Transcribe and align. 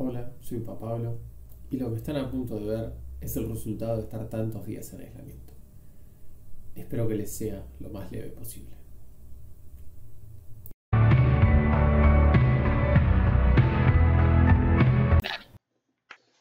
Hola, 0.00 0.32
soy 0.40 0.60
Papá 0.60 0.90
Pablo 0.90 1.18
y 1.72 1.76
lo 1.76 1.90
que 1.90 1.96
están 1.96 2.14
a 2.14 2.30
punto 2.30 2.54
de 2.54 2.66
ver 2.66 2.92
es 3.20 3.36
el 3.36 3.48
resultado 3.48 3.96
de 3.96 4.02
estar 4.02 4.28
tantos 4.28 4.64
días 4.64 4.92
en 4.92 5.00
aislamiento. 5.00 5.54
Espero 6.76 7.08
que 7.08 7.16
les 7.16 7.32
sea 7.36 7.66
lo 7.80 7.90
más 7.90 8.08
leve 8.12 8.28
posible. 8.28 8.76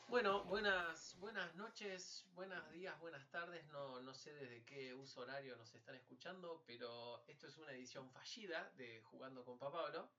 Bueno, 0.07 0.43
buenas, 0.43 1.17
buenas 1.19 1.55
noches, 1.55 2.27
buenos 2.35 2.71
días, 2.71 2.93
buenas 3.01 3.27
tardes. 3.31 3.65
No, 3.71 3.99
no 4.01 4.13
sé 4.13 4.35
desde 4.35 4.63
qué 4.65 4.93
uso 4.93 5.21
horario 5.21 5.57
nos 5.57 5.73
están 5.73 5.95
escuchando, 5.95 6.61
pero 6.67 7.23
esto 7.27 7.47
es 7.47 7.57
una 7.57 7.71
edición 7.71 8.07
fallida 8.11 8.71
de 8.77 9.01
Jugando 9.01 9.43
con 9.43 9.57
Papá 9.57 9.85
Pablo. 9.85 10.09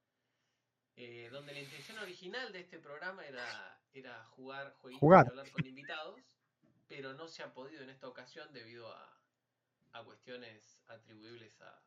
Eh, 1.00 1.28
donde 1.30 1.52
la 1.52 1.60
intención 1.60 1.96
original 2.00 2.52
de 2.52 2.58
este 2.58 2.80
programa 2.80 3.24
era, 3.24 3.80
era 3.92 4.24
jugar 4.30 4.74
jueguitos 4.80 4.98
Jugar. 5.00 5.26
y 5.26 5.30
hablar 5.30 5.52
con 5.52 5.64
invitados, 5.64 6.20
pero 6.88 7.14
no 7.14 7.28
se 7.28 7.44
ha 7.44 7.54
podido 7.54 7.84
en 7.84 7.90
esta 7.90 8.08
ocasión 8.08 8.52
debido 8.52 8.92
a, 8.92 9.16
a 9.92 10.02
cuestiones 10.02 10.80
atribuibles 10.88 11.60
a, 11.60 11.80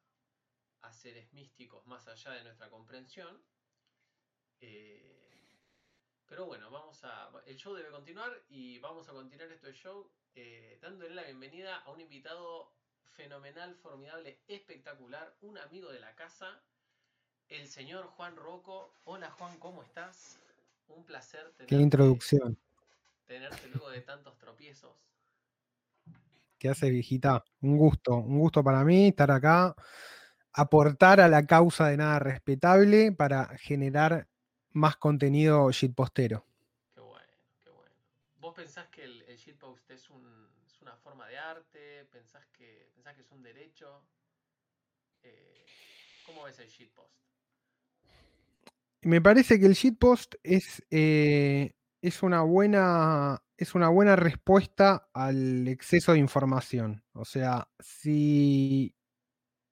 a 0.84 0.94
seres 0.94 1.34
místicos 1.34 1.85
más 1.88 2.08
allá 2.08 2.32
de 2.32 2.44
nuestra 2.45 2.70
comprensión. 2.70 3.44
Eh, 4.62 5.59
pero 6.26 6.46
bueno, 6.46 6.71
vamos 6.71 7.04
a. 7.04 7.30
El 7.46 7.57
show 7.57 7.73
debe 7.76 7.91
continuar 7.91 8.32
y 8.48 8.80
vamos 8.80 9.09
a 9.09 9.12
continuar 9.12 9.52
este 9.52 9.73
show 9.73 10.09
eh, 10.35 10.80
dándole 10.82 11.13
la 11.13 11.23
bienvenida 11.23 11.80
a 11.80 11.91
un 11.91 11.99
invitado 11.99 12.73
fenomenal, 13.04 13.76
formidable, 13.76 14.41
espectacular, 14.48 15.35
un 15.41 15.57
amigo 15.57 15.91
de 15.91 15.99
la 15.99 16.16
casa, 16.16 16.63
el 17.52 17.68
señor 17.68 18.05
Juan 18.08 18.36
Rocco. 18.38 18.94
Hola 19.04 19.30
Juan, 19.32 19.58
¿cómo 19.60 19.84
estás? 19.84 20.40
Un 20.88 21.04
placer 21.04 21.52
Qué 21.58 21.66
tenerte, 21.66 21.84
introducción. 21.84 22.58
tenerte 23.26 23.68
luego 23.68 23.90
de 23.90 24.02
tantos 24.02 24.38
tropiezos. 24.38 24.96
¿Qué 26.58 26.70
hace, 26.70 26.90
viejita? 26.90 27.43
Un 27.62 27.77
gusto, 27.77 28.16
un 28.16 28.40
gusto 28.40 28.63
para 28.63 28.84
mí 28.85 29.10
estar 29.10 29.32
acá, 29.32 29.76
aportar 30.54 31.20
a 31.20 31.27
la 31.27 31.46
causa 31.46 31.88
de 31.88 31.98
nada 31.98 32.20
respetable 32.20 33.12
para 33.12 33.58
generar 33.58 34.27
más 34.71 34.96
contenido 34.96 35.70
shitpostero. 35.71 36.46
Qué 36.93 37.02
bueno, 37.02 37.34
qué 37.63 37.70
bueno. 37.70 37.96
¿Vos 38.40 38.54
pensás 38.55 38.88
que 38.88 39.04
el, 39.04 39.24
el 39.24 39.38
shitpost 39.38 39.90
es, 39.91 40.10
un, 40.10 40.26
es 40.65 40.82
una 40.82 40.96
forma 40.96 41.27
de 41.27 41.38
arte? 41.38 42.05
¿Pensás 42.05 42.46
que, 42.48 42.90
pensás 42.93 43.15
que 43.15 43.21
es 43.24 43.32
un 43.32 43.43
derecho? 43.43 44.04
Eh, 45.24 45.65
¿Cómo 46.26 46.43
ves 46.43 46.60
el 46.60 46.70
shitpost? 46.70 47.30
Me 49.04 49.21
parece 49.21 49.60
que 49.60 49.66
el 49.66 49.74
shitpost 49.74 50.35
es, 50.44 50.84
eh, 50.91 51.74
es, 52.02 52.21
una 52.24 52.41
buena, 52.41 53.41
es 53.58 53.74
una 53.74 53.90
buena 53.90 54.16
respuesta 54.16 55.08
al 55.13 55.68
exceso 55.68 56.13
de 56.13 56.20
información. 56.20 57.04
O 57.13 57.26
sea, 57.26 57.68
si, 57.80 58.93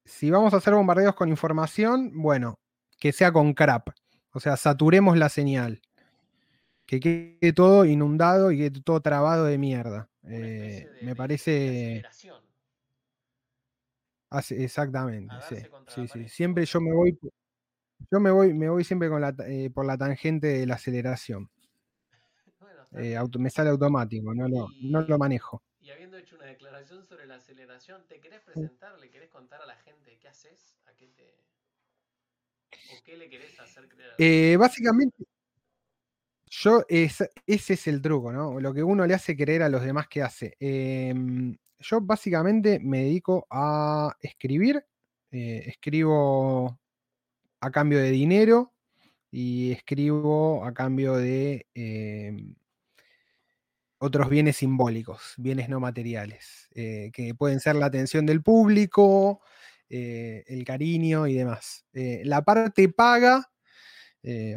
si 0.06 0.32
vamos 0.32 0.54
a 0.54 0.58
hacer 0.58 0.74
bombardeos 0.76 1.16
con 1.16 1.30
información, 1.30 2.12
bueno, 2.16 2.60
que 3.00 3.14
sea 3.14 3.32
con 3.34 3.54
crap. 3.54 3.90
O 4.34 4.40
sea, 4.40 4.58
saturemos 4.58 5.18
la 5.18 5.30
señal. 5.30 5.82
Que 6.86 7.00
quede 7.00 7.54
todo 7.54 7.86
inundado 7.86 8.52
y 8.52 8.58
quede 8.58 8.82
todo 8.82 9.00
trabado 9.02 9.46
de 9.46 9.58
mierda. 9.58 10.10
Eh, 10.24 10.88
de- 11.00 11.06
me 11.06 11.16
parece. 11.16 12.02
Hace- 14.32 14.64
exactamente, 14.64 15.36
sí. 15.48 15.56
Sí, 15.88 16.08
sí. 16.08 16.30
Siempre 16.30 16.66
yo 16.66 16.82
me 16.82 16.94
voy. 16.94 17.18
Yo 18.12 18.20
me 18.20 18.30
voy, 18.32 18.54
me 18.54 18.70
voy 18.70 18.84
siempre 18.84 19.10
con 19.10 19.22
la, 19.22 19.34
eh, 19.48 19.70
por 19.74 19.86
la 19.86 19.98
tangente 19.98 20.48
de 20.48 20.66
la 20.68 20.76
aceleración. 20.76 21.50
Bueno, 22.60 22.88
Eh, 22.94 23.16
auto- 23.16 23.40
me 23.40 23.50
sale 23.50 23.70
automático, 23.70 24.34
no 24.34 24.48
lo, 24.48 24.68
no 24.82 25.02
lo 25.02 25.18
manejo. 25.18 25.62
Y 25.82 25.90
habiendo 25.92 26.18
hecho 26.18 26.36
una 26.36 26.46
declaración 26.46 27.06
sobre 27.06 27.26
la 27.26 27.36
aceleración, 27.36 28.06
¿te 28.08 28.20
querés 28.20 28.42
presentar? 28.42 28.98
¿Le 29.00 29.10
querés 29.10 29.30
contar 29.30 29.62
a 29.62 29.66
la 29.66 29.76
gente 29.76 30.18
qué 30.20 30.28
haces? 30.28 30.76
¿A 30.86 30.94
qué 30.94 31.08
te... 31.08 31.44
¿O 32.88 33.02
qué 33.04 33.18
le 33.18 33.30
querés 33.30 33.60
hacer 33.60 33.88
creer? 33.88 34.14
Eh, 34.18 34.58
básicamente, 34.58 35.24
yo 36.50 36.84
es- 36.90 37.24
ese 37.46 37.74
es 37.74 37.88
el 37.88 38.02
truco, 38.02 38.32
¿no? 38.32 38.60
Lo 38.60 38.74
que 38.74 38.84
uno 38.84 39.06
le 39.06 39.14
hace 39.14 39.36
creer 39.38 39.64
a 39.64 39.70
los 39.70 39.84
demás 39.84 40.08
que 40.08 40.22
hace. 40.24 40.56
Em, 40.60 41.56
yo 41.80 42.02
básicamente 42.02 42.80
me 42.80 43.04
dedico 43.04 43.46
a 43.50 44.16
escribir, 44.22 44.84
eh, 45.32 45.64
escribo 45.68 46.80
a 47.62 47.72
cambio 47.72 48.00
de 48.00 48.12
dinero 48.12 48.74
y 49.32 49.72
escribo 49.72 50.66
a 50.66 50.74
cambio 50.74 51.16
de 51.16 51.68
em, 51.74 52.56
otros 54.00 54.30
bienes 54.30 54.58
simbólicos, 54.58 55.34
bienes 55.38 55.70
no 55.70 55.80
materiales, 55.80 56.70
eh, 56.74 57.12
que 57.14 57.36
pueden 57.36 57.60
ser 57.60 57.76
la 57.76 57.88
atención 57.88 58.26
del 58.26 58.42
público, 58.42 59.42
eh, 59.90 60.44
el 60.48 60.64
cariño 60.64 61.28
y 61.28 61.36
demás. 61.36 61.86
Eh, 61.94 62.22
la 62.26 62.42
parte 62.44 62.90
paga, 62.90 63.46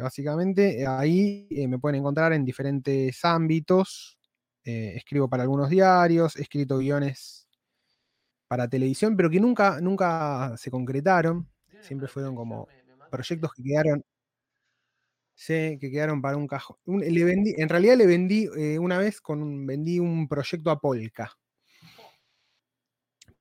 básicamente, 0.01 0.85
ahí 0.85 1.47
me 1.67 1.79
pueden 1.79 1.99
encontrar 1.99 2.33
en 2.33 2.45
diferentes 2.45 3.23
ámbitos. 3.23 4.17
escribo 4.63 5.29
para 5.29 5.43
algunos 5.43 5.69
diarios, 5.69 6.37
he 6.37 6.41
escrito 6.43 6.77
guiones 6.77 7.47
para 8.47 8.67
televisión, 8.67 9.17
pero 9.17 9.29
que 9.29 9.39
nunca, 9.39 9.81
nunca 9.81 10.55
se 10.57 10.71
concretaron. 10.71 11.49
Siempre 11.81 12.07
fueron 12.07 12.35
como. 12.35 12.67
Proyectos 13.13 13.53
que 13.55 13.63
quedaron. 13.63 14.03
Sí, 15.35 15.77
que 15.79 15.91
quedaron 15.91 16.21
para 16.21 16.37
un 16.37 16.47
cajón. 16.47 16.77
Un- 16.85 17.01
le 17.01 17.23
vendí, 17.23 17.53
en 17.57 17.69
realidad 17.69 17.97
le 17.97 18.05
vendí 18.07 18.49
eh, 18.57 18.79
una 18.79 18.97
vez 18.97 19.21
con 19.21 19.41
un, 19.41 19.65
vendí 19.65 19.99
un 19.99 20.27
proyecto 20.27 20.69
a 20.71 20.79
Polka, 20.79 21.31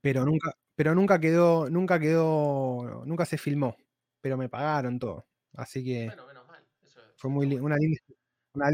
pero 0.01 0.25
nunca, 0.25 0.53
pero 0.75 0.95
nunca 0.95 1.21
quedó, 1.21 1.69
nunca 1.71 1.99
quedó, 2.01 3.05
nunca 3.07 3.25
se 3.27 3.39
filmó, 3.39 3.77
pero 4.21 4.37
me 4.37 4.49
pagaron 4.49 4.99
todo. 4.99 5.27
Así 5.55 5.85
que 5.85 6.07
Bueno, 6.07 6.27
menos 6.27 6.47
mal. 6.49 6.65
Eso, 6.85 7.01
eso 7.01 7.15
fue 7.17 7.31
muy 7.31 7.47
una 7.55 7.77
linda, 7.77 8.01
una, 8.55 8.71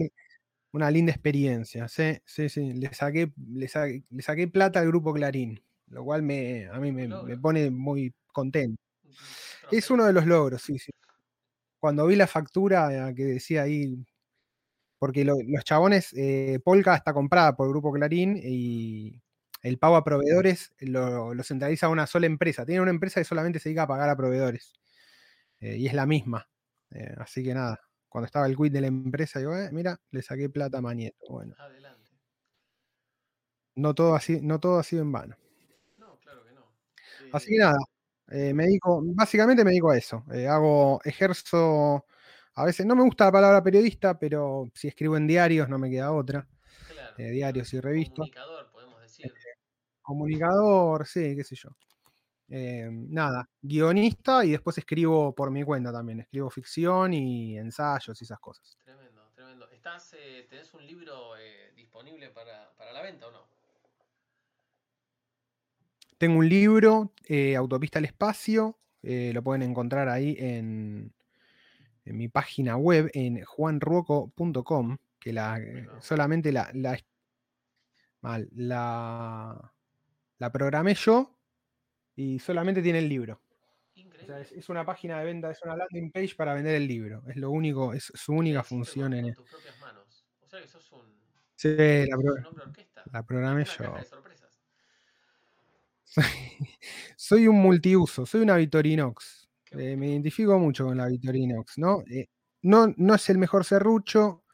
una 0.73 0.91
linda 0.91 1.13
experiencia. 1.13 1.89
Sí, 1.89 2.19
sí, 2.27 2.49
sí. 2.49 2.75
Le 2.75 2.93
saqué, 2.95 3.33
le 3.49 3.69
saqué, 3.69 4.05
le 4.11 4.23
saqué 4.23 4.49
plata 4.49 4.81
al 4.81 4.89
grupo 4.89 5.15
Clarín, 5.15 5.63
lo 5.89 6.05
cual 6.05 6.23
me, 6.23 6.69
a 6.69 6.79
mí 6.81 6.93
me, 6.93 7.09
me 7.09 7.39
pone 7.39 7.71
muy 7.71 8.15
contento. 8.33 8.81
Es 9.71 9.91
uno 9.91 10.05
de 10.07 10.13
los 10.13 10.27
logros, 10.27 10.63
sí, 10.63 10.79
sí. 10.79 10.91
Cuando 11.81 12.07
vi 12.07 12.17
la 12.17 12.27
factura 12.29 13.11
eh, 13.11 13.15
que 13.15 13.25
decía 13.25 13.63
ahí, 13.65 14.05
porque 14.99 15.25
lo- 15.25 15.37
los 15.47 15.65
chabones, 15.65 16.13
eh, 16.17 16.61
Polka 16.65 16.95
está 16.97 17.13
comprada 17.15 17.57
por 17.57 17.67
el 17.67 17.73
Grupo 17.73 17.93
Clarín 17.93 18.39
y 18.43 19.21
el 19.63 19.79
pago 19.79 19.97
a 19.97 20.05
proveedores 20.05 20.73
lo, 20.81 21.35
lo 21.35 21.43
centraliza 21.45 21.89
una 21.89 22.07
sola 22.07 22.27
empresa. 22.27 22.67
Tiene 22.67 22.83
una 22.83 22.91
empresa 22.93 23.21
que 23.21 23.25
solamente 23.25 23.61
se 23.61 23.69
dedica 23.71 23.85
a 23.85 23.89
pagar 23.89 24.09
a 24.11 24.17
proveedores. 24.17 24.75
eh, 25.61 25.77
y 25.79 25.87
es 25.89 25.95
la 25.95 26.07
misma. 26.07 26.49
Eh, 26.93 27.15
así 27.19 27.45
que 27.45 27.55
nada, 27.55 27.81
cuando 28.09 28.27
estaba 28.27 28.47
el 28.47 28.57
quit 28.57 28.73
de 28.73 28.81
la 28.83 28.89
empresa, 28.89 29.39
digo, 29.41 29.57
"Eh, 29.57 29.71
mira, 29.73 29.99
le 30.13 30.23
saqué 30.23 30.51
plata 30.51 30.79
a 30.79 30.83
Manieto. 30.83 31.17
Bueno, 31.31 31.55
Adelante. 31.59 32.11
no 33.77 33.95
todo, 33.95 34.15
así, 34.15 34.41
no 34.43 34.61
todo 34.61 34.79
ha 34.79 34.83
sido 34.83 35.03
en 35.03 35.13
vano. 35.13 35.37
No, 35.99 36.19
claro 36.21 36.45
que 36.45 36.53
no. 36.53 36.67
Así 37.33 37.51
que 37.53 37.59
nada, 37.59 37.79
eh, 38.31 38.53
me 38.53 38.65
dedico, 38.65 39.03
básicamente 39.05 39.65
me 39.65 39.71
dedico 39.71 39.91
a 39.91 39.97
eso. 39.97 40.25
eh, 40.33 40.47
hago, 40.47 41.01
ejerzo, 41.05 42.05
a 42.55 42.65
veces 42.65 42.85
no 42.87 42.95
me 42.95 43.03
gusta 43.03 43.27
la 43.27 43.33
palabra 43.33 43.63
periodista, 43.63 44.19
pero 44.19 44.71
si 44.75 44.89
escribo 44.89 45.17
en 45.17 45.27
diarios 45.27 45.69
no 45.69 45.79
me 45.79 45.91
queda 45.91 46.13
otra. 46.13 46.47
claro, 46.89 47.15
eh, 47.19 47.31
diarios 47.31 47.73
y 47.73 47.81
revistas. 47.81 48.17
Comunicador, 48.17 48.71
podemos 48.71 49.01
decir. 49.01 49.33
Comunicador, 50.03 51.07
sí, 51.07 51.35
qué 51.37 51.45
sé 51.45 51.57
yo. 51.57 51.71
Eh, 52.51 52.89
nada, 52.91 53.47
guionista 53.61 54.43
y 54.45 54.53
después 54.53 54.79
escribo 54.79 55.35
por 55.35 55.51
mi 55.51 55.63
cuenta 55.65 55.93
también. 55.93 56.21
Escribo 56.21 56.51
ficción 56.51 57.13
y 57.13 57.59
ensayos 57.59 58.21
y 58.21 58.25
esas 58.25 58.39
cosas. 58.41 58.77
Tremendo, 58.85 59.31
tremendo. 59.35 59.71
¿Estás, 59.71 60.15
¿Tenés 60.49 60.73
un 60.75 60.87
libro 60.87 61.33
disponible 61.77 62.31
para, 62.31 62.75
para 62.77 62.93
la 62.93 63.03
venta 63.03 63.29
o 63.29 63.31
no? 63.31 63.58
Tengo 66.19 66.39
un 66.39 66.49
libro, 66.49 67.13
eh, 67.29 67.55
Autopista 67.57 67.99
al 67.99 68.05
Espacio, 68.05 68.79
eh, 69.03 69.31
lo 69.33 69.43
pueden 69.43 69.63
encontrar 69.63 70.09
ahí 70.09 70.37
en, 70.39 71.13
en 72.05 72.17
mi 72.17 72.29
página 72.29 72.77
web, 72.77 73.11
en 73.15 73.45
juanruoco.com, 73.45 74.99
que 75.21 75.33
la, 75.33 75.61
solamente 76.01 76.51
la, 76.53 76.71
la, 76.75 76.99
mal, 78.21 78.49
la, 78.55 79.73
la 80.39 80.53
programé 80.53 80.95
yo 80.95 81.39
y 82.17 82.39
solamente 82.39 82.83
tiene 82.83 82.99
el 83.01 83.09
libro. 83.09 83.41
O 84.23 84.27
sea, 84.27 84.41
es, 84.41 84.53
es 84.53 84.69
una 84.69 84.85
página 84.85 85.19
de 85.21 85.25
venta, 85.25 85.51
es 85.51 85.63
una 85.63 85.77
landing 85.77 86.11
page 86.11 86.35
para 86.37 86.55
vender 86.55 86.75
el 86.77 86.87
libro. 86.87 87.23
Es 87.29 87.37
lo 87.37 87.51
único, 87.51 87.95
es 87.95 88.13
su 88.15 88.33
única 88.33 88.63
función 88.63 89.15
en 89.15 89.33
tus 89.35 89.49
propias 89.49 89.79
manos. 89.81 90.27
O 90.41 90.49
sea 90.49 90.61
que 90.61 90.69
sos 90.69 90.91
un, 90.93 91.19
Sí, 91.55 91.69
la, 91.77 92.17
pro- 92.17 92.35
un 93.21 93.27
programé 93.27 93.65
yo. 93.65 93.97
Soy 97.17 97.49
un 97.49 97.57
multiuso, 97.61 98.27
soy 98.27 98.43
una 98.43 98.57
Victorinox. 98.57 99.49
Qué 99.65 99.93
Eh, 99.93 99.97
me 99.97 100.09
identifico 100.11 100.59
mucho 100.59 100.87
con 100.87 100.97
la 100.97 101.09
Victorinox, 101.09 101.79
¿no? 101.79 102.03
Eh, 102.11 102.29
no, 102.63 102.93
no 102.97 103.15
es 103.15 103.29
el 103.31 103.39
mejor 103.39 103.65
serrucho, 103.65 104.45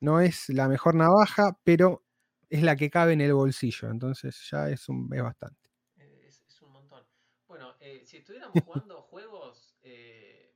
No 0.00 0.20
es 0.20 0.48
la 0.50 0.68
mejor 0.68 0.94
navaja, 0.96 1.58
pero 1.64 2.04
es 2.50 2.62
la 2.62 2.76
que 2.76 2.90
cabe 2.90 3.14
en 3.14 3.22
el 3.22 3.34
bolsillo. 3.34 3.90
Entonces 3.90 4.48
ya 4.50 4.70
es, 4.70 4.88
un, 4.88 5.10
es 5.14 5.22
bastante. 5.22 5.70
Es, 5.96 6.42
es 6.48 6.62
un 6.62 6.72
montón. 6.72 7.04
Bueno, 7.46 7.76
eh, 7.80 8.02
si 8.04 8.18
estuviéramos 8.18 8.60
jugando 8.64 9.02
juegos, 9.02 9.76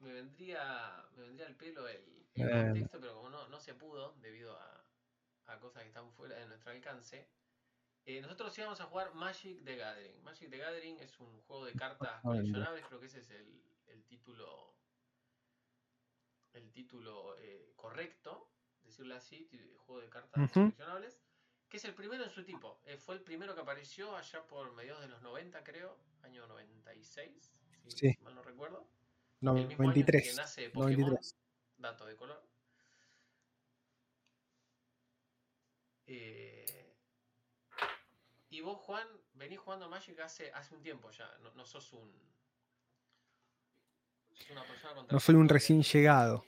me 0.01 0.13
vendría 0.13 1.07
me 1.17 1.23
vendría 1.23 1.47
al 1.47 1.57
pelo 1.57 1.89
el, 1.89 2.27
el 2.35 2.51
contexto, 2.51 3.01
pero 3.01 3.15
como 3.15 3.31
no, 3.31 3.49
no 3.49 3.59
se 3.61 3.75
pudo 3.75 4.15
debido 4.21 4.57
a, 4.59 4.85
a 5.47 5.59
cosas 5.61 5.83
que 5.83 5.89
están 5.89 6.13
fuera 6.13 6.37
de 6.37 6.47
nuestro 6.47 6.73
alcance, 6.73 7.29
eh, 8.07 8.21
nosotros 8.21 8.57
íbamos 8.59 8.81
a 8.81 8.85
jugar 8.85 9.15
Magic 9.15 9.65
the 9.65 9.77
Gathering. 9.77 10.23
Magic 10.23 10.51
the 10.51 10.59
Gathering 10.59 10.99
es 11.01 11.19
un 11.21 11.41
juego 11.43 11.65
de 11.65 11.73
cartas 11.73 12.11
Ah, 12.17 12.21
coleccionables, 12.23 12.85
creo 12.87 13.01
que 13.01 13.07
ese 13.07 13.21
es 13.21 13.31
el, 13.31 13.63
el 13.87 14.05
título 14.05 14.75
el 16.53 16.71
título 16.71 17.37
eh, 17.41 17.73
correcto, 17.75 18.49
decirlo 18.85 19.17
así, 19.17 19.49
juego 19.79 20.01
de 20.03 20.09
cartas 20.09 20.51
coleccionables, 20.53 21.19
que 21.69 21.79
es 21.79 21.85
el 21.85 21.95
primero 21.95 22.23
en 22.23 22.31
su 22.31 22.45
tipo. 22.45 22.81
Eh, 22.85 22.97
fue 22.97 23.17
el 23.17 23.23
primero 23.23 23.55
que 23.57 23.63
apareció 23.63 24.17
allá 24.17 24.47
por 24.47 24.73
mediados 24.73 25.01
de 25.03 25.09
los 25.09 25.21
90, 25.23 25.65
creo, 25.65 25.99
año 26.23 26.47
96, 26.47 27.53
si 27.89 27.91
Sí. 27.91 28.19
mal 28.23 28.35
no 28.37 28.43
recuerdo. 28.43 28.87
El 29.43 29.53
mismo 29.53 29.53
año 29.53 29.63
en 29.63 29.69
que 29.69 29.77
93. 29.83 30.37
nace 30.37 30.71
Pokémon, 30.71 30.93
93. 31.11 31.37
dato 31.79 32.07
de 32.07 32.17
color. 32.17 32.43
Eh, 36.07 36.54
y 38.55 38.61
vos, 38.61 38.79
Juan, 38.79 39.07
venís 39.35 39.59
jugando 39.59 39.89
Magic 39.89 40.21
hace, 40.21 40.53
hace 40.53 40.77
un 40.77 40.83
tiempo 40.83 41.11
ya, 41.11 41.29
no, 41.43 41.53
no 41.55 41.65
sos 41.65 41.93
un... 41.93 42.09
sos 44.33 44.51
una 44.51 44.63
persona 44.63 45.07
No 45.11 45.19
soy 45.19 45.35
un 45.35 45.49
recién 45.49 45.83
llegado. 45.83 46.45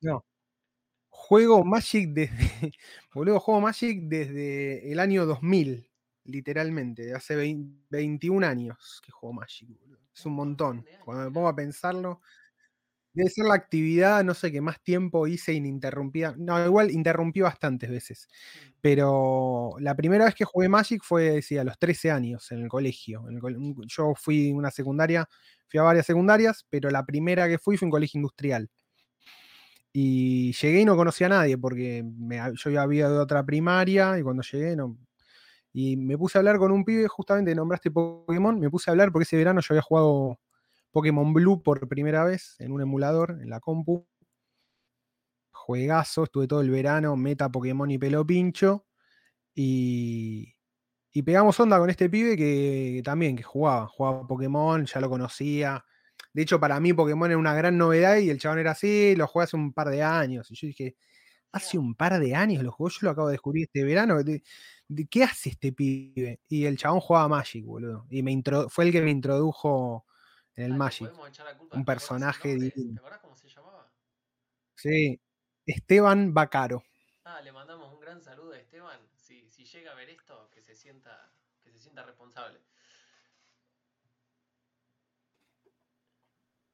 No. 0.00 0.24
Juego 1.08 1.64
Magic 1.64 2.08
desde. 2.08 2.72
Boludo, 3.14 3.38
juego 3.38 3.60
Magic 3.60 4.00
desde 4.02 4.90
el 4.90 4.98
año 4.98 5.24
2000, 5.24 5.88
literalmente. 6.24 7.14
Hace 7.14 7.36
20 7.36 7.86
21 7.90 8.44
años 8.44 9.00
que 9.04 9.12
juego 9.12 9.34
Magic, 9.34 9.68
boludo. 9.68 10.00
Es 10.12 10.26
un 10.26 10.34
montón. 10.34 10.84
Cuando 11.04 11.24
me 11.24 11.30
pongo 11.30 11.48
a 11.48 11.54
pensarlo, 11.54 12.22
debe 13.18 13.30
ser 13.30 13.46
la 13.46 13.54
actividad, 13.54 14.22
no 14.24 14.32
sé, 14.32 14.52
que 14.52 14.60
más 14.60 14.80
tiempo 14.80 15.26
hice 15.26 15.52
ininterrumpida. 15.52 16.34
No, 16.38 16.64
igual 16.64 16.90
interrumpí 16.92 17.40
bastantes 17.40 17.90
veces. 17.90 18.28
Mm. 18.28 18.68
Pero 18.80 19.74
la 19.80 19.96
primera 19.96 20.24
vez 20.24 20.34
que 20.36 20.44
jugué 20.44 20.68
Magic 20.68 21.02
fue 21.02 21.42
sí, 21.42 21.58
a 21.58 21.64
los 21.64 21.78
13 21.78 22.12
años 22.12 22.50
en 22.52 22.62
el 22.62 22.68
colegio. 22.68 23.28
En 23.28 23.36
el 23.36 23.74
yo 23.88 24.14
fui 24.16 24.52
una 24.52 24.70
secundaria, 24.70 25.28
fui 25.68 25.80
a 25.80 25.82
varias 25.82 26.06
secundarias, 26.06 26.64
pero 26.70 26.90
la 26.90 27.04
primera 27.04 27.48
que 27.48 27.58
fui 27.58 27.76
fue 27.76 27.86
un 27.86 27.90
colegio 27.90 28.18
industrial. 28.18 28.70
Y 29.92 30.52
llegué 30.52 30.80
y 30.82 30.84
no 30.84 30.96
conocía 30.96 31.26
a 31.26 31.30
nadie 31.30 31.58
porque 31.58 32.04
me 32.04 32.40
yo 32.54 32.70
ya 32.70 32.82
había 32.82 33.08
de 33.08 33.18
otra 33.18 33.44
primaria 33.44 34.16
y 34.18 34.22
cuando 34.22 34.42
llegué 34.42 34.76
no. 34.76 34.96
Y 35.72 35.96
me 35.96 36.16
puse 36.16 36.38
a 36.38 36.40
hablar 36.40 36.58
con 36.58 36.70
un 36.72 36.84
pibe, 36.84 37.08
justamente 37.08 37.54
nombraste 37.54 37.90
Pokémon, 37.90 38.60
me 38.60 38.70
puse 38.70 38.90
a 38.90 38.92
hablar 38.92 39.10
porque 39.12 39.24
ese 39.24 39.36
verano 39.36 39.60
yo 39.60 39.74
había 39.74 39.82
jugado 39.82 40.38
Pokémon 40.92 41.32
Blue 41.34 41.62
por 41.62 41.88
primera 41.88 42.24
vez 42.24 42.56
en 42.60 42.72
un 42.72 42.82
emulador 42.82 43.38
en 43.42 43.50
la 43.50 43.60
compu. 43.60 44.06
Juegazo, 45.52 46.24
estuve 46.24 46.46
todo 46.46 46.60
el 46.60 46.70
verano, 46.70 47.16
meta 47.16 47.50
Pokémon 47.50 47.90
y 47.90 47.98
pelo 47.98 48.24
pincho. 48.26 48.86
Y, 49.54 50.54
y 51.12 51.22
pegamos 51.22 51.58
onda 51.60 51.78
con 51.78 51.90
este 51.90 52.10
pibe 52.10 52.36
que 52.36 53.02
también 53.04 53.36
que 53.36 53.42
jugaba, 53.44 53.88
jugaba 53.88 54.26
Pokémon, 54.26 54.86
ya 54.86 55.00
lo 55.00 55.10
conocía. 55.10 55.84
De 56.34 56.42
hecho, 56.42 56.60
para 56.60 56.80
mí 56.80 56.92
Pokémon 56.94 57.30
era 57.30 57.38
una 57.38 57.54
gran 57.54 57.78
novedad 57.78 58.18
y 58.18 58.30
el 58.30 58.38
chabón 58.40 58.60
era 58.60 58.72
así, 58.72 59.16
lo 59.16 59.26
jugué 59.28 59.44
hace 59.44 59.56
un 59.56 59.72
par 59.74 59.88
de 59.90 60.02
años. 60.02 60.50
Y 60.50 60.56
yo 60.56 60.68
dije, 60.68 60.96
hace 61.52 61.78
un 61.78 61.94
par 61.96 62.20
de 62.20 62.34
años 62.36 62.62
lo 62.64 62.72
jugó, 62.72 62.90
yo 62.90 62.98
lo 63.02 63.10
acabo 63.12 63.28
de 63.28 63.34
descubrir 63.34 63.64
este 63.66 63.84
verano. 63.84 64.22
¿De, 64.24 64.42
de 64.88 65.06
qué 65.08 65.24
hace 65.24 65.50
este 65.50 65.72
pibe? 65.72 66.40
Y 66.48 66.66
el 66.66 66.78
chabón 66.78 67.00
jugaba 67.00 67.28
Magic, 67.28 67.64
boludo. 67.66 68.06
Y 68.10 68.22
me 68.24 68.32
intro- 68.32 68.68
fue 68.70 68.86
el 68.86 68.92
que 68.92 69.02
me 69.02 69.10
introdujo 69.12 70.06
en 70.58 70.64
el 70.64 70.72
Ah, 70.72 70.76
Magic. 70.76 71.08
un 71.12 71.14
¿te 71.32 71.32
acordás 71.44 71.78
el 71.78 71.84
personaje 71.84 72.48
divino. 72.54 72.94
¿Te 72.94 72.98
acordás 73.00 73.20
cómo 73.20 73.36
se 73.36 73.48
llamaba? 73.48 73.92
Sí, 74.76 75.20
Esteban 75.66 76.34
Bacaro. 76.34 76.82
Ah, 77.24 77.40
le 77.42 77.52
mandamos 77.52 77.92
un 77.92 78.00
gran 78.00 78.22
saludo 78.22 78.52
a 78.52 78.58
Esteban. 78.58 78.98
Si, 79.16 79.48
si 79.50 79.64
llega 79.64 79.92
a 79.92 79.94
ver 79.94 80.08
esto, 80.10 80.50
que 80.50 80.62
se 80.62 80.74
sienta, 80.74 81.30
que 81.62 81.70
se 81.70 81.78
sienta 81.78 82.02
responsable. 82.04 82.60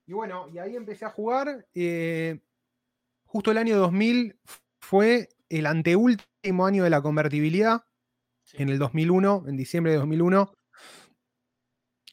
Y 0.06 0.12
bueno, 0.12 0.48
y 0.52 0.58
ahí 0.58 0.76
empecé 0.76 1.04
a 1.04 1.10
jugar. 1.10 1.66
eh, 1.74 2.40
justo 3.26 3.50
el 3.50 3.58
año 3.58 3.76
2000 3.78 4.38
fue 4.80 5.28
el 5.48 5.66
anteúltimo 5.66 6.66
año 6.66 6.84
de 6.84 6.90
la 6.90 7.02
convertibilidad. 7.02 7.84
Sí. 8.44 8.58
En 8.60 8.68
el 8.68 8.78
2001, 8.78 9.44
en 9.48 9.56
diciembre 9.56 9.92
de 9.92 9.98
2001, 9.98 10.52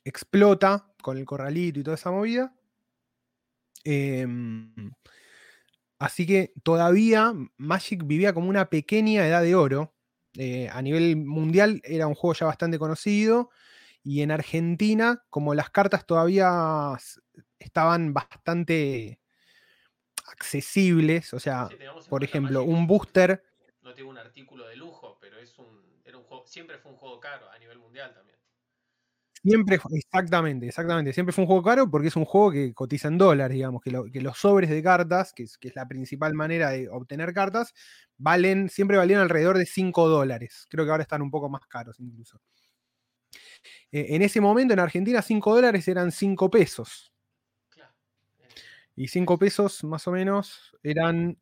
explota 0.06 0.91
con 1.02 1.18
el 1.18 1.26
corralito 1.26 1.80
y 1.80 1.84
toda 1.84 1.96
esa 1.96 2.12
movida. 2.12 2.54
Em, 3.84 4.94
así 6.00 6.26
que 6.26 6.54
todavía 6.64 7.34
Magic 7.58 8.06
vivía 8.06 8.34
como 8.34 8.50
una 8.50 8.70
pequeña 8.70 9.28
edad 9.28 9.42
de 9.42 9.56
oro. 9.56 9.94
Eh, 10.38 10.70
a 10.72 10.82
nivel 10.82 11.18
mundial 11.18 11.82
era 11.84 12.08
un 12.08 12.16
juego 12.16 12.34
ya 12.34 12.46
bastante 12.46 12.80
conocido. 12.80 13.50
Y 14.04 14.22
en 14.22 14.32
Argentina, 14.32 15.24
como 15.30 15.54
las 15.54 15.70
cartas 15.70 16.06
todavía 16.06 16.98
estaban 17.60 18.14
bastante 18.14 19.20
accesibles, 20.28 21.34
o 21.34 21.40
sea, 21.40 21.68
Sí, 21.70 21.76
por 22.10 22.24
ejemplo, 22.24 22.62
Magic 22.62 22.76
un 22.76 22.88
booster 22.88 23.44
No 23.84 23.94
tiene 23.94 24.10
un 24.10 24.18
artículo 24.18 24.68
de 24.68 24.76
lujo, 24.76 25.18
pero 25.20 25.38
es 25.38 25.58
un, 25.60 26.02
era 26.04 26.18
un 26.18 26.24
juego, 26.24 26.46
siempre 26.48 26.78
fue 26.78 26.92
un 26.92 26.98
juego 26.98 27.20
caro 27.20 27.50
a 27.52 27.60
nivel 27.60 27.78
mundial 27.78 28.14
también. 28.14 28.41
Siempre, 29.44 29.80
exactamente, 29.96 30.68
exactamente. 30.68 31.14
Siempre 31.14 31.34
fue 31.34 31.44
un 31.44 31.48
juego 31.48 31.64
caro 31.64 31.90
porque 31.90 32.10
es 32.10 32.16
un 32.16 32.26
juego 32.26 32.52
que 32.52 32.74
cotiza 32.76 33.08
en 33.08 33.18
dólares, 33.18 33.56
digamos, 33.56 33.82
que, 33.82 33.90
lo- 33.90 34.06
que 34.06 34.22
los 34.22 34.38
sobres 34.38 34.70
de 34.70 34.84
cartas, 34.84 35.34
que 35.34 35.44
es, 35.44 35.58
que 35.58 35.70
es 35.70 35.76
la 35.76 35.88
principal 35.88 36.36
manera 36.36 36.70
de 36.70 36.88
obtener 36.90 37.34
cartas, 37.34 37.74
valen, 38.18 38.70
siempre 38.70 38.98
valieron 38.98 39.24
alrededor 39.24 39.58
de 39.58 39.66
5 39.66 40.08
dólares. 40.08 40.68
Creo 40.70 40.86
que 40.86 40.92
ahora 40.92 41.02
están 41.04 41.24
un 41.24 41.32
poco 41.32 41.50
más 41.50 41.66
caros 41.68 42.00
incluso. 42.00 42.40
Eh, 43.92 44.08
en 44.16 44.22
ese 44.22 44.42
momento 44.42 44.74
en 44.74 44.80
Argentina 44.80 45.22
5 45.22 45.54
dólares 45.56 45.88
eran 45.88 46.12
5 46.12 46.50
pesos. 46.50 47.12
Y 48.96 49.08
5 49.08 49.38
pesos 49.38 49.84
más 49.84 50.08
o 50.08 50.12
menos 50.12 50.76
eran... 50.84 51.38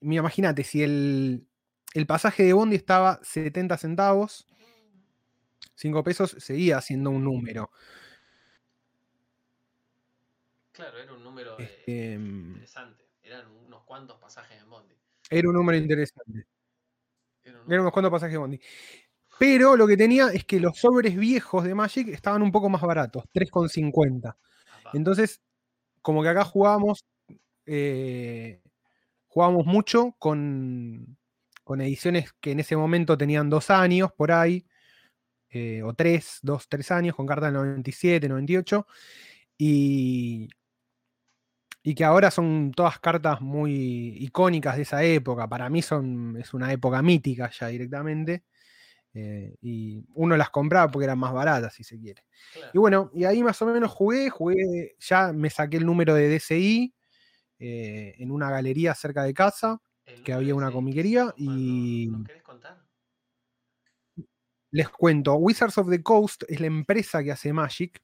Mira, 0.00 0.20
imagínate, 0.20 0.64
si 0.64 0.82
el, 0.82 1.46
el 1.94 2.06
pasaje 2.06 2.42
de 2.42 2.52
Bondi 2.52 2.76
estaba 2.76 3.20
70 3.22 3.78
centavos, 3.78 4.46
5 5.74 6.04
pesos 6.04 6.36
seguía 6.38 6.80
siendo 6.80 7.10
un 7.10 7.24
número. 7.24 7.70
Claro, 10.72 10.98
era 10.98 11.12
un 11.12 11.22
número 11.22 11.58
Este, 11.58 12.14
interesante. 12.14 13.04
Eran 13.22 13.50
unos 13.66 13.82
cuantos 13.84 14.18
pasajes 14.18 14.60
en 14.60 14.70
Bondi. 14.70 14.94
Era 15.30 15.48
un 15.48 15.54
número 15.54 15.78
interesante. 15.78 16.46
Era 17.44 17.60
un 17.60 17.70
Eran 17.70 17.80
unos 17.82 17.92
cuantos 17.92 18.10
pasajes 18.10 18.32
de 18.32 18.38
Bondi. 18.38 18.60
Pero 19.38 19.76
lo 19.76 19.86
que 19.86 19.96
tenía 19.96 20.28
es 20.28 20.44
que 20.44 20.60
los 20.60 20.78
sobres 20.78 21.16
viejos 21.16 21.64
de 21.64 21.74
Magic 21.74 22.08
estaban 22.08 22.42
un 22.42 22.52
poco 22.52 22.68
más 22.68 22.82
baratos, 22.82 23.24
3,50. 23.32 24.36
Ah. 24.84 24.90
Entonces, 24.94 25.40
como 26.00 26.22
que 26.22 26.28
acá 26.28 26.44
jugábamos, 26.44 27.04
eh, 27.66 28.60
jugábamos 29.28 29.66
mucho 29.66 30.14
con, 30.18 31.16
con 31.64 31.80
ediciones 31.80 32.32
que 32.40 32.52
en 32.52 32.60
ese 32.60 32.76
momento 32.76 33.16
tenían 33.18 33.50
dos 33.50 33.70
años 33.70 34.10
por 34.12 34.32
ahí, 34.32 34.66
eh, 35.52 35.82
o 35.84 35.94
tres, 35.94 36.38
dos, 36.42 36.68
tres 36.68 36.90
años, 36.90 37.14
con 37.16 37.26
cartas 37.26 37.48
del 37.48 37.54
97, 37.54 38.28
98, 38.28 38.86
y, 39.58 40.48
y 41.82 41.94
que 41.94 42.04
ahora 42.04 42.30
son 42.30 42.72
todas 42.74 42.98
cartas 43.00 43.40
muy 43.40 44.16
icónicas 44.20 44.76
de 44.76 44.82
esa 44.82 45.02
época. 45.02 45.48
Para 45.48 45.68
mí 45.68 45.82
son, 45.82 46.36
es 46.38 46.54
una 46.54 46.72
época 46.72 47.02
mítica 47.02 47.50
ya 47.58 47.68
directamente. 47.68 48.44
eh, 49.14 49.56
y 49.62 50.04
uno 50.14 50.36
las 50.36 50.50
compraba 50.50 50.90
porque 50.90 51.04
eran 51.06 51.18
más 51.20 51.32
baratas, 51.34 51.74
si 51.74 51.84
se 51.84 51.98
quiere. 52.00 52.24
Claro. 52.52 52.70
Y 52.74 52.78
bueno, 52.78 53.10
y 53.14 53.24
ahí 53.24 53.42
más 53.42 53.60
o 53.62 53.66
menos 53.66 53.90
jugué, 53.92 54.30
jugué, 54.30 54.96
ya 55.00 55.32
me 55.32 55.50
saqué 55.50 55.78
el 55.78 55.86
número 55.86 56.14
de 56.14 56.28
DCI 56.28 56.94
eh, 57.60 58.14
en 58.18 58.30
una 58.32 58.50
galería 58.50 58.94
cerca 58.94 59.24
de 59.24 59.34
casa. 59.34 59.80
Que 60.24 60.32
había 60.32 60.54
una 60.54 60.70
ese, 60.70 60.72
¿qué 60.72 60.76
es 60.76 60.76
comiquería 60.76 61.34
y-. 61.36 62.10
Les 64.72 64.88
cuento, 64.88 65.34
Wizards 65.34 65.76
of 65.76 65.90
the 65.90 66.02
Coast 66.02 66.44
es 66.48 66.58
la 66.60 66.66
empresa 66.66 67.22
que 67.22 67.30
hace 67.30 67.52
Magic. 67.52 68.02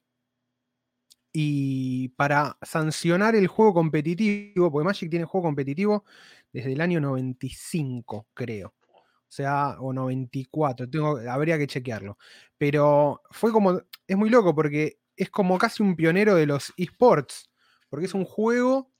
Y 1.32 2.08
para 2.10 2.58
sancionar 2.62 3.34
el 3.36 3.46
juego 3.46 3.72
competitivo, 3.74 4.70
porque 4.70 4.84
Magic 4.84 5.08
tiene 5.10 5.24
juego 5.24 5.46
competitivo 5.48 6.04
desde 6.52 6.72
el 6.74 6.80
año 6.82 7.00
95, 7.00 8.26
creo. 8.34 8.74
O 8.90 9.30
sea, 9.30 9.76
o 9.80 9.92
94, 9.94 10.88
tengo, 10.90 11.18
habría 11.30 11.56
que 11.58 11.66
chequearlo. 11.66 12.18
Pero 12.58 13.22
fue 13.30 13.50
como, 13.50 13.80
es 14.06 14.16
muy 14.16 14.28
loco 14.28 14.54
porque 14.54 14.98
es 15.16 15.30
como 15.30 15.56
casi 15.58 15.82
un 15.82 15.96
pionero 15.96 16.34
de 16.34 16.46
los 16.46 16.72
esports, 16.76 17.50
porque 17.88 18.06
es 18.06 18.14
un 18.14 18.24
juego 18.24 18.92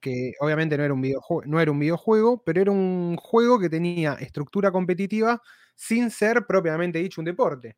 que 0.00 0.34
obviamente 0.40 0.76
no 0.78 0.84
era, 0.84 0.94
un 0.94 1.00
videojuego, 1.00 1.42
no 1.50 1.60
era 1.60 1.70
un 1.72 1.78
videojuego, 1.80 2.42
pero 2.44 2.60
era 2.60 2.70
un 2.70 3.16
juego 3.16 3.58
que 3.58 3.70
tenía 3.70 4.14
estructura 4.14 4.70
competitiva 4.70 5.42
sin 5.74 6.10
ser 6.10 6.46
propiamente 6.46 6.98
dicho 6.98 7.20
un 7.20 7.26
deporte. 7.26 7.76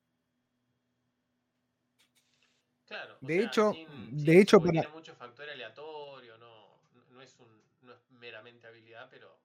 Claro. 2.86 3.18
De 3.20 3.34
sea, 3.34 3.44
hecho- 3.44 3.72
sin- 3.74 4.24
de 4.24 4.40
hecho, 4.40 4.60
para- 4.60 4.72
tiene 4.72 4.88
mucho 4.88 5.14
factor 5.16 5.48
aleatorio, 5.50 6.38
no, 6.38 6.80
no, 7.10 7.20
es 7.20 7.38
un, 7.40 7.48
no 7.82 7.92
es 7.94 8.00
meramente 8.10 8.66
habilidad, 8.66 9.08
pero 9.10 9.38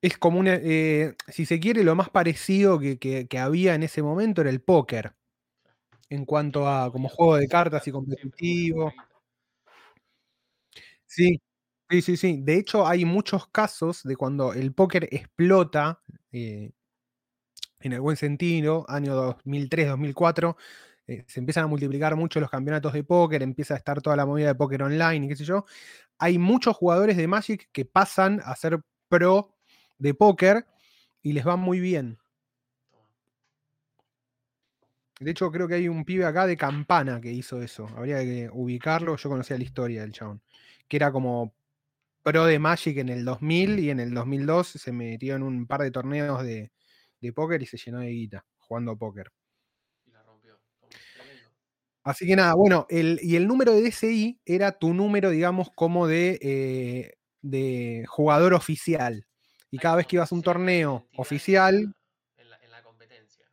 Es 0.00 0.18
como 0.18 0.40
una, 0.40 0.54
eh, 0.56 1.14
si 1.28 1.46
se 1.46 1.60
quiere, 1.60 1.84
lo 1.84 1.94
más 1.94 2.10
parecido 2.10 2.78
que, 2.80 2.98
que- 2.98 3.26
que 3.28 3.38
había 3.38 3.74
en 3.74 3.82
ese 3.84 4.02
momento 4.02 4.40
era 4.40 4.50
el 4.50 4.60
póker. 4.60 5.14
En 6.10 6.24
cuanto 6.26 6.68
a 6.68 6.92
como 6.92 7.08
juego 7.08 7.36
de 7.36 7.48
cartas 7.48 7.86
y 7.88 7.92
competitivo. 7.92 8.92
Sí, 11.06 11.40
sí, 11.92 12.00
sí, 12.02 12.16
sí. 12.16 12.40
De 12.42 12.56
hecho, 12.56 12.86
hay 12.86 13.04
muchos 13.04 13.46
casos 13.48 14.02
de 14.02 14.16
cuando 14.16 14.54
el 14.54 14.72
póker 14.72 15.08
explota, 15.10 16.00
eh, 16.32 16.70
en 17.80 17.92
el 17.92 18.00
buen 18.00 18.16
sentido, 18.16 18.86
año 18.88 19.14
2003, 19.14 19.88
2004, 19.88 20.56
eh, 21.06 21.24
se 21.26 21.40
empiezan 21.40 21.64
a 21.64 21.66
multiplicar 21.66 22.16
mucho 22.16 22.40
los 22.40 22.50
campeonatos 22.50 22.92
de 22.92 23.04
póker, 23.04 23.42
empieza 23.42 23.74
a 23.74 23.76
estar 23.76 24.00
toda 24.00 24.16
la 24.16 24.24
movida 24.24 24.46
de 24.48 24.54
póker 24.54 24.82
online 24.84 25.26
y 25.26 25.28
qué 25.28 25.36
sé 25.36 25.44
yo. 25.44 25.64
Hay 26.18 26.38
muchos 26.38 26.76
jugadores 26.76 27.16
de 27.16 27.28
Magic 27.28 27.68
que 27.72 27.84
pasan 27.84 28.40
a 28.44 28.56
ser 28.56 28.80
pro 29.08 29.54
de 29.98 30.14
póker 30.14 30.66
y 31.22 31.32
les 31.34 31.46
va 31.46 31.56
muy 31.56 31.80
bien. 31.80 32.18
De 35.20 35.30
hecho, 35.30 35.50
creo 35.52 35.68
que 35.68 35.74
hay 35.74 35.88
un 35.88 36.04
pibe 36.04 36.24
acá 36.24 36.46
de 36.46 36.56
Campana 36.56 37.20
que 37.20 37.30
hizo 37.32 37.62
eso. 37.62 37.86
Habría 37.96 38.18
que 38.20 38.50
ubicarlo. 38.52 39.16
Yo 39.16 39.28
conocía 39.30 39.56
la 39.56 39.62
historia 39.64 40.02
del 40.02 40.12
chabón. 40.12 40.42
Que 40.88 40.96
era 40.96 41.12
como 41.12 41.54
pro 42.22 42.44
de 42.46 42.58
Magic 42.58 42.98
en 42.98 43.08
el 43.08 43.24
2000 43.24 43.78
y 43.78 43.90
en 43.90 44.00
el 44.00 44.14
2002 44.14 44.68
se 44.68 44.92
metió 44.92 45.36
en 45.36 45.42
un 45.42 45.66
par 45.66 45.82
de 45.82 45.90
torneos 45.90 46.42
de, 46.44 46.72
de 47.20 47.32
póker 47.32 47.62
y 47.62 47.66
se 47.66 47.76
llenó 47.78 48.00
de 48.00 48.08
guita 48.10 48.44
jugando 48.58 48.96
póker. 48.96 49.30
Y 50.06 50.12
la 50.12 50.22
rompió. 50.24 50.60
Así 52.04 52.26
que 52.26 52.34
nada, 52.34 52.54
bueno, 52.54 52.86
el, 52.90 53.20
y 53.22 53.36
el 53.36 53.46
número 53.46 53.72
de 53.72 53.82
DCI 53.82 54.40
era 54.44 54.72
tu 54.72 54.92
número, 54.92 55.30
digamos, 55.30 55.70
como 55.74 56.08
de, 56.08 56.38
eh, 56.42 57.12
de 57.42 58.04
jugador 58.08 58.54
oficial. 58.54 59.26
Y 59.70 59.78
cada 59.78 59.96
vez 59.96 60.06
que 60.08 60.16
ibas 60.16 60.32
a 60.32 60.34
un 60.34 60.42
torneo 60.42 61.08
oficial, 61.16 61.94
la- 62.36 62.42
En 62.42 62.50
la, 62.50 62.56
en 62.64 62.70
la 62.72 62.82
competencia. 62.82 63.46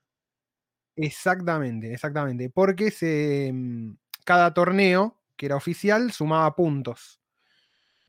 Exactamente, 0.96 1.94
exactamente. 1.94 2.50
Porque 2.50 2.92
se, 2.92 3.52
mm, 3.54 3.96
cada 4.26 4.54
torneo 4.54 5.18
que 5.38 5.46
era 5.46 5.56
oficial 5.56 6.12
sumaba 6.12 6.56
puntos. 6.56 7.19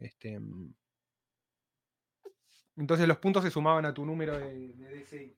Este, 0.00 0.38
mm, 0.40 0.74
entonces 2.76 3.06
los 3.06 3.18
puntos 3.18 3.44
se 3.44 3.50
sumaban 3.50 3.84
a 3.84 3.94
tu 3.94 4.04
número 4.04 4.38
de, 4.38 4.72
de 4.74 5.00
DCI. 5.00 5.36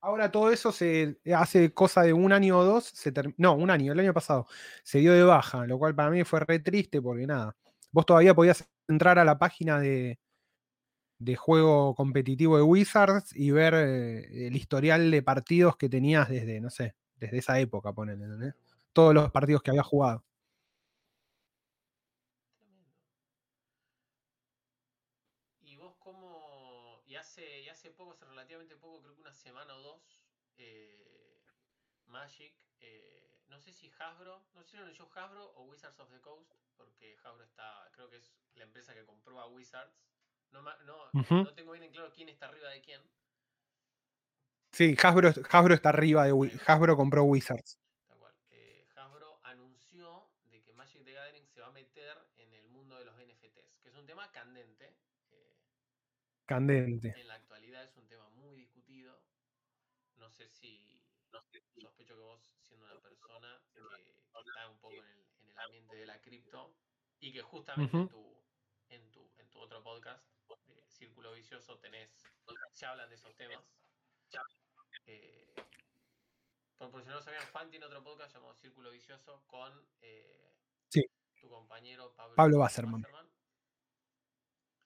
Ahora 0.00 0.30
todo 0.30 0.50
eso 0.52 0.70
se 0.72 1.18
hace 1.34 1.74
cosa 1.74 2.02
de 2.02 2.12
un 2.12 2.32
año 2.32 2.58
o 2.58 2.64
dos, 2.64 2.84
se 2.86 3.12
no, 3.36 3.54
un 3.54 3.70
año, 3.70 3.92
el 3.92 4.00
año 4.00 4.14
pasado, 4.14 4.46
se 4.84 5.00
dio 5.00 5.12
de 5.12 5.24
baja, 5.24 5.66
lo 5.66 5.78
cual 5.78 5.94
para 5.94 6.10
mí 6.10 6.22
fue 6.24 6.40
re 6.40 6.60
triste 6.60 7.02
porque 7.02 7.26
nada, 7.26 7.56
vos 7.90 8.06
todavía 8.06 8.34
podías 8.34 8.68
entrar 8.88 9.18
a 9.18 9.24
la 9.24 9.38
página 9.38 9.80
de, 9.80 10.20
de 11.18 11.36
juego 11.36 11.94
competitivo 11.94 12.56
de 12.56 12.62
Wizards 12.62 13.34
y 13.34 13.50
ver 13.50 13.74
eh, 13.74 14.46
el 14.48 14.56
historial 14.56 15.10
de 15.10 15.22
partidos 15.22 15.76
que 15.76 15.88
tenías 15.88 16.28
desde, 16.28 16.60
no 16.60 16.70
sé, 16.70 16.94
desde 17.16 17.38
esa 17.38 17.58
época, 17.60 17.90
¿entendés? 17.90 18.54
Todos 18.92 19.14
los 19.14 19.30
partidos 19.32 19.62
que 19.62 19.70
había 19.70 19.82
jugado. 19.82 20.24
Tremendo. 22.58 22.92
Y 25.60 25.76
vos 25.76 25.94
cómo, 25.98 27.02
y 27.06 27.16
hace, 27.16 27.60
y 27.62 27.68
hace 27.68 27.90
poco, 27.90 28.12
hace 28.12 28.24
relativamente 28.24 28.76
poco, 28.76 29.02
creo 29.02 29.14
que 29.14 29.20
una 29.20 29.32
semana 29.34 29.76
o 29.76 29.82
dos, 29.82 30.00
eh, 30.58 31.42
Magic, 32.08 32.54
eh, 32.80 33.38
no 33.48 33.58
sé 33.58 33.72
si 33.72 33.90
Hasbro, 33.98 34.46
no 34.54 34.62
sé 34.62 34.70
si 34.70 34.76
lo 34.76 34.82
anunció 34.82 35.08
Hasbro 35.14 35.52
o 35.56 35.62
Wizards 35.64 35.98
of 36.00 36.10
the 36.10 36.20
Coast, 36.20 36.52
porque 36.76 37.16
Hasbro 37.22 37.44
está, 37.44 37.88
creo 37.92 38.08
que 38.10 38.16
es 38.16 38.32
la 38.54 38.64
empresa 38.64 38.94
que 38.94 39.04
compró 39.04 39.40
a 39.40 39.46
Wizards. 39.46 39.94
No, 40.50 40.62
no, 40.62 41.10
Ujú. 41.12 41.34
no 41.34 41.54
tengo 41.54 41.72
bien 41.72 41.84
en 41.84 41.92
claro 41.92 42.12
quién 42.12 42.28
está 42.28 42.46
arriba 42.46 42.70
de 42.70 42.80
quién. 42.80 43.02
Sí, 44.72 44.94
Hasbro, 45.02 45.30
Hasbro 45.50 45.74
está 45.74 45.88
arriba 45.90 46.24
de 46.24 46.60
Hasbro 46.66 46.96
compró 46.96 47.24
Wizards. 47.24 47.78
Eh, 48.50 48.86
Hasbro 48.96 49.40
anunció 49.44 50.30
de 50.44 50.62
que 50.62 50.72
Magic 50.72 51.04
the 51.04 51.12
Gathering 51.12 51.46
se 51.46 51.60
va 51.60 51.68
a 51.68 51.72
meter 51.72 52.16
en 52.36 52.52
el 52.54 52.68
mundo 52.68 52.96
de 52.98 53.04
los 53.04 53.14
NFTs, 53.16 53.78
que 53.82 53.88
es 53.88 53.94
un 53.94 54.06
tema 54.06 54.30
candente. 54.32 54.96
eh, 55.30 55.56
Candente. 56.46 57.14
en 57.18 57.28
la 57.28 57.34
actualidad 57.34 57.84
es 57.84 57.96
un 57.96 58.06
tema 58.08 58.28
muy 58.30 58.56
discutido. 58.56 59.20
No 60.16 60.30
sé 60.30 60.48
si, 60.48 61.00
sospecho 61.80 62.14
que 62.16 62.20
vos, 62.20 62.54
siendo 62.62 62.86
una 62.86 63.00
persona 63.00 63.62
que, 63.72 63.80
que 63.80 64.48
está 64.48 64.67
un 64.78 64.80
poco 64.80 64.94
en 64.94 65.04
el, 65.08 65.26
en 65.42 65.48
el 65.50 65.58
ambiente 65.58 65.96
de 65.96 66.06
la 66.06 66.20
cripto 66.20 66.74
y 67.20 67.32
que 67.32 67.42
justamente 67.42 67.96
en, 67.96 68.08
tu, 68.08 68.42
en, 68.88 69.10
tu, 69.10 69.30
en 69.38 69.50
tu 69.50 69.58
otro 69.60 69.82
podcast, 69.82 70.24
Círculo 70.86 71.32
Vicioso, 71.32 71.78
tenés, 71.78 72.10
se 72.72 72.86
hablan 72.86 73.08
de 73.08 73.16
esos 73.16 73.34
temas. 73.36 73.64
Eh, 75.06 75.54
por, 76.76 76.90
por 76.90 77.02
si 77.02 77.08
no 77.08 77.14
lo 77.16 77.22
sabían, 77.22 77.44
Juan 77.52 77.70
tiene 77.70 77.86
otro 77.86 78.02
podcast 78.04 78.34
llamado 78.34 78.54
Círculo 78.54 78.90
Vicioso 78.90 79.42
con 79.46 79.72
eh, 80.00 80.54
Sí. 80.88 81.02
tu 81.40 81.48
compañero 81.48 82.14
Pablo, 82.14 82.36
Pablo. 82.36 82.58
Wasserman. 82.58 83.04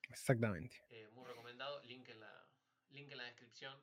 Exactamente. 0.09 0.83
Eh, 0.91 1.09
muy 1.13 1.25
recomendado, 1.27 1.83
link 1.85 2.09
en 2.09 2.21
la, 2.21 2.49
link 2.91 3.11
en 3.11 3.19
la 3.19 3.25
descripción. 3.25 3.79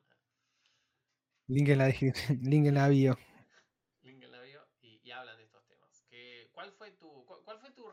Link 1.48 1.68
en 1.68 1.78
la, 1.78 1.86
descripción- 1.86 2.38
link 2.42 2.66
en 2.66 2.74
la 2.74 2.88
bio. 2.88 3.18
link 4.02 4.22
en 4.22 4.30
la 4.32 4.40
bio 4.40 4.66
y, 4.80 5.00
y 5.02 5.10
hablan 5.10 5.36
de 5.36 5.44
estos 5.44 5.64
temas. 5.66 6.02
¿Qué- 6.08 6.49
¿Cuál 6.60 6.72
fue 6.72 6.90
tu 6.90 7.24
cuál, 7.24 7.58
fue 7.58 7.70
tu, 7.70 7.84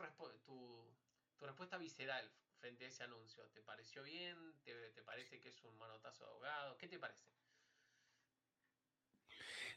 tu, 0.44 0.84
tu 1.38 1.46
respuesta 1.46 1.78
visceral 1.78 2.30
frente 2.60 2.84
a 2.84 2.88
ese 2.88 3.02
anuncio? 3.02 3.42
¿Te 3.54 3.62
pareció 3.62 4.02
bien? 4.02 4.36
¿Te, 4.62 5.02
parece 5.06 5.40
que 5.40 5.48
es 5.48 5.64
un 5.64 5.78
manotazo 5.78 6.24
de 6.24 6.30
ahogado? 6.30 6.76
¿Qué 6.76 6.86
te 6.86 6.98
parece? 6.98 7.24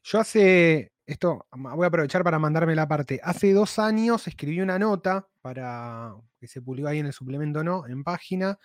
Yo 0.03 0.19
hace, 0.19 0.91
esto 1.05 1.47
voy 1.53 1.85
a 1.85 1.87
aprovechar 1.87 2.21
para 2.25 2.37
mandarme 2.37 2.75
la 2.75 2.85
parte. 2.85 3.21
Hace 3.23 3.53
dos 3.53 3.79
años 3.79 4.27
escribí 4.27 4.59
una 4.59 4.77
nota 4.77 5.25
para 5.39 6.13
que 6.37 6.47
se 6.47 6.61
publicó 6.61 6.89
ahí 6.89 6.99
en 6.99 7.05
el 7.05 7.13
suplemento 7.13 7.63
no, 7.63 7.87
en 7.87 8.03
página, 8.03 8.59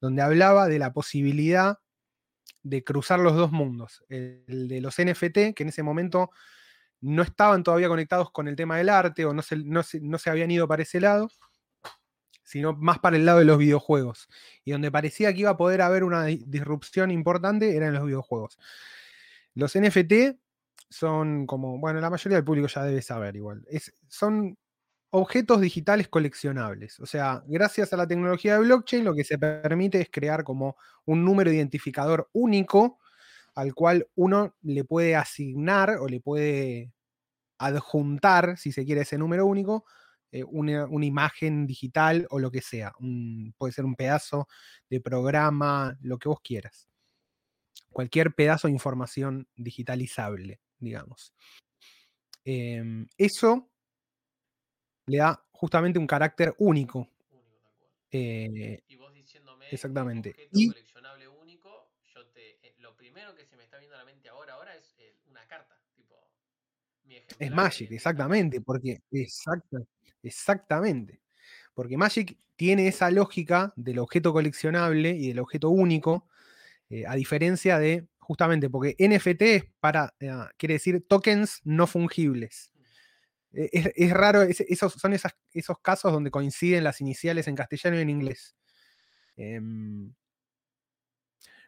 donde 0.00 0.22
hablaba 0.22 0.68
de 0.68 0.78
la 0.78 0.92
posibilidad 0.92 1.80
de 2.62 2.84
cruzar 2.84 3.18
los 3.18 3.34
dos 3.34 3.50
mundos. 3.50 4.04
El 4.08 4.68
de 4.68 4.80
los 4.80 4.94
NFT, 5.00 5.56
que 5.56 5.64
en 5.64 5.70
ese 5.70 5.82
momento 5.82 6.30
no 7.02 7.22
estaban 7.22 7.62
todavía 7.64 7.88
conectados 7.88 8.30
con 8.32 8.48
el 8.48 8.56
tema 8.56 8.78
del 8.78 8.88
arte 8.90 9.24
o 9.26 9.34
no 9.34 9.42
se, 9.42 9.56
no 9.58 9.82
se- 9.84 10.00
no 10.00 10.18
se 10.18 10.30
habían 10.30 10.50
ido 10.52 10.68
para 10.68 10.82
ese 10.84 11.00
lado, 11.00 11.30
sino 12.44 12.72
más 12.74 12.98
para 12.98 13.16
el 13.16 13.24
lado 13.24 13.38
de 13.38 13.44
los 13.44 13.58
videojuegos. 13.58 14.28
Y 14.64 14.72
donde 14.72 14.90
parecía 14.90 15.32
que 15.32 15.40
iba 15.40 15.50
a 15.50 15.56
poder 15.56 15.82
haber 15.82 16.04
una 16.04 16.24
di- 16.24 16.44
disrupción 16.46 17.10
importante 17.10 17.76
eran 17.76 17.94
los 17.94 18.04
videojuegos. 18.04 18.58
Los 19.54 19.76
NFT 19.76 20.38
son 20.90 21.46
como, 21.46 21.78
bueno, 21.78 22.00
la 22.00 22.10
mayoría 22.10 22.36
del 22.38 22.44
público 22.44 22.68
ya 22.68 22.84
debe 22.84 23.02
saber 23.02 23.36
igual. 23.36 23.64
Es, 23.70 23.94
son 24.08 24.58
objetos 25.10 25.60
digitales 25.60 26.08
coleccionables. 26.08 27.00
O 27.00 27.06
sea, 27.06 27.42
gracias 27.46 27.92
a 27.92 27.96
la 27.98 28.06
tecnología 28.08 28.54
de 28.54 28.60
blockchain, 28.60 29.04
lo 29.04 29.14
que 29.14 29.24
se 29.24 29.38
permite 29.38 30.00
es 30.00 30.10
crear 30.10 30.44
como 30.44 30.76
un 31.06 31.24
número 31.24 31.52
identificador 31.52 32.28
único 32.32 32.98
al 33.54 33.74
cual 33.74 34.08
uno 34.14 34.56
le 34.62 34.84
puede 34.84 35.14
asignar 35.16 35.90
o 36.00 36.06
le 36.08 36.20
puede 36.20 36.92
adjuntar, 37.58 38.56
si 38.58 38.72
se 38.72 38.84
quiere, 38.84 39.02
ese 39.02 39.18
número 39.18 39.46
único, 39.46 39.84
eh, 40.30 40.42
una, 40.44 40.86
una 40.86 41.04
imagen 41.04 41.66
digital 41.66 42.26
o 42.30 42.38
lo 42.38 42.50
que 42.50 42.60
sea. 42.62 42.92
Un- 42.98 43.54
puede 43.58 43.72
ser 43.72 43.84
un 43.84 43.94
pedazo 43.94 44.48
de 44.88 45.00
programa, 45.00 45.96
lo 46.00 46.18
que 46.18 46.28
vos 46.28 46.40
quieras. 46.40 46.88
Cualquier 47.90 48.34
pedazo 48.34 48.68
de 48.68 48.72
información 48.72 49.46
digitalizable, 49.54 50.60
digamos. 50.78 51.34
Em, 52.44 53.06
eso 53.16 53.70
le 55.06 55.18
da 55.18 55.44
justamente 55.52 55.98
un 55.98 56.06
carácter 56.06 56.54
único. 56.58 57.08
Eh, 58.10 58.82
Y 58.88 58.96
vos 58.96 59.12
diciéndome 59.14 59.68
Exactamente. 59.70 60.30
objeto 60.30 60.50
Y- 60.52 60.68
coleccionable 60.68 61.28
único, 61.28 61.92
yo 62.14 62.26
te 62.28 62.66
eh, 62.66 62.74
lo 62.78 62.94
primero 62.96 63.34
que 63.34 63.46
se 63.46 63.56
me 63.56 63.64
está 63.64 63.78
viendo 63.78 63.94
a 63.96 63.98
la 64.00 64.04
mente 64.04 64.28
ahora 64.28 64.54
ahora 64.54 64.74
es 64.76 64.94
eh, 64.98 65.16
una 65.26 65.46
carta, 65.46 65.80
tipo 65.94 66.14
mi 66.90 66.91
Es 67.38 67.50
Magic, 67.50 67.90
exactamente, 67.92 68.60
porque 68.60 69.00
exacta- 69.10 69.82
exactamente. 70.22 71.20
Porque 71.74 71.96
Magic 71.96 72.38
tiene 72.56 72.88
esa 72.88 73.10
lógica 73.10 73.72
del 73.76 73.98
objeto 73.98 74.32
coleccionable 74.32 75.10
y 75.10 75.28
del 75.28 75.38
objeto 75.40 75.70
único, 75.70 76.28
eh, 76.90 77.04
a 77.06 77.14
diferencia 77.14 77.78
de, 77.78 78.06
justamente, 78.18 78.70
porque 78.70 78.94
NFT 78.98 79.42
es 79.56 79.64
para, 79.80 80.14
eh, 80.20 80.30
quiere 80.58 80.74
decir 80.74 81.04
tokens 81.08 81.60
no 81.64 81.86
fungibles. 81.86 82.70
e, 83.54 83.68
es, 83.72 83.90
es 83.96 84.10
raro, 84.12 84.42
es- 84.42 84.60
esos, 84.62 84.94
son 84.94 85.12
esas- 85.12 85.36
esos 85.52 85.78
casos 85.80 86.12
donde 86.12 86.30
coinciden 86.30 86.84
las 86.84 87.00
iniciales 87.02 87.48
en 87.48 87.54
castellano 87.56 87.98
y 87.98 88.02
en 88.02 88.10
inglés. 88.10 88.56
Em, 89.36 90.14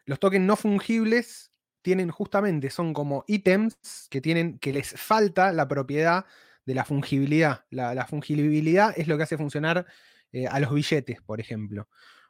los 0.05 0.19
tokens 0.19 0.45
no 0.45 0.55
fungibles 0.55 1.51
tienen 1.85 2.09
justamente, 2.09 2.71
son 2.71 2.93
como 2.93 3.23
ítems 3.27 4.07
que 4.09 4.19
tienen, 4.19 4.57
que 4.57 4.73
les 4.73 4.89
falta 4.99 5.53
la 5.53 5.67
propiedad 5.67 6.25
de 6.65 6.73
la 6.73 6.83
fungibilidad. 6.83 7.63
La, 7.69 8.07
fungibilidad 8.07 8.91
es 8.97 9.07
lo 9.07 9.17
que 9.17 9.23
hace 9.23 9.37
funcionar 9.37 9.85
eh, 10.31 10.47
a 10.47 10.59
los 10.59 10.73
billetes, 10.73 11.21
por 11.21 11.39
ejemplo. 11.39 11.87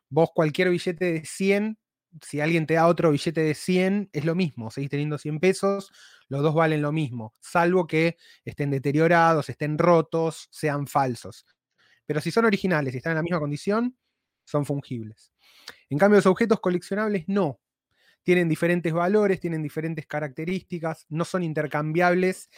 Vos 0.10 0.32
cualquier 0.36 0.70
billete 0.72 1.06
de 1.06 1.26
100, 1.26 1.80
si 2.22 2.42
alguien 2.42 2.68
te 2.68 2.74
da 2.74 2.88
otro 2.88 3.12
billete 3.12 3.40
de 3.40 3.54
100, 3.54 4.10
es 4.12 4.26
lo 4.26 4.36
mismo, 4.36 4.72
seguís 4.72 4.90
teniendo 4.90 5.18
100 5.18 5.40
pesos, 5.40 5.90
los 6.28 6.44
dos 6.44 6.54
valen 6.54 6.82
lo 6.82 6.92
mismo, 6.92 7.34
salvo 7.40 7.88
que 7.88 8.18
estén 8.44 8.72
deteriorados, 8.72 9.48
estén 9.48 9.78
rotos, 9.78 10.50
sean 10.52 10.86
falsos. 10.86 11.46
Pero 12.06 12.20
si 12.20 12.30
son 12.30 12.44
originales 12.44 12.94
y 12.94 12.98
están 12.98 13.12
en 13.12 13.18
la 13.20 13.24
misma 13.24 13.40
condición, 13.40 13.98
son 14.44 14.66
fungibles. 14.66 15.32
En 15.90 15.98
cambio, 15.98 16.18
los 16.18 16.26
objetos 16.26 16.60
coleccionables 16.60 17.24
no. 17.28 17.62
Tienen 18.26 18.50
diferentes 18.50 18.94
valores, 18.94 19.40
tienen 19.42 19.64
diferentes 19.64 20.08
características, 20.08 21.08
no 21.10 21.26
son 21.26 21.44
intercambiables 21.44 22.50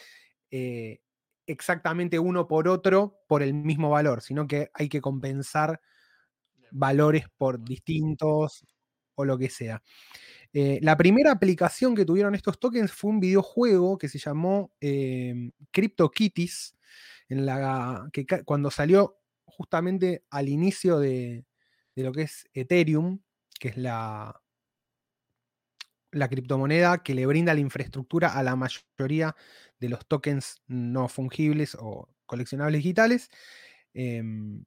eh, 0.50 1.00
exactamente 1.46 2.18
uno 2.18 2.48
por 2.48 2.68
otro 2.68 3.20
por 3.28 3.42
el 3.44 3.54
mismo 3.54 3.90
valor, 3.90 4.22
sino 4.22 4.48
que 4.48 4.70
hay 4.74 4.88
que 4.90 5.00
compensar 5.02 5.80
valores 6.70 7.26
por 7.36 7.62
distintos 7.64 8.64
o 9.14 9.24
lo 9.24 9.38
que 9.38 9.50
sea. 9.50 9.82
Eh, 10.52 10.78
la 10.82 10.96
primera 10.96 11.32
aplicación 11.32 11.94
que 11.94 12.04
tuvieron 12.04 12.34
estos 12.34 12.58
tokens 12.60 12.92
fue 12.92 13.10
un 13.10 13.20
videojuego 13.20 13.98
que 13.98 14.08
se 14.08 14.18
llamó 14.18 14.72
eh, 14.80 15.50
CryptoKitties, 15.72 16.76
en 17.28 17.46
la, 17.46 18.08
que 18.12 18.26
ca- 18.26 18.44
cuando 18.44 18.70
salió 18.70 19.18
justamente 19.44 20.24
al 20.30 20.48
inicio 20.48 20.98
de, 20.98 21.46
de 21.96 22.02
lo 22.02 22.12
que 22.12 22.22
es 22.22 22.48
Ethereum, 22.54 23.20
que 23.60 23.68
es 23.68 23.76
la, 23.76 24.40
la 26.12 26.28
criptomoneda 26.28 27.02
que 27.02 27.14
le 27.14 27.26
brinda 27.26 27.54
la 27.54 27.60
infraestructura 27.60 28.28
a 28.38 28.42
la 28.42 28.56
mayoría 28.56 29.36
de 29.80 29.88
los 29.88 30.06
tokens 30.06 30.62
no 30.66 31.08
fungibles 31.08 31.76
o 31.80 32.08
coleccionables 32.26 32.78
digitales. 32.82 33.30
em, 33.94 34.64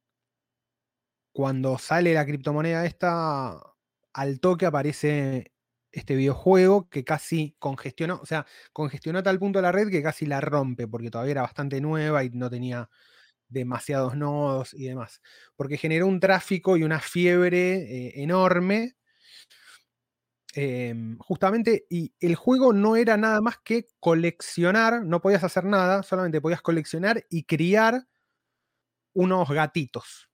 cuando 1.32 1.78
sale 1.78 2.14
la 2.14 2.26
criptomoneda 2.26 2.86
esta, 2.86 3.60
al 4.14 4.40
toque 4.40 4.66
aparece 4.66 5.54
este 5.92 6.16
videojuego 6.16 6.90
que 6.90 7.04
casi 7.04 7.56
congestionó, 7.60 8.20
o 8.22 8.26
sea, 8.26 8.46
congestionó 8.74 9.20
a 9.20 9.24
tal 9.24 9.40
punto 9.40 9.62
la 9.62 9.72
red 9.72 9.90
que 9.90 10.04
casi 10.04 10.26
la 10.26 10.42
rompe, 10.42 10.88
porque 10.88 11.12
todavía 11.12 11.32
era 11.34 11.42
bastante 11.44 11.82
nueva 11.82 12.24
y 12.24 12.30
no 12.32 12.50
tenía 12.50 12.90
demasiados 13.50 14.16
nodos 14.18 14.74
y 14.74 14.86
demás. 14.88 15.22
Porque 15.56 15.78
generó 15.78 16.08
un 16.08 16.20
tráfico 16.22 16.78
y 16.78 16.84
una 16.84 17.00
fiebre 17.02 18.08
eh, 18.10 18.24
enorme. 18.24 18.96
Em, 20.54 21.18
justamente, 21.20 21.86
y 21.90 22.14
el 22.20 22.36
juego 22.36 22.74
no 22.74 22.96
era 22.96 23.18
nada 23.18 23.42
más 23.42 23.58
que 23.64 23.88
coleccionar, 24.00 25.06
no 25.06 25.22
podías 25.22 25.44
hacer 25.44 25.66
nada, 25.66 26.04
solamente 26.04 26.42
podías 26.42 26.62
coleccionar 26.62 27.26
y 27.30 27.44
criar 27.44 28.08
unos 29.14 29.50
gatitos 29.50 30.30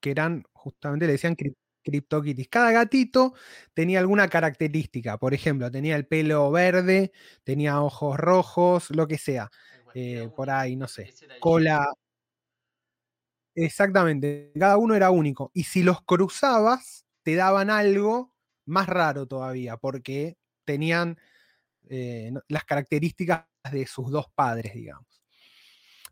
que 0.00 0.10
eran, 0.10 0.44
justamente 0.52 1.06
le 1.06 1.12
decían 1.12 1.36
cri- 1.36 1.56
CryptoKitties. 1.82 2.48
Cada 2.48 2.72
gatito 2.72 3.34
tenía 3.74 4.00
alguna 4.00 4.28
característica. 4.28 5.18
Por 5.18 5.34
ejemplo, 5.34 5.70
tenía 5.70 5.96
el 5.96 6.06
pelo 6.06 6.50
verde, 6.50 7.12
tenía 7.44 7.80
ojos 7.82 8.16
rojos, 8.18 8.90
lo 8.90 9.06
que 9.08 9.18
sea. 9.18 9.50
Eh, 9.94 10.30
por 10.34 10.50
ahí, 10.50 10.76
no 10.76 10.88
sé. 10.88 11.12
Cola. 11.38 11.86
Exactamente. 13.54 14.52
Cada 14.58 14.76
uno 14.78 14.94
era 14.94 15.10
único. 15.10 15.50
Y 15.54 15.64
si 15.64 15.82
los 15.82 16.02
cruzabas, 16.02 17.06
te 17.22 17.36
daban 17.36 17.70
algo 17.70 18.33
más 18.66 18.88
raro 18.88 19.26
todavía, 19.26 19.76
porque 19.76 20.36
tenían 20.64 21.18
eh, 21.88 22.32
las 22.48 22.64
características 22.64 23.46
de 23.72 23.86
sus 23.86 24.10
dos 24.10 24.26
padres, 24.34 24.74
digamos. 24.74 25.06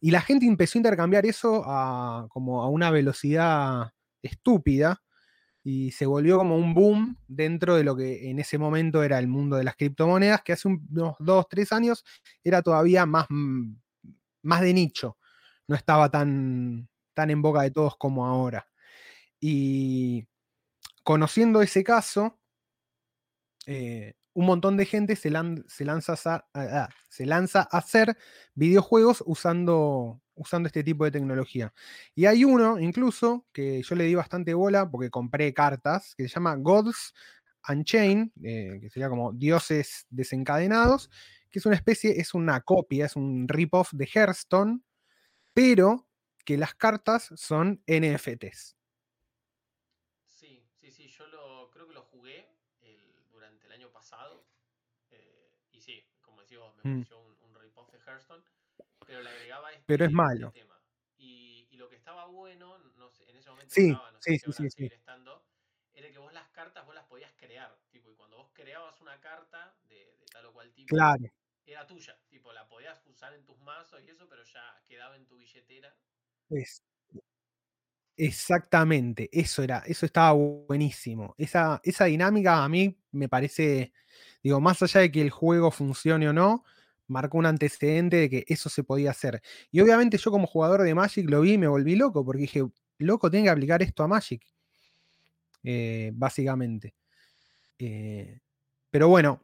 Y 0.01 0.11
la 0.11 0.21
gente 0.21 0.47
empezó 0.47 0.79
a 0.79 0.81
intercambiar 0.81 1.27
eso 1.27 1.63
a, 1.65 2.27
como 2.31 2.63
a 2.63 2.69
una 2.69 2.91
velocidad 2.91 3.93
estúpida 4.23 5.03
y 5.65 5.93
se 5.93 6.07
volvió 6.07 6.39
como 6.39 6.57
un 6.57 6.75
boom 6.75 7.19
dentro 7.29 7.77
de 7.77 7.85
lo 7.85 7.97
que 7.97 8.31
en 8.31 8.39
ese 8.41 8.59
momento 8.59 9.03
era 9.05 9.19
el 9.19 9.29
mundo 9.29 9.57
de 9.57 9.65
las 9.65 9.77
criptomonedas, 9.77 10.43
que 10.43 10.55
hace 10.55 10.69
un- 10.69 10.87
unos 10.93 11.17
dos, 11.21 11.47
tres 11.51 11.73
años 11.73 12.05
era 12.45 12.63
todavía 12.63 13.07
más, 13.07 13.27
mm, 13.31 13.75
más 14.45 14.61
de 14.63 14.75
nicho, 14.75 15.19
no 15.69 15.77
estaba 15.77 16.11
tan, 16.11 16.89
tan 17.15 17.31
en 17.31 17.43
boca 17.43 17.63
de 17.63 17.71
todos 17.73 17.97
como 17.99 18.27
ahora. 18.27 18.67
Y 19.41 20.27
conociendo 21.05 21.63
ese 21.63 21.85
caso, 21.85 22.39
eh, 23.67 24.15
un 24.35 24.47
montón 24.47 24.77
de 24.77 24.87
gente 24.87 25.17
se, 25.17 25.31
se 25.69 25.85
lanza, 25.85 26.13
a, 26.15 26.17
sa- 26.17 26.47
a- 26.55 26.85
a- 26.85 26.89
se 27.09 27.27
lanza 27.27 27.69
a 27.71 27.79
hacer 27.79 28.17
videojuegos 28.55 29.23
usando, 29.27 30.23
usando 30.35 30.67
este 30.69 30.83
tipo 30.85 31.05
de 31.05 31.11
tecnología. 31.11 31.73
Y 32.15 32.27
hay 32.27 32.45
uno, 32.45 32.79
incluso, 32.79 33.47
que 33.53 33.83
yo 33.83 33.95
le 33.95 34.05
di 34.05 34.15
bastante 34.15 34.55
bola 34.55 34.91
porque 34.91 35.11
compré 35.11 35.53
cartas, 35.55 36.15
que 36.17 36.25
se 36.29 36.35
llama 36.35 36.57
Gods 36.57 37.13
Unchained, 37.69 38.31
eh, 38.43 38.79
que 38.81 38.91
sería 38.91 39.09
como 39.09 39.33
dioses 39.33 40.07
desencadenados, 40.11 41.11
que 41.51 41.59
es 41.59 41.67
una 41.67 41.77
especie, 41.77 42.19
es 42.21 42.35
una 42.35 42.61
copia, 42.63 43.07
es 43.07 43.17
un 43.17 43.47
rip-off 43.49 43.91
de 43.93 44.09
Hearthstone, 44.13 44.81
pero 45.55 46.09
que 46.45 46.59
las 46.59 46.75
cartas 46.75 47.31
son 47.37 47.83
NFTs. 47.87 48.77
Sí, 50.27 50.67
sí, 50.81 50.91
sí, 50.91 51.09
yo 51.09 51.27
lo, 51.29 51.71
creo 51.71 51.87
que 51.87 51.95
lo 51.95 52.03
jugué 52.03 52.47
el- 52.81 53.27
durante 53.31 53.67
el 53.67 53.73
año 53.73 53.91
pasado. 53.93 54.45
eh, 55.11 55.59
y 55.73 55.81
sí, 55.81 56.05
Mm. 56.85 57.03
un, 57.13 57.37
un 57.49 57.55
rip-off 57.61 57.91
de 57.93 57.99
Hearthstone. 57.99 58.43
Pero 59.07 59.23
le 59.23 59.31
agregaba 59.31 59.73
este, 59.73 59.87
Pero 59.87 60.05
es 60.05 60.11
este 60.11 60.17
malo. 60.17 60.53
tema. 60.53 60.81
Y, 61.17 61.69
y 61.71 61.77
lo 61.77 61.89
que 61.89 61.97
estaba 61.97 62.27
bueno, 62.27 62.79
no 62.97 63.11
sé, 63.11 63.29
en 63.31 63.37
ese 63.37 63.51
momento 63.51 63.75
Sí, 63.75 63.89
estaba, 63.89 64.11
no 64.11 64.21
sé 64.21 64.31
sí, 64.33 64.39
si 64.39 64.53
sí, 64.53 64.71
sí, 64.71 64.85
estando, 64.93 65.45
era 65.93 66.11
que 66.11 66.19
vos 66.19 66.33
las 66.33 66.49
cartas 66.51 66.85
vos 66.87 66.95
las 66.95 67.05
podías 67.07 67.33
crear. 67.37 67.79
Tipo, 67.91 68.11
y 68.11 68.15
cuando 68.15 68.39
vos 68.39 68.51
creabas 68.53 69.01
una 69.01 69.21
carta 69.21 69.77
de, 69.89 70.17
de 70.19 70.27
tal 70.33 70.47
o 70.47 70.53
cual 70.53 70.73
tipo, 70.73 70.89
Claro. 70.89 71.25
era 71.67 71.87
tuya. 71.87 72.19
Tipo, 72.29 72.53
la 72.53 72.67
podías 72.69 73.05
usar 73.07 73.35
en 73.35 73.45
tus 73.45 73.59
mazos 73.61 74.01
y 74.03 74.11
eso, 74.11 74.29
pero 74.29 74.43
ya 74.45 74.83
quedaba 74.87 75.17
en 75.17 75.27
tu 75.27 75.37
billetera. 75.39 75.97
Es- 76.51 76.83
exactamente, 78.17 79.29
eso 79.33 79.63
era, 79.63 79.79
eso 79.87 80.07
estaba 80.07 80.33
buenísimo. 80.33 81.35
Esa, 81.39 81.81
esa 81.85 82.05
dinámica 82.07 82.63
a 82.65 82.69
mí 82.69 82.99
me 83.13 83.29
parece, 83.29 83.93
digo, 84.43 84.61
más 84.61 84.83
allá 84.83 85.01
de 85.01 85.13
que 85.13 85.23
el 85.23 85.31
juego 85.31 85.71
funcione 85.71 86.29
o 86.29 86.33
no, 86.33 86.65
marcó 87.09 87.39
un 87.39 87.47
antecedente 87.47 88.17
de 88.17 88.31
que 88.31 88.45
eso 88.49 88.69
se 88.71 88.85
podía 88.85 89.11
hacer. 89.11 89.43
Y 89.71 89.81
obviamente 89.81 90.19
yo 90.19 90.31
como 90.31 90.47
jugador 90.47 90.83
de 90.83 90.95
Magic 90.95 91.29
lo 91.31 91.41
vi 91.43 91.55
y 91.55 91.59
me 91.59 91.69
volví 91.69 91.97
loco, 91.97 92.25
porque 92.25 92.43
dije, 92.43 92.63
loco, 92.99 93.31
tiene 93.31 93.45
que 93.47 93.51
aplicar 93.51 93.83
esto 93.83 94.03
a 94.05 94.09
Magic. 94.09 94.43
eh, 95.63 96.11
básicamente. 96.15 96.95
Eh, 97.79 98.41
pero 98.91 99.09
bueno, 99.09 99.43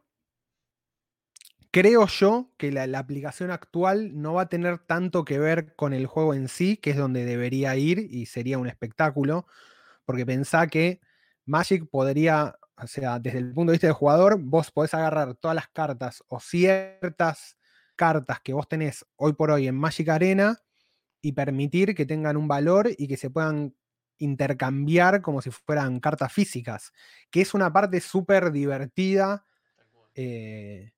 creo 1.71 2.07
yo 2.07 2.51
que 2.57 2.71
la, 2.71 2.87
la 2.87 2.99
aplicación 2.99 3.51
actual 3.51 4.19
no 4.21 4.33
va 4.33 4.43
a 4.43 4.49
tener 4.49 4.79
tanto 4.79 5.25
que 5.25 5.39
ver 5.39 5.75
con 5.75 5.93
el 5.93 6.07
juego 6.07 6.33
en 6.33 6.47
sí, 6.47 6.77
que 6.77 6.91
es 6.91 6.97
donde 6.97 7.25
debería 7.25 7.75
ir 7.75 7.99
y 8.09 8.25
sería 8.25 8.57
un 8.57 8.67
espectáculo, 8.67 9.45
porque 10.05 10.25
pensá 10.25 10.67
que 10.67 11.01
Magic 11.45 11.89
podría, 11.89 12.55
o 12.81 12.87
sea, 12.87 13.19
desde 13.19 13.39
el 13.39 13.53
punto 13.53 13.71
de 13.71 13.75
vista 13.75 13.87
del 13.87 13.93
jugador, 13.93 14.39
vos 14.39 14.71
podés 14.71 14.93
agarrar 14.93 15.35
todas 15.35 15.55
las 15.55 15.67
cartas 15.69 16.23
o 16.27 16.39
ciertas 16.39 17.57
cartas 17.95 18.39
que 18.41 18.53
vos 18.53 18.67
tenés 18.67 19.05
hoy 19.17 19.33
por 19.33 19.51
hoy 19.51 19.67
en 19.67 19.75
Magic 19.75 20.07
Arena 20.09 20.57
y 21.21 21.33
permitir 21.33 21.93
que 21.93 22.05
tengan 22.05 22.37
un 22.37 22.47
valor 22.47 22.89
y 22.97 23.07
que 23.07 23.17
se 23.17 23.29
puedan 23.29 23.75
intercambiar 24.17 25.21
como 25.21 25.41
si 25.41 25.51
fueran 25.51 25.99
cartas 25.99 26.31
físicas, 26.31 26.91
que 27.29 27.41
es 27.41 27.53
una 27.53 27.71
parte 27.71 27.99
súper 27.99 28.51
divertida 28.51 29.45
eh, 30.15 30.93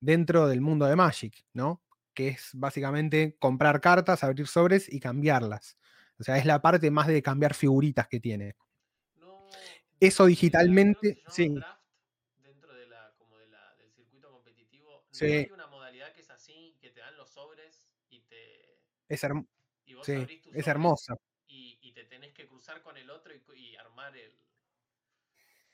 dentro 0.00 0.46
del 0.46 0.60
mundo 0.60 0.86
de 0.86 0.96
Magic, 0.96 1.44
¿no? 1.52 1.82
Que 2.14 2.28
es 2.28 2.50
básicamente 2.54 3.36
comprar 3.38 3.80
cartas, 3.80 4.24
abrir 4.24 4.46
sobres 4.46 4.92
y 4.92 5.00
cambiarlas. 5.00 5.76
O 6.18 6.24
sea, 6.24 6.38
es 6.38 6.44
la 6.44 6.62
parte 6.62 6.90
más 6.90 7.06
de 7.08 7.22
cambiar 7.22 7.54
figuritas 7.54 8.08
que 8.08 8.20
tiene. 8.20 8.56
No, 10.00 10.06
Eso 10.08 10.26
digitalmente, 10.26 11.22
sí. 11.28 11.48
dentro 12.42 12.74
de 12.74 12.86
la, 12.86 13.14
como 13.18 13.36
de 13.38 13.46
la, 13.48 13.74
del 13.76 13.90
circuito 13.92 14.30
competitivo, 14.30 15.04
¿no 15.10 15.18
Sí. 15.18 15.24
hay 15.26 15.50
una 15.50 15.66
modalidad 15.66 16.12
que 16.12 16.20
es 16.20 16.30
así, 16.30 16.76
que 16.80 16.90
te 16.90 17.00
dan 17.00 17.16
los 17.16 17.30
sobres 17.30 17.88
y 18.10 18.20
te 18.20 18.78
Es, 19.08 19.22
herm- 19.24 19.46
y 19.84 19.94
vos 19.94 20.06
sí, 20.06 20.12
abrís 20.12 20.46
es 20.52 20.66
hermosa. 20.68 21.14
y, 21.46 21.78
y 21.80 21.92
te 21.92 22.04
tenés 22.04 22.32
que 22.34 22.46
cruzar 22.46 22.82
con 22.82 22.96
el 22.96 23.08
otro 23.10 23.32
y, 23.34 23.42
y 23.58 23.76
armar 23.76 24.16
el 24.16 24.32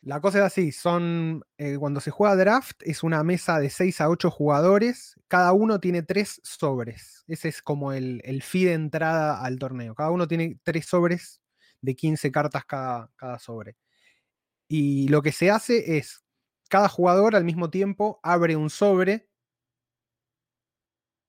La 0.00 0.20
cosa 0.20 0.38
es 0.38 0.44
así, 0.44 0.72
son 0.72 1.44
eh, 1.58 1.76
cuando 1.78 2.00
se 2.00 2.10
juega 2.10 2.34
draft 2.34 2.82
es 2.82 3.04
una 3.04 3.22
mesa 3.22 3.60
de 3.60 3.70
6 3.70 4.00
a 4.00 4.08
8 4.08 4.30
jugadores, 4.30 5.14
cada 5.28 5.52
uno 5.52 5.78
tiene 5.78 6.02
tres 6.02 6.40
sobres. 6.42 7.24
Ese 7.28 7.48
es 7.48 7.62
como 7.62 7.92
el, 7.92 8.20
el 8.24 8.42
fee 8.42 8.64
de 8.64 8.72
entrada 8.74 9.40
al 9.44 9.58
torneo. 9.60 9.94
Cada 9.94 10.10
uno 10.10 10.26
tiene 10.26 10.58
tres 10.64 10.86
sobres 10.86 11.40
de 11.80 11.94
15 11.94 12.32
cartas 12.32 12.64
cada, 12.64 13.10
cada 13.16 13.38
sobre. 13.38 13.76
Y 14.74 15.08
lo 15.08 15.20
que 15.20 15.32
se 15.32 15.50
hace 15.50 15.98
es, 15.98 16.24
cada 16.70 16.88
jugador 16.88 17.36
al 17.36 17.44
mismo 17.44 17.68
tiempo 17.68 18.20
abre 18.22 18.56
un 18.56 18.70
sobre, 18.70 19.30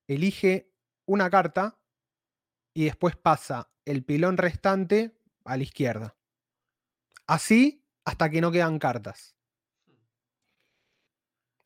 elige 0.08 0.72
una 1.04 1.28
carta 1.28 1.78
y 2.72 2.86
después 2.86 3.16
pasa 3.16 3.70
el 3.84 4.02
pilón 4.02 4.38
restante 4.38 5.20
a 5.44 5.58
la 5.58 5.62
izquierda. 5.62 6.16
Así 7.26 7.86
hasta 8.06 8.30
que 8.30 8.40
no 8.40 8.50
quedan 8.50 8.78
cartas. 8.78 9.36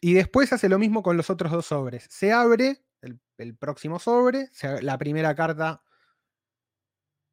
Y 0.01 0.14
después 0.14 0.53
hace 0.53 0.69
lo 0.69 0.81
mismo 0.81 1.05
con 1.05 1.17
los 1.17 1.31
otros 1.31 1.53
dos 1.53 1.67
sobres. 1.67 2.09
Se 2.11 2.33
abre 2.33 2.85
el, 3.03 3.57
próximo 3.57 4.01
sobre, 4.01 4.51
la 4.83 4.99
primera 4.99 5.33
carta 5.37 5.85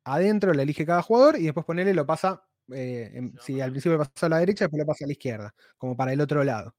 adentro 0.04 0.54
la 0.54 0.62
elige 0.62 0.86
cada 0.86 1.02
jugador 1.02 1.36
y 1.36 1.46
después 1.46 1.66
ponerle 1.66 1.96
lo 1.96 2.06
pasa, 2.06 2.48
eh, 2.74 3.32
si 3.42 3.62
al 3.62 3.72
principio 3.72 3.98
le 3.98 4.06
pasa 4.06 4.26
a 4.26 4.30
la 4.30 4.40
derecha, 4.40 4.66
después 4.66 4.80
lo 4.80 4.86
pasa 4.86 5.06
a 5.06 5.08
la 5.08 5.14
izquierda, 5.14 5.56
como 5.78 5.96
para 5.96 6.14
el 6.14 6.22
otro 6.22 6.44
lado. 6.44 6.76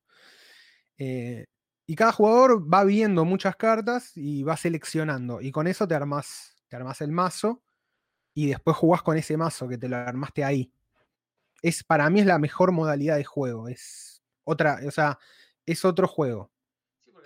Eh, 0.98 1.44
y 1.86 1.94
cada 1.94 2.12
jugador 2.12 2.72
va 2.72 2.84
viendo 2.84 3.24
muchas 3.24 3.56
cartas 3.56 4.12
y 4.16 4.42
va 4.42 4.56
seleccionando. 4.56 5.40
Y 5.40 5.52
con 5.52 5.66
eso 5.66 5.86
te 5.86 5.94
armas, 5.94 6.56
te 6.68 6.76
armas 6.76 7.00
el 7.00 7.12
mazo 7.12 7.62
y 8.34 8.48
después 8.48 8.76
jugás 8.76 9.02
con 9.02 9.16
ese 9.16 9.36
mazo 9.36 9.68
que 9.68 9.78
te 9.78 9.88
lo 9.88 9.96
armaste 9.96 10.44
ahí 10.44 10.72
es 11.62 11.84
para 11.84 12.08
mí 12.10 12.20
es 12.20 12.26
la 12.26 12.38
mejor 12.38 12.72
modalidad 12.72 13.16
de 13.16 13.24
juego. 13.24 13.68
Es 13.68 14.22
otra, 14.44 14.80
o 14.86 14.90
sea, 14.90 15.18
es 15.64 15.84
otro 15.84 16.06
juego. 16.06 16.50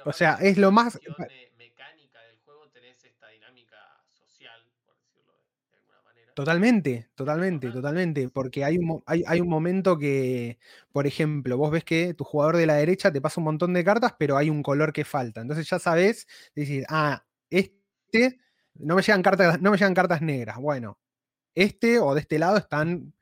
o 0.05 0.13
sea, 0.13 0.35
es 0.41 0.57
lo 0.57 0.71
más 0.73 0.99
del 1.01 2.39
juego 2.45 2.69
tenés 2.71 3.05
esta 3.05 3.29
dinámica 3.29 3.77
social, 4.09 4.67
por 4.85 4.97
decirlo 4.97 5.33
de 5.71 5.77
alguna 5.77 6.03
manera. 6.03 6.30
Totalmente, 6.41 7.11
totalmente, 7.17 7.71
totalmente. 7.71 8.29
Porque 8.31 8.65
hay 8.65 8.79
un, 8.79 9.03
hay, 9.05 9.23
hay 9.27 9.41
un 9.41 9.49
momento 9.49 9.99
que, 9.99 10.59
por 10.91 11.07
ejemplo, 11.07 11.59
vos 11.59 11.71
ves 11.71 11.85
que 11.85 12.15
tu 12.15 12.25
jugador 12.25 12.57
de 12.57 12.67
la 12.67 12.75
derecha 12.77 13.13
te 13.13 13.21
pasa 13.21 13.41
un 13.41 13.45
montón 13.45 13.75
de 13.75 13.85
cartas, 13.85 14.15
pero 14.19 14.37
hay 14.39 14.49
un 14.49 14.63
color 14.63 14.93
que 14.93 15.05
falta. 15.05 15.43
Entonces 15.43 15.69
ya 15.69 15.79
sabes, 15.79 16.27
decís, 16.55 16.85
ah, 16.89 17.25
este, 17.51 18.39
no 18.75 18.95
me 18.97 19.03
llegan 19.03 19.23
cartas, 19.23 19.61
no 19.61 19.71
me 19.71 19.77
llegan 19.77 19.93
cartas 19.95 20.23
negras. 20.23 20.57
Bueno, 20.59 20.99
este 21.55 21.99
o 22.01 22.15
de 22.15 22.21
este 22.23 22.39
lado 22.39 22.59
están 22.59 23.15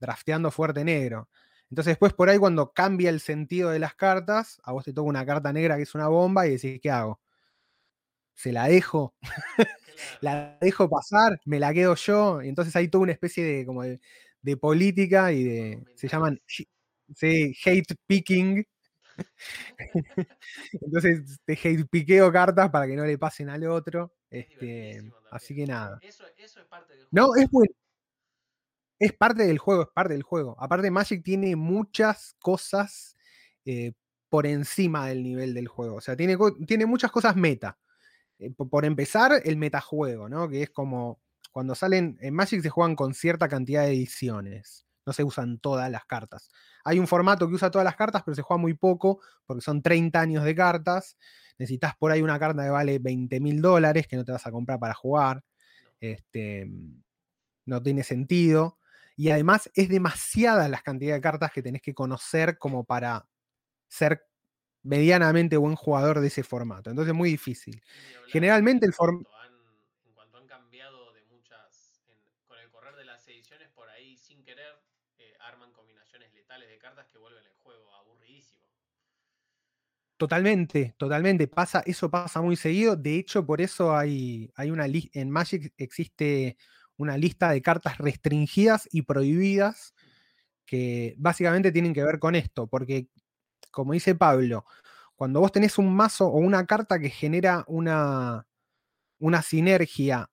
drafteando 0.00 0.50
fuerte 0.50 0.84
negro. 0.84 1.28
Entonces 1.70 1.92
después 1.92 2.14
por 2.14 2.30
ahí 2.30 2.38
cuando 2.38 2.72
cambia 2.74 3.10
el 3.10 3.20
sentido 3.20 3.70
de 3.70 3.78
las 3.80 3.94
cartas, 3.94 4.60
a 4.64 4.72
vos 4.72 4.84
te 4.84 4.92
toca 4.94 5.08
una 5.08 5.26
carta 5.26 5.52
negra 5.52 5.76
que 5.76 5.84
es 5.84 5.94
una 5.94 6.08
bomba 6.08 6.46
y 6.46 6.52
decís, 6.52 6.80
¿qué 6.82 6.90
hago? 6.90 7.20
¿Se 8.34 8.52
la 8.52 8.68
dejo? 8.68 9.14
¿La 10.20 10.58
dejo 10.60 10.88
pasar? 10.88 11.40
¿Me 11.44 11.58
la 11.58 11.72
quedo 11.72 11.94
yo? 11.94 12.42
Y 12.42 12.48
entonces 12.48 12.74
hay 12.76 12.88
toda 12.88 13.02
una 13.02 13.12
especie 13.12 13.44
de, 13.44 13.66
como 13.66 13.82
de, 13.82 14.56
política 14.56 15.32
y 15.32 15.44
de... 15.44 15.84
Se 15.94 16.08
llaman... 16.08 16.40
Sí, 17.14 17.54
hate 17.64 17.94
picking. 18.06 18.66
entonces 20.72 21.40
te 21.44 21.52
hate 21.52 21.86
piqueo 21.88 22.32
cartas 22.32 22.70
para 22.70 22.86
que 22.86 22.96
no 22.96 23.04
le 23.04 23.18
pasen 23.18 23.48
al 23.48 23.64
otro. 23.64 24.12
Este, 24.30 25.12
así 25.30 25.54
que 25.54 25.66
nada. 25.66 25.98
Eso, 26.02 26.24
es 26.26 26.64
parte 26.66 26.94
del 26.94 27.06
No, 27.10 27.34
es 27.36 27.48
bueno. 27.50 27.72
Es 28.98 29.12
parte 29.12 29.46
del 29.46 29.58
juego, 29.58 29.82
es 29.82 29.88
parte 29.88 30.14
del 30.14 30.22
juego. 30.22 30.56
Aparte, 30.58 30.90
Magic 30.90 31.22
tiene 31.22 31.54
muchas 31.54 32.34
cosas 32.40 33.14
eh, 33.64 33.92
por 34.28 34.46
encima 34.46 35.06
del 35.06 35.22
nivel 35.22 35.54
del 35.54 35.68
juego. 35.68 35.96
O 35.96 36.00
sea, 36.00 36.16
tiene, 36.16 36.36
tiene 36.66 36.86
muchas 36.86 37.10
cosas 37.10 37.36
meta. 37.36 37.78
Eh, 38.38 38.50
por 38.50 38.84
empezar, 38.84 39.40
el 39.44 39.56
metajuego, 39.56 40.28
¿no? 40.28 40.48
Que 40.48 40.62
es 40.64 40.70
como 40.70 41.20
cuando 41.52 41.74
salen. 41.74 42.18
En 42.20 42.34
Magic 42.34 42.62
se 42.62 42.70
juegan 42.70 42.96
con 42.96 43.14
cierta 43.14 43.48
cantidad 43.48 43.82
de 43.84 43.92
ediciones. 43.92 44.86
No 45.06 45.12
se 45.12 45.24
usan 45.24 45.58
todas 45.58 45.90
las 45.90 46.04
cartas. 46.04 46.50
Hay 46.84 46.98
un 46.98 47.06
formato 47.06 47.48
que 47.48 47.54
usa 47.54 47.70
todas 47.70 47.84
las 47.84 47.96
cartas, 47.96 48.22
pero 48.24 48.34
se 48.34 48.42
juega 48.42 48.60
muy 48.60 48.74
poco, 48.74 49.20
porque 49.46 49.62
son 49.62 49.82
30 49.82 50.20
años 50.20 50.44
de 50.44 50.54
cartas. 50.54 51.16
Necesitas 51.58 51.94
por 51.96 52.10
ahí 52.10 52.22
una 52.22 52.38
carta 52.38 52.62
que 52.64 52.70
vale 52.70 52.98
20 52.98 53.40
mil 53.40 53.62
dólares 53.62 54.06
que 54.08 54.16
no 54.16 54.24
te 54.24 54.32
vas 54.32 54.46
a 54.46 54.50
comprar 54.50 54.78
para 54.78 54.94
jugar. 54.94 55.42
Este, 56.00 56.68
no 57.64 57.82
tiene 57.82 58.02
sentido. 58.02 58.78
Y 59.16 59.30
además 59.30 59.70
es 59.74 59.88
demasiada 59.88 60.68
las 60.68 60.82
cantidades 60.82 61.18
de 61.18 61.22
cartas 61.22 61.52
que 61.52 61.62
tenés 61.62 61.82
que 61.82 61.94
conocer 61.94 62.58
como 62.58 62.84
para 62.84 63.26
ser 63.88 64.22
medianamente 64.86 65.56
buen 65.56 65.74
jugador 65.74 66.20
de 66.20 66.28
ese 66.28 66.42
formato. 66.42 66.90
Entonces 66.90 67.12
es 67.12 67.16
muy 67.16 67.30
difícil. 67.30 67.82
Generalmente 68.28 68.86
el 68.86 68.92
formato... 68.92 69.28
En 70.04 70.12
cuanto 70.14 70.38
han 70.38 70.46
cambiado 70.46 71.12
de 71.12 71.22
muchas, 71.24 72.02
con 72.46 72.58
el 72.58 72.70
correr 72.70 72.94
de 72.96 73.04
las 73.04 73.26
ediciones, 73.28 73.68
por 73.74 73.88
ahí 73.88 74.16
sin 74.16 74.42
querer, 74.44 74.80
eh, 75.18 75.32
arman 75.40 75.72
combinaciones 75.72 76.32
letales 76.34 76.68
de 76.68 76.78
cartas 76.78 77.06
que 77.08 77.18
vuelven 77.18 77.44
el 77.44 77.54
juego 77.62 77.92
aburridísimo. 77.94 78.62
Totalmente, 80.16 80.94
totalmente. 80.96 81.48
Pasa, 81.48 81.82
eso 81.84 82.10
pasa 82.10 82.40
muy 82.40 82.56
seguido. 82.56 82.96
De 82.96 83.16
hecho, 83.16 83.44
por 83.44 83.60
eso 83.60 83.94
hay, 83.94 84.50
hay 84.54 84.70
una 84.70 84.86
lista. 84.86 85.20
En 85.20 85.30
Magic 85.30 85.74
existe 85.76 86.56
una 86.96 87.18
lista 87.18 87.50
de 87.50 87.60
cartas 87.60 87.98
restringidas 87.98 88.88
y 88.90 89.02
prohibidas 89.02 89.94
que 90.64 91.14
básicamente 91.18 91.70
tienen 91.70 91.92
que 91.92 92.02
ver 92.02 92.18
con 92.18 92.34
esto, 92.34 92.66
porque 92.66 93.08
como 93.76 93.92
dice 93.92 94.14
Pablo, 94.14 94.64
cuando 95.16 95.40
vos 95.40 95.52
tenés 95.52 95.76
un 95.76 95.94
mazo 95.94 96.28
o 96.28 96.38
una 96.38 96.64
carta 96.64 96.98
que 96.98 97.10
genera 97.10 97.62
una, 97.68 98.46
una 99.18 99.42
sinergia 99.42 100.30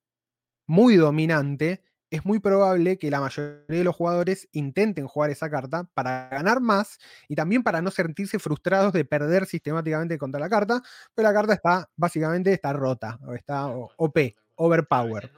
muy 0.65 0.95
dominante, 0.95 1.83
es 2.09 2.23
muy 2.25 2.39
probable 2.39 2.97
que 2.97 3.11
la 3.11 3.19
mayoría 3.19 3.65
de 3.67 3.83
los 3.83 3.97
jugadores 3.97 4.47
intenten 4.53 5.07
jugar 5.07 5.29
esa 5.29 5.49
carta 5.49 5.89
para 5.93 6.29
ganar 6.29 6.61
más 6.61 6.99
y 7.27 7.35
también 7.35 7.63
para 7.63 7.81
no 7.81 7.91
sentirse 7.91 8.39
frustrados 8.39 8.93
de 8.93 9.03
perder 9.03 9.45
sistemáticamente 9.45 10.17
contra 10.17 10.39
la 10.39 10.47
carta, 10.47 10.81
pero 11.13 11.27
la 11.27 11.33
carta 11.33 11.53
está 11.53 11.89
básicamente 11.97 12.53
está 12.53 12.71
rota 12.71 13.19
o 13.27 13.33
está 13.33 13.67
OP, 13.67 14.37
overpower. 14.55 15.33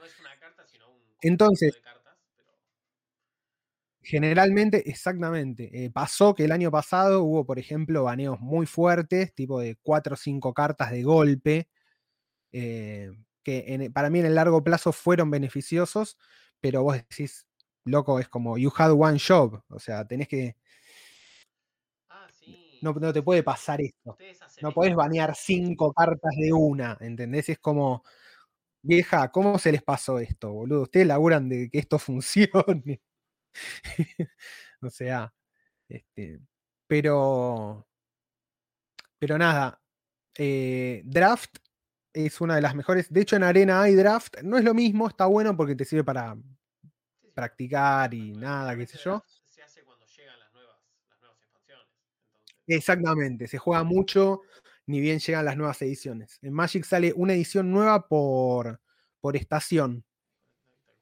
Entonces, 1.22 1.80
generalmente, 4.06 4.88
exactamente. 4.88 5.84
Eh, 5.84 5.90
pasó 5.90 6.34
que 6.34 6.44
el 6.44 6.52
año 6.52 6.70
pasado 6.70 7.24
hubo, 7.24 7.44
por 7.44 7.58
ejemplo, 7.58 8.04
baneos 8.04 8.40
muy 8.40 8.64
fuertes, 8.66 9.34
tipo 9.34 9.60
de 9.60 9.76
4 9.82 10.14
o 10.14 10.16
5 10.16 10.54
cartas 10.54 10.92
de 10.92 11.02
golpe, 11.02 11.68
eh, 12.52 13.10
que 13.42 13.90
para 13.94 14.10
mí 14.10 14.20
en 14.20 14.26
el 14.26 14.36
largo 14.36 14.62
plazo 14.64 14.92
fueron 14.92 15.30
beneficiosos, 15.30 16.18
pero 16.60 16.82
vos 16.84 16.96
decís, 16.96 17.46
loco, 17.84 18.20
es 18.20 18.28
como, 18.28 18.58
you 18.58 18.72
had 18.76 18.92
one 18.92 19.18
job, 19.20 19.62
o 19.68 19.78
sea, 19.80 20.06
tenés 20.06 20.28
que... 20.28 20.56
Ah, 22.10 22.28
no, 22.82 22.92
no, 22.94 23.12
te 23.12 23.22
puede 23.22 23.42
pasar 23.42 23.80
esto. 23.80 24.16
No 24.62 24.72
podés 24.72 24.94
banear 24.94 25.34
5 25.36 25.92
cartas 25.92 26.32
de 26.38 26.52
una, 26.52 26.96
¿entendés? 27.00 27.48
Es 27.48 27.58
como, 27.58 28.04
vieja, 28.82 29.30
¿cómo 29.32 29.58
se 29.58 29.72
les 29.72 29.82
pasó 29.82 30.18
esto, 30.20 30.52
boludo? 30.52 30.82
Ustedes 30.82 31.06
laburan 31.06 31.48
de 31.48 31.70
que 31.70 31.78
esto 31.78 31.98
funcione. 32.00 33.00
o 34.82 34.90
sea, 34.90 35.32
este, 35.88 36.40
pero, 36.86 37.86
pero 39.18 39.38
nada, 39.38 39.80
eh, 40.38 41.02
draft 41.04 41.58
es 42.12 42.40
una 42.40 42.56
de 42.56 42.62
las 42.62 42.74
mejores. 42.74 43.12
De 43.12 43.20
hecho, 43.22 43.36
en 43.36 43.42
arena 43.44 43.82
hay 43.82 43.94
draft. 43.94 44.42
No 44.42 44.58
es 44.58 44.64
lo 44.64 44.74
mismo, 44.74 45.08
está 45.08 45.26
bueno 45.26 45.56
porque 45.56 45.74
te 45.76 45.84
sirve 45.84 46.04
para 46.04 46.36
practicar 47.34 48.12
y 48.14 48.32
nada, 48.32 48.76
qué 48.76 48.86
sé 48.86 48.98
yo. 48.98 49.22
Se 49.48 49.62
hace 49.62 49.82
cuando 49.84 50.06
llegan 50.06 50.38
las 50.38 50.52
nuevas, 50.52 50.76
expansiones. 51.42 51.86
Exactamente, 52.66 53.46
se 53.48 53.58
juega 53.58 53.84
mucho 53.84 54.42
ni 54.86 55.00
bien 55.00 55.18
llegan 55.18 55.44
las 55.44 55.56
nuevas 55.56 55.82
ediciones. 55.82 56.38
En 56.42 56.52
Magic 56.54 56.84
sale 56.84 57.12
una 57.16 57.34
edición 57.34 57.70
nueva 57.70 58.06
por, 58.08 58.80
por 59.20 59.36
estación. 59.36 60.04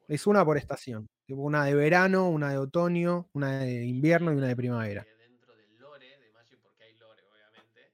Es 0.09 0.27
una 0.27 0.45
por 0.45 0.57
estación. 0.57 1.09
Una 1.29 1.65
de 1.65 1.75
verano, 1.75 2.29
una 2.29 2.51
de 2.51 2.59
otoño, 2.59 3.31
una 3.33 3.61
de 3.61 3.87
invierno 3.87 4.33
y 4.33 4.37
una 4.37 4.49
de 4.49 4.57
primavera. 4.57 5.07
Dentro 5.19 5.57
del 5.57 5.79
lore 5.79 6.19
de 6.19 6.31
Magic, 6.33 6.59
porque 6.61 6.85
hay 6.85 6.95
lore, 6.97 7.23
obviamente, 7.33 7.93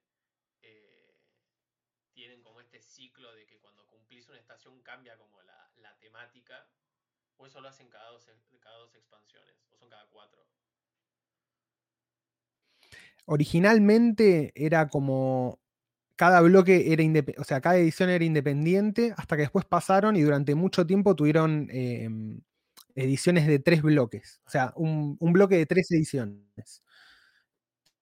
eh, 0.63 1.15
tienen 2.13 2.43
como 2.43 2.61
este 2.61 2.81
ciclo 2.81 3.33
de 3.35 3.47
que 3.47 3.59
cuando 3.59 3.87
cumplís 3.87 4.29
una 4.29 4.39
estación 4.39 4.81
cambia 4.83 5.17
como 5.17 5.41
la, 5.43 5.97
temática. 6.01 6.67
O 7.37 7.47
eso 7.47 7.61
lo 7.61 7.69
hacen 7.69 7.89
cada 7.89 8.11
dos, 8.11 8.29
cada 8.61 8.79
dos 8.79 8.95
expansiones, 8.97 9.55
o 9.71 9.77
son 9.77 9.89
cada 9.89 10.07
cuatro. 10.11 10.45
Originalmente 13.27 14.53
era 14.57 14.89
como 14.89 15.61
cada 16.17 16.41
bloque 16.41 16.93
era 16.93 17.03
independiente, 17.03 17.41
o 17.41 17.45
sea, 17.45 17.61
cada 17.61 17.79
edición 17.79 18.11
era 18.11 18.25
independiente, 18.25 19.15
hasta 19.17 19.37
que 19.37 19.43
después 19.43 19.65
pasaron 19.65 20.17
y 20.17 20.23
durante 20.23 20.55
mucho 20.55 20.87
tiempo 20.87 21.15
tuvieron 21.17 21.69
em, 21.71 22.41
ediciones 23.01 23.47
de 23.47 23.59
tres 23.59 23.83
bloques, 23.83 24.41
o 24.47 24.51
sea, 24.51 24.73
un, 24.77 25.17
bloque 25.21 25.57
de 25.57 25.67
tres 25.67 25.91
ediciones. 25.91 26.83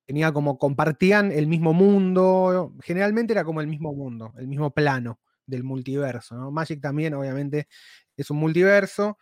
tenía 0.06 0.32
como 0.32 0.58
compartían 0.58 1.32
el 1.32 1.46
mismo 1.46 1.72
mundo, 1.74 2.74
generalmente 2.82 3.32
era 3.32 3.44
como 3.44 3.60
el 3.60 3.66
mismo 3.66 3.92
mundo, 3.94 4.32
el 4.38 4.48
mismo 4.48 4.72
plano 4.72 5.20
del 5.46 5.64
multiverso. 5.64 6.50
Magic 6.50 6.80
también, 6.80 7.14
obviamente, 7.14 7.68
es 8.16 8.30
un 8.30 8.38
multiverso, 8.38 9.18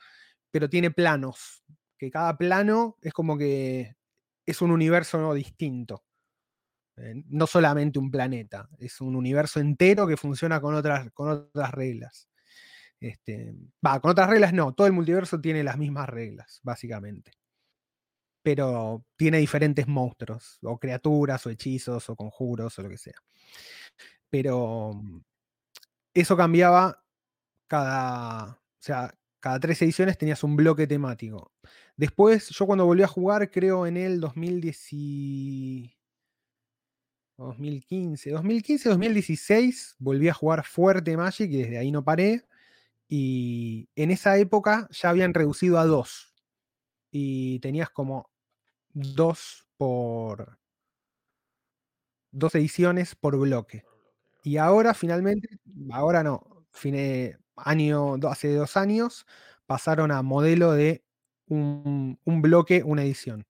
pero 0.50 0.68
tiene 0.70 0.90
planos, 0.90 1.62
que 1.98 2.10
cada 2.10 2.36
plano 2.38 2.96
es 3.02 3.12
como 3.12 3.36
que 3.38 3.96
es 4.46 4.62
un 4.62 4.70
universo 4.70 5.34
distinto. 5.34 6.04
Eh, 6.96 7.22
no 7.28 7.46
solamente 7.46 7.98
un 7.98 8.10
planeta, 8.10 8.68
es 8.78 9.00
un 9.00 9.16
universo 9.16 9.60
entero 9.60 10.06
que 10.06 10.16
funciona 10.16 10.60
con 10.60 10.74
otras, 10.74 11.10
con 11.12 11.28
otras 11.28 11.70
reglas. 11.72 12.28
Este, 13.00 13.54
va, 13.84 14.00
con 14.00 14.10
otras 14.12 14.30
reglas 14.30 14.52
no, 14.52 14.72
todo 14.74 14.86
el 14.86 14.92
multiverso 14.92 15.40
tiene 15.40 15.62
las 15.62 15.76
mismas 15.78 16.08
reglas, 16.08 16.60
básicamente. 16.62 17.32
Pero 18.42 19.04
tiene 19.16 19.38
diferentes 19.38 19.86
monstruos, 19.88 20.58
o 20.62 20.78
criaturas, 20.78 21.44
o 21.46 21.50
hechizos, 21.50 22.08
o 22.08 22.16
conjuros, 22.16 22.78
o 22.78 22.82
lo 22.82 22.88
que 22.88 22.98
sea. 22.98 23.20
Pero 24.30 24.94
mm, 24.94 25.20
eso 26.14 26.36
cambiaba 26.36 27.02
cada, 27.66 28.52
o 28.52 28.58
sea, 28.78 29.14
cada 29.40 29.60
tres 29.60 29.82
ediciones 29.82 30.18
tenías 30.18 30.42
un 30.44 30.56
bloque 30.56 30.86
temático. 30.86 31.52
Después, 31.96 32.48
yo 32.50 32.66
cuando 32.66 32.86
volví 32.86 33.02
a 33.02 33.08
jugar, 33.08 33.50
creo 33.50 33.86
en 33.86 33.96
el 33.96 34.20
2010, 34.20 35.96
2015, 37.38 38.30
2015, 38.30 38.88
2016, 38.88 39.96
volví 39.98 40.28
a 40.28 40.34
jugar 40.34 40.64
fuerte 40.64 41.16
Magic 41.16 41.50
y 41.50 41.58
desde 41.62 41.78
ahí 41.78 41.90
no 41.90 42.04
paré. 42.04 42.44
Y 43.08 43.88
en 43.96 44.10
esa 44.10 44.36
época 44.38 44.88
ya 44.90 45.10
habían 45.10 45.34
reducido 45.34 45.78
a 45.78 45.86
dos. 45.86 46.34
Y 47.12 47.60
tenías 47.60 47.90
como 47.90 48.30
dos 48.94 49.66
por. 49.78 50.58
dos 52.32 52.54
ediciones 52.54 53.14
por 53.14 53.36
bloque. 53.38 53.84
Y 54.44 54.58
ahora 54.58 54.94
finalmente, 54.94 55.48
ahora 55.92 56.22
no, 56.22 56.66
fine, 56.72 57.38
año, 57.56 58.16
hace 58.28 58.54
dos 58.54 58.76
años, 58.76 59.26
pasaron 59.66 60.12
a 60.12 60.22
modelo 60.22 60.72
de 60.72 61.04
un, 61.48 62.18
un 62.24 62.42
bloque, 62.42 62.82
una 62.84 63.04
edición. 63.04 63.46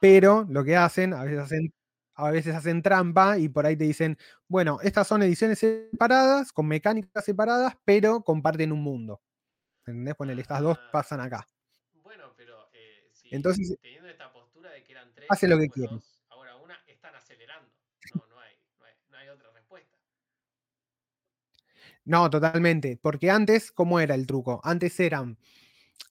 Pero 0.00 0.46
lo 0.48 0.64
que 0.64 0.76
hacen, 0.76 1.12
a 1.12 1.24
veces 1.24 1.38
hacen 1.40 1.72
a 2.18 2.30
veces 2.32 2.54
hacen 2.54 2.82
trampa 2.82 3.38
y 3.38 3.48
por 3.48 3.64
ahí 3.64 3.76
te 3.76 3.84
dicen, 3.84 4.18
bueno, 4.48 4.80
estas 4.82 5.06
son 5.06 5.22
ediciones 5.22 5.58
separadas, 5.60 6.52
con 6.52 6.66
mecánicas 6.66 7.24
separadas, 7.24 7.74
pero 7.84 8.22
comparten 8.22 8.72
un 8.72 8.82
mundo. 8.82 9.22
¿Entendés? 9.86 10.14
Ponele, 10.16 10.42
estas 10.42 10.60
dos 10.60 10.78
Ah, 10.78 10.88
pasan 10.92 11.20
acá. 11.20 11.46
Bueno, 12.02 12.32
pero 12.36 12.68
eh, 12.72 13.08
si 13.12 13.34
Entonces, 13.34 13.78
teniendo 13.80 14.08
esta 14.08 14.32
postura 14.32 14.70
de 14.72 14.82
que 14.84 14.92
eran 14.92 15.14
tres, 15.14 15.26
hace 15.30 15.46
lo 15.48 15.56
que 15.56 15.62
después 15.62 15.88
quieren. 15.88 16.02
ahora 16.30 16.56
una, 16.56 16.78
están 16.86 17.14
acelerando. 17.14 17.70
No, 18.14 18.26
no 18.28 18.40
hay, 18.40 18.54
no 18.78 18.84
hay, 18.84 18.94
no 19.10 19.16
hay 19.18 19.28
otra 19.28 19.50
respuesta. 19.52 19.96
No, 22.04 22.30
totalmente. 22.30 22.98
Porque 23.00 23.30
antes, 23.30 23.70
¿cómo 23.70 24.00
era 24.00 24.14
el 24.14 24.26
truco? 24.26 24.60
Antes 24.64 24.98
eran. 25.00 25.38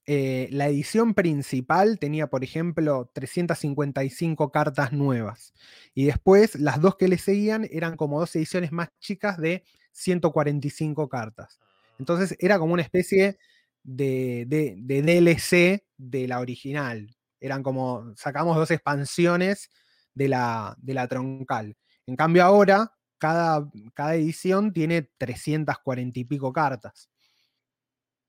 Eh, 0.09 0.47
la 0.51 0.69
edición 0.69 1.13
principal 1.13 1.99
tenía, 1.99 2.27
por 2.27 2.41
ejemplo, 2.41 3.11
355 3.13 4.51
cartas 4.53 4.93
nuevas. 4.93 5.53
Y 5.93 6.05
después, 6.05 6.55
las 6.55 6.79
dos 6.79 6.95
que 6.95 7.09
le 7.09 7.17
seguían 7.17 7.67
eran 7.69 7.97
como 7.97 8.21
dos 8.21 8.33
ediciones 8.37 8.71
más 8.71 8.87
chicas 8.99 9.37
de 9.37 9.65
145 9.91 11.09
cartas. 11.09 11.59
Entonces 11.99 12.37
era 12.39 12.57
como 12.57 12.73
una 12.73 12.83
especie 12.83 13.37
de, 13.83 14.45
DLC 14.47 15.83
de 15.97 16.27
la 16.27 16.39
original. 16.39 17.13
Eran 17.41 17.61
como, 17.61 18.13
sacamos 18.15 18.55
dos 18.55 18.71
expansiones 18.71 19.69
de 20.13 20.29
la, 20.29 21.07
troncal. 21.09 21.75
En 22.05 22.15
cambio 22.15 22.45
ahora, 22.45 22.93
cada 23.17 24.15
edición 24.15 24.71
tiene 24.71 25.09
340 25.17 26.17
y 26.17 26.23
pico 26.23 26.53
cartas. 26.53 27.09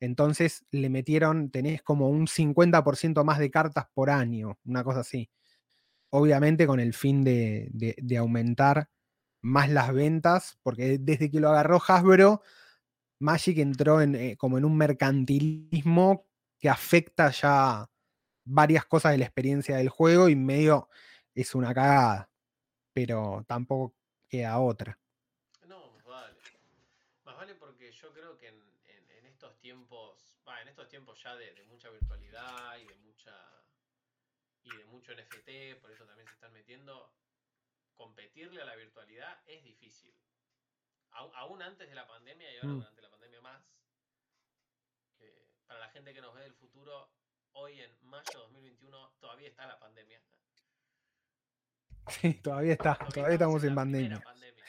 Entonces 0.01 0.65
le 0.71 0.89
metieron, 0.91 1.51
tenés 1.51 1.83
como 1.83 2.09
un 2.09 2.27
50% 2.29 3.25
más 3.25 3.39
de 3.39 3.51
cartas 3.51 3.87
por 3.93 4.11
año, 4.11 4.59
una 4.65 4.85
cosa 4.85 5.01
así. 5.01 5.31
Obviamente 6.11 6.67
con 6.67 6.81
el 6.81 6.95
fin 6.95 7.25
de, 7.25 7.69
de- 7.73 8.17
aumentar 8.17 8.89
más 9.43 9.69
las 9.71 9.93
ventas, 9.93 10.59
porque 10.63 10.99
desde 10.99 11.31
que 11.31 11.41
lo 11.41 11.49
agarró 11.51 11.81
Hasbro, 11.87 12.43
Magic 13.21 13.59
entró 13.59 14.01
en, 14.01 14.15
eh, 14.15 14.37
como 14.37 14.59
en 14.59 14.65
un 14.65 14.77
mercantilismo 14.77 16.27
que 16.59 16.69
afecta 16.69 17.31
ya 17.31 17.89
varias 18.45 18.85
cosas 18.87 19.13
de 19.13 19.19
la 19.19 19.25
experiencia 19.25 19.77
del 19.77 19.89
juego 19.89 20.29
y 20.29 20.37
medio 20.37 20.89
es 21.35 21.55
una 21.55 21.75
cagada, 21.75 22.31
pero 22.93 23.45
tampoco 23.47 23.95
queda 24.29 24.59
otra. 24.59 24.99
No, 25.67 25.93
más 25.93 26.05
vale. 26.05 26.37
Más 27.25 27.37
vale 27.37 27.55
porque 27.55 27.93
yo 27.93 28.13
creo 28.13 28.39
que 28.39 28.49
en, 28.49 28.55
en- 28.87 29.11
en 29.19 29.27
estos 29.27 29.57
tiempos, 29.61 30.37
va, 30.49 30.61
en 30.63 30.69
estos 30.89 30.91
tiempos 30.91 31.23
ya 31.23 31.37
de, 31.37 31.53
de 31.55 31.65
mucha 31.65 31.91
virtualidad 31.91 32.79
y 32.79 32.87
de 32.87 32.95
mucha 32.97 33.35
y 34.63 34.75
de 34.77 34.85
mucho 34.87 35.13
NFT, 35.13 35.81
por 35.81 35.91
eso 35.91 36.05
también 36.07 36.27
se 36.27 36.35
están 36.35 36.53
metiendo, 36.53 37.15
competirle 37.95 38.61
a 38.63 38.65
la 38.65 38.75
virtualidad 38.75 39.39
es 39.47 39.63
difícil. 39.65 40.15
Aún 41.11 41.63
antes 41.63 41.89
de 41.89 41.95
la 41.95 42.07
pandemia 42.07 42.51
y 42.53 42.57
ahora 42.57 42.69
Mm. 42.69 42.79
durante 42.79 43.03
la 43.03 43.11
pandemia 43.11 43.41
más. 43.43 43.63
que 45.17 45.49
para 45.67 45.81
la 45.81 45.89
gente 45.91 46.15
que 46.15 46.21
nos 46.21 46.35
ve 46.35 46.43
del 46.43 46.55
futuro, 46.55 47.11
hoy 47.53 47.81
en 47.83 47.91
mayo 48.07 48.25
de 48.33 48.39
2021 48.39 49.11
todavía 49.21 49.49
está 49.49 49.67
la 49.67 49.79
pandemia. 49.79 50.23
Sí, 52.09 52.35
todavía 52.35 52.73
está, 52.75 52.95
todavía 53.13 53.35
estamos 53.35 53.63
en 53.65 53.75
pandemia. 53.75 54.21
pandemia. 54.21 54.65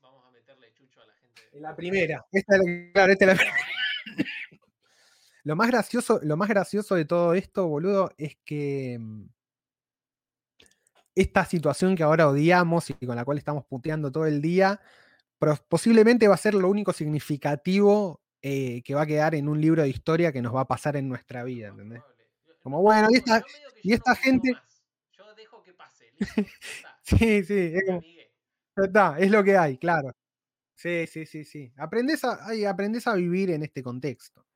Vamos 0.00 0.24
a 0.26 0.30
meterle 0.30 0.72
chucho 0.74 1.00
a 1.02 1.06
la 1.06 1.14
gente. 1.14 1.48
En 1.52 1.62
La 1.62 1.76
primera, 1.76 2.24
esta 2.32 2.56
es 2.56 2.62
la- 2.64 2.92
claro, 2.92 3.12
esta 3.12 3.24
es 3.24 3.28
la 3.30 3.36
primera. 3.36 4.59
Lo 5.44 5.56
más 5.56 5.68
gracioso, 5.68 6.20
lo 6.22 6.36
más 6.36 6.48
gracioso 6.48 6.94
de 6.94 7.04
todo 7.04 7.34
esto, 7.34 7.66
boludo, 7.68 8.10
es 8.18 8.36
que 8.44 8.98
mm, 9.00 9.24
esta 11.14 11.44
situación 11.44 11.96
que 11.96 12.02
ahora 12.02 12.28
odiamos 12.28 12.90
y 12.90 12.94
con 13.06 13.16
la 13.16 13.24
cual 13.24 13.38
estamos 13.38 13.64
puteando 13.66 14.10
todo 14.12 14.26
el 14.26 14.40
día, 14.40 14.80
pero 15.38 15.56
posiblemente 15.68 16.28
va 16.28 16.34
a 16.34 16.38
ser 16.38 16.54
lo 16.54 16.68
único 16.68 16.92
significativo 16.92 18.22
eh, 18.42 18.82
que 18.84 18.94
va 18.94 19.02
a 19.02 19.06
quedar 19.06 19.34
en 19.34 19.48
un 19.48 19.60
libro 19.60 19.82
de 19.82 19.88
historia 19.90 20.32
que 20.32 20.42
nos 20.42 20.54
va 20.54 20.62
a 20.62 20.68
pasar 20.68 20.96
en 20.96 21.08
nuestra 21.08 21.44
vida, 21.44 21.68
¿entendés? 21.68 22.02
Como, 22.62 22.82
bueno, 22.82 23.08
y 23.10 23.16
esta- 23.18 23.44
y 23.82 23.94
esta 23.94 24.16
gente-. 24.16 24.52
Yo 25.12 25.34
dejo 25.36 25.62
que 25.64 25.74
pase, 25.74 26.12
Sí, 27.04 27.44
sí, 27.44 27.74
es 27.74 27.84
es 29.18 29.30
lo 29.30 29.44
que 29.44 29.56
hay, 29.56 29.78
claro. 29.78 30.12
Sí, 30.76 31.06
sí, 31.08 31.26
sí, 31.26 31.44
sí. 31.44 31.72
Aprendes 31.78 32.24
a, 32.24 32.38
ay, 32.46 32.64
aprendes 32.64 33.06
a 33.06 33.14
vivir 33.14 33.50
en 33.50 33.62
este 33.64 33.82
contexto. 33.82 34.46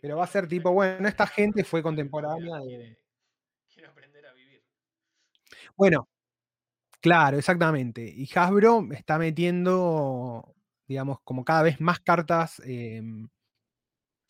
Pero 0.00 0.16
va 0.16 0.24
a 0.24 0.26
ser 0.26 0.46
tipo, 0.48 0.72
bueno, 0.72 1.08
esta 1.08 1.26
gente 1.26 1.64
fue 1.64 1.82
contemporánea 1.82 2.56
de- 2.60 2.98
quiere 3.72 3.88
aprender 3.88 4.26
a 4.26 4.32
vivir. 4.34 4.62
Bueno, 5.76 6.08
claro, 7.00 7.38
exactamente. 7.38 8.02
Y 8.04 8.28
Hasbro 8.34 8.88
está 8.92 9.18
metiendo, 9.18 10.54
digamos, 10.88 11.20
como 11.24 11.44
cada 11.44 11.62
vez 11.62 11.80
más 11.80 12.00
cartas, 12.00 12.62
eh, 12.66 13.02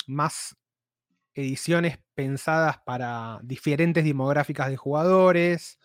más 0.06 0.56
ediciones 1.34 1.98
pensadas 2.14 2.78
para 2.86 3.40
diferentes 3.44 4.04
demográficas 4.04 4.70
de 4.70 4.78
jugadores. 4.78 5.78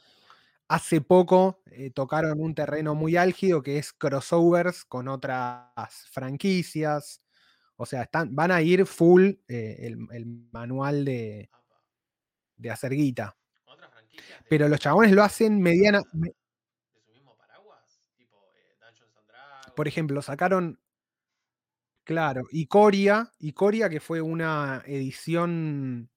Hace 0.70 1.02
poco 1.02 1.62
eh, 1.68 1.92
tocaron 1.92 2.42
un 2.42 2.56
terreno 2.56 2.96
muy 2.96 3.18
álgido 3.18 3.64
que 3.64 3.80
es 3.80 3.94
crossovers 3.94 4.86
con 4.86 5.10
otras 5.10 5.70
franquicias. 6.12 7.23
O 7.78 7.86
sea, 7.86 8.04
están, 8.04 8.36
van 8.36 8.52
a 8.52 8.62
ir 8.62 8.86
full 8.86 9.30
eh, 9.48 9.78
el, 9.80 9.98
el 10.12 10.26
manual 10.52 11.06
de, 11.06 11.50
de 12.58 12.72
hacer 12.72 12.92
guita. 12.94 13.36
Pero 14.50 14.68
los 14.70 14.80
chabones 14.80 15.12
lo 15.12 15.24
hacen 15.24 15.62
mediana. 15.62 16.02
me- 16.14 16.30
de 16.30 17.02
su 17.02 17.12
mismo 17.12 17.36
paraguas, 17.38 18.00
tipo 18.16 18.38
Dungeons 18.80 19.16
and 19.18 19.28
Dragons. 19.28 19.72
Por 19.76 19.88
ejemplo, 19.88 20.22
sacaron. 20.22 20.80
Claro, 22.06 22.44
Icoria, 22.52 23.32
Icoria, 23.40 23.90
que 23.90 24.02
fue 24.02 24.22
una 24.22 24.84
edición 24.86 26.10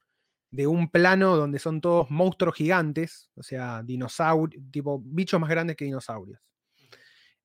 de 0.50 0.66
un 0.66 0.90
plano 0.90 1.36
donde 1.36 1.58
son 1.60 1.80
todos 1.80 2.10
monstruos 2.10 2.56
gigantes, 2.56 3.30
o 3.36 3.42
sea, 3.44 3.82
dinosaurios, 3.84 4.62
tipo 4.72 5.00
bichos 5.04 5.40
más 5.40 5.50
grandes 5.50 5.76
que 5.76 5.84
dinosaurios. 5.84 6.40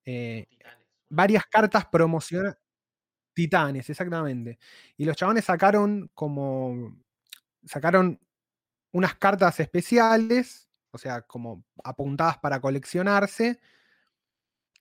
Eh, 0.06 0.48
varias 1.10 1.46
cartas 1.46 1.86
promocionadas. 1.86 2.58
Titanes, 3.42 3.90
exactamente. 3.90 4.60
Y 4.98 5.06
los 5.06 5.16
chabones 5.16 5.46
sacaron 5.46 6.10
como. 6.14 6.96
Sacaron 7.66 8.20
unas 8.92 9.16
cartas 9.16 9.60
especiales, 9.60 10.70
o 10.92 10.98
sea, 10.98 11.22
como 11.22 11.64
apuntadas 11.84 12.38
para 12.40 12.60
coleccionarse, 12.60 13.60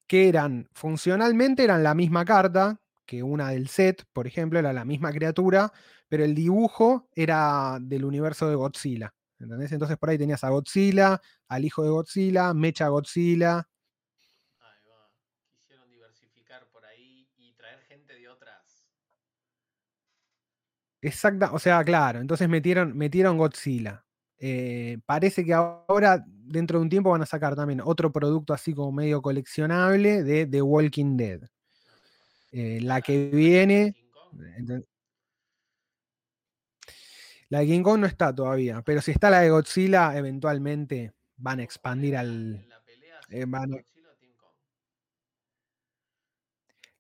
que 0.07 0.29
eran, 0.29 0.69
funcionalmente 0.73 1.63
eran 1.65 1.83
la 1.83 1.95
misma 1.95 2.25
carta 2.25 2.81
que 3.07 3.23
una 3.23 3.51
del 3.51 3.69
set, 3.69 4.05
por 4.13 4.27
ejemplo, 4.27 4.59
era 4.59 4.73
la 4.73 4.85
misma 4.85 5.13
criatura, 5.13 5.73
pero 6.09 6.25
el 6.25 6.35
dibujo 6.35 7.09
era 7.15 7.79
del 7.81 8.05
universo 8.05 8.49
de 8.49 8.55
Godzilla, 8.57 9.15
¿Entendés? 9.41 9.73
Entonces 9.73 9.97
por 9.97 10.11
ahí 10.11 10.19
tenías 10.19 10.45
a 10.45 10.51
Godzilla, 10.51 11.21
al 11.49 11.65
hijo 11.65 11.83
de 11.83 11.91
Godzilla, 11.91 12.53
Mecha 12.53 12.89
Godzilla. 12.89 13.67
Ahí 14.59 14.85
va. 14.87 15.11
Quisieron 15.57 15.91
diversificar 15.91 16.69
por 16.69 16.85
ahí 16.85 17.27
y 17.39 17.53
traer 17.55 17.81
gente 17.81 18.15
de 18.15 18.29
otras. 18.29 18.87
Exacta, 21.03 21.53
o 21.53 21.59
sea, 21.59 21.83
claro, 21.85 22.21
entonces 22.21 22.49
metieron, 22.49 22.97
metieron 22.97 23.39
Godzilla. 23.39 24.05
Eh, 24.39 24.99
parece 25.07 25.45
que 25.45 25.53
ahora, 25.55 26.25
dentro 26.27 26.79
de 26.79 26.83
un 26.85 26.89
tiempo, 26.91 27.11
van 27.11 27.23
a 27.23 27.27
sacar 27.27 27.55
también 27.57 27.81
otro 27.85 28.13
producto 28.13 28.53
así 28.53 28.75
como 28.75 28.93
medio 28.93 29.23
coleccionable 29.23 30.23
de 30.23 30.47
The 30.47 30.63
Walking 30.63 31.17
Dead. 31.17 31.41
Eh, 32.53 32.81
la 32.83 33.01
que 33.01 33.31
viene. 33.31 33.95
La 37.49 37.61
de 37.61 37.67
King 37.67 37.83
Kong 37.83 38.01
no 38.01 38.07
está 38.07 38.35
todavía, 38.35 38.83
pero 38.83 39.01
si 39.03 39.11
está 39.11 39.29
la 39.29 39.41
de 39.41 39.51
Godzilla, 39.51 40.17
eventualmente 40.17 41.13
van 41.37 41.61
a 41.61 41.63
expandir 41.65 42.17
al. 42.17 42.67
eh, 43.29 43.45
van 43.47 43.75
a-. 43.75 43.85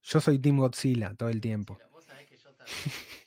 Yo 0.02 0.20
soy 0.20 0.38
Team 0.38 0.58
Godzilla 0.58 1.14
todo 1.14 1.28
el 1.28 1.40
tiempo. 1.40 1.74
Godzilla. 1.78 1.88
Vos 1.92 2.04
sabés 2.04 2.26
que 2.26 2.36
yo 2.36 2.52
también. 2.54 2.76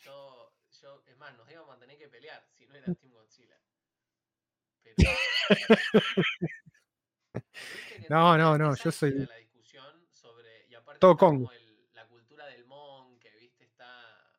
Yo, 0.04 0.52
yo, 0.82 1.04
es 1.08 1.18
más, 1.18 1.36
nos 1.38 1.50
íbamos 1.50 1.76
a 1.76 1.80
tener 1.80 1.98
que 1.98 2.08
pelear 2.10 2.44
si 2.58 2.63
no 2.74 2.78
era 2.80 2.94
Team 2.96 3.14
Godzilla. 3.14 3.56
Pero. 4.84 4.96
No, 8.10 8.38
no, 8.38 8.58
no, 8.58 8.76
yo 8.76 8.92
soy- 8.92 9.26
La 9.26 9.36
discusión 9.38 9.86
sobre. 10.12 10.68
Y 10.70 10.76
aparte, 10.76 11.00
Todo 11.00 11.18
Kong. 11.18 11.48
el- 11.52 11.90
la 11.94 12.06
cultura 12.08 12.46
del 12.48 12.66
Mon, 12.66 13.18
que 13.20 13.30
viste, 13.40 13.64
está, 13.64 14.30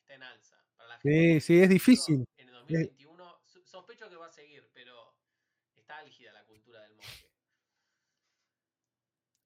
está 0.00 0.14
en 0.14 0.22
alza. 0.22 0.56
Para 0.76 0.88
la 0.90 0.98
gente 1.00 1.40
Sí, 1.40 1.40
sí, 1.40 1.60
es 1.62 1.68
difícil. 1.68 2.24
En 2.36 2.48
el 2.48 2.54
2021, 2.54 3.40
so- 3.44 3.64
sospecho 3.64 4.08
que 4.08 4.16
va 4.16 4.26
a 4.26 4.30
seguir, 4.32 4.68
pero 4.72 5.14
está 5.74 5.98
álgida 5.98 6.32
la 6.32 6.44
cultura 6.44 6.80
del 6.82 6.94
monje. 6.96 7.28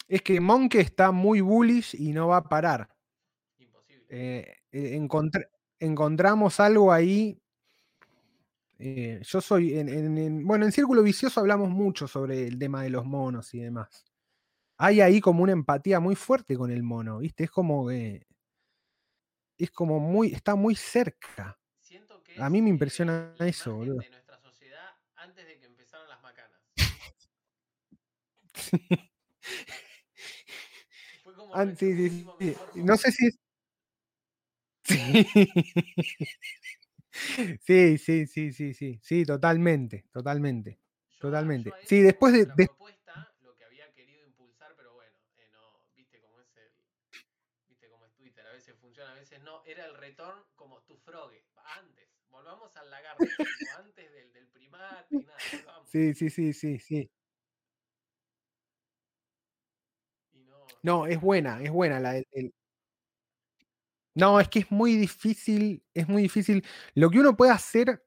Es 0.09 0.21
que 0.23 0.41
Monkey 0.41 0.81
está 0.81 1.11
muy 1.13 1.41
bullish 1.41 1.95
y 1.99 2.13
no 2.13 2.29
va 2.29 2.39
a 2.39 2.45
parar. 2.45 2.91
Imposible. 3.59 4.07
Eh, 4.11 4.57
eh, 4.73 4.99
encontr- 4.99 5.49
encontramos 5.79 6.61
algo 6.61 6.93
ahí. 6.93 7.42
Eh, 8.83 9.21
yo 9.25 9.41
soy, 9.41 9.79
en, 9.79 9.89
en- 9.89 10.19
en- 10.19 10.47
bueno, 10.47 10.65
en 10.67 10.73
Círculo 10.73 11.03
Vicioso 11.03 11.41
hablamos 11.41 11.71
mucho 11.71 12.09
sobre 12.09 12.47
el 12.47 12.59
tema 12.59 12.83
de 12.83 12.91
los 12.91 13.05
monos 13.07 13.55
y 13.55 13.61
demás. 13.61 14.05
Hay 14.79 15.01
ahí 15.03 15.21
como 15.21 15.43
una 15.45 15.53
empatía 15.53 16.01
muy 16.01 16.17
fuerte 16.17 16.57
con 16.57 16.71
el 16.73 16.83
mono, 16.83 17.19
¿viste? 17.21 17.45
Es 17.45 17.51
como 17.53 17.89
que 17.89 18.27
es 19.59 19.71
como 19.71 20.01
muy, 20.01 20.33
está 20.33 20.55
muy 20.55 20.75
cerca. 20.75 21.59
Siento 21.81 22.23
que 22.23 22.41
a 22.41 22.51
mí 22.51 22.63
me 22.63 22.69
eh, 22.69 22.73
impresiona 22.73 23.35
la 23.39 23.47
eso, 23.49 23.75
boludo. 23.75 24.01
de 24.01 24.11
nuestra 24.11 24.39
sociedad 24.39 24.91
antes 25.17 25.47
de 25.47 25.59
que 25.59 25.67
empezaran 25.67 26.09
las 26.09 26.23
macanas. 26.23 26.61
Fue 31.23 31.35
como 31.35 31.57
nuestro 31.57 31.89
sí, 31.89 32.09
sí, 32.09 32.33
sí. 32.39 32.83
No 32.83 32.97
sé 32.97 33.13
si 33.13 33.27
es. 33.27 33.39
Sí. 34.85 35.27
Sí, 37.61 37.99
sí, 37.99 38.27
sí, 38.27 38.53
sí, 38.53 38.75
sí, 38.75 38.99
sí, 39.03 39.25
totalmente, 39.25 40.05
totalmente. 40.13 40.79
Yo 41.11 41.29
Totalmente. 41.29 41.71
yo 41.71 41.77
Sí, 41.85 42.01
después 42.01 42.33
de- 42.33 42.47
de- 42.47 42.67
contrapropuesta, 42.67 43.33
lo 43.41 43.55
que 43.57 43.65
había 43.65 43.93
querido 43.93 44.25
impulsar, 44.27 44.75
pero 44.77 44.95
bueno, 44.95 45.17
eh, 45.37 45.49
no, 45.53 45.81
viste 45.95 46.21
cómo 46.21 46.41
es 46.41 46.57
el, 46.57 46.73
viste 47.69 47.89
cómo 47.89 48.07
es 48.07 48.15
Twitter, 48.15 48.47
a 48.47 48.53
veces 48.53 48.77
funciona, 48.79 49.13
a 49.13 49.15
veces 49.15 49.41
no, 49.43 49.63
era 49.67 49.87
el 49.87 49.95
retorno 49.97 50.47
como 50.57 50.83
tu 50.83 50.97
frogue, 50.99 51.45
antes, 51.79 52.09
volvamos 52.31 52.77
al 52.77 52.91
lagarto, 52.91 53.35
antes 53.79 54.13
del, 54.13 54.33
del 54.33 54.49
primate 54.49 55.17
y 55.17 55.25
nada, 55.25 55.39
volvamos. 55.51 55.89
Sí, 55.91 56.15
sí, 56.15 56.31
sí, 56.31 56.53
sí, 56.53 56.79
sí. 56.79 57.11
No, 60.83 61.07
es 61.07 61.21
buena, 61.21 61.63
es 61.63 61.71
buena 61.71 62.01
la 62.01 62.13
del. 62.15 62.53
No, 64.15 64.41
es 64.41 64.49
que 64.49 64.61
es 64.61 64.71
muy 64.71 64.97
difícil, 64.97 65.83
es 65.95 66.09
muy 66.09 66.23
difícil. 66.23 66.65
Lo 66.95 67.11
que 67.11 67.21
uno 67.21 67.37
puede 67.37 67.53
hacer 67.53 68.05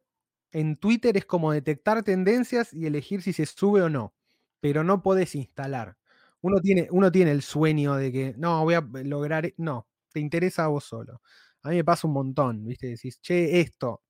en 0.52 0.78
Twitter 0.78 1.18
es 1.18 1.26
como 1.26 1.52
detectar 1.52 2.04
tendencias 2.04 2.74
y 2.74 2.86
elegir 2.86 3.22
si 3.24 3.34
se 3.34 3.46
sube 3.48 3.82
o 3.82 3.90
no, 3.90 4.14
pero 4.62 4.84
no 4.84 5.02
podés 5.04 5.36
instalar. 5.36 5.98
Uno 6.42 6.60
tiene, 6.62 6.88
uno 6.92 7.12
tiene 7.12 7.32
el 7.32 7.42
sueño 7.42 7.96
de 7.96 8.12
que, 8.12 8.36
no, 8.38 8.64
voy 8.64 8.76
a 8.76 8.82
lograr, 9.04 9.46
e-". 9.48 9.56
no, 9.58 9.88
te 10.14 10.20
interesa 10.20 10.66
a 10.66 10.68
vos 10.68 10.84
solo. 10.86 11.22
A 11.64 11.70
mí 11.70 11.78
me 11.78 11.84
pasa 11.84 12.08
un 12.08 12.14
montón, 12.14 12.64
¿viste? 12.66 12.88
Decís, 12.88 13.20
che, 13.22 13.60
esto. 13.62 14.04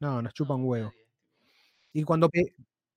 No, 0.00 0.22
nos 0.22 0.34
chupa 0.34 0.54
un 0.56 0.64
huevo. 0.66 0.92
Y 1.92 2.02
cuando 2.04 2.30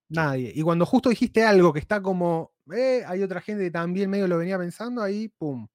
nadie. 0.09 0.51
Y 0.55 0.61
cuando 0.63 0.85
justo 0.85 1.09
dijiste 1.09 1.43
algo 1.45 1.73
que 1.73 1.79
está 1.79 2.01
como, 2.01 2.53
eh, 2.75 3.03
hay 3.07 3.23
otra 3.23 3.41
gente 3.41 3.63
que 3.65 3.71
también 3.71 4.09
medio 4.09 4.27
lo 4.27 4.37
venía 4.37 4.57
pensando, 4.59 5.01
ahí, 5.03 5.29
pum. 5.29 5.67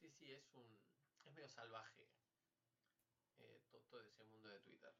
Sí, 0.00 0.10
sí, 0.10 0.30
es 0.32 0.52
un. 0.54 0.66
es 1.24 1.32
medio 1.32 1.48
salvaje 1.48 2.06
eh, 3.40 3.60
to- 3.70 3.82
todo, 3.90 4.00
ese 4.00 4.24
mundo 4.24 4.48
de 4.48 4.58
Twitter. 4.60 4.90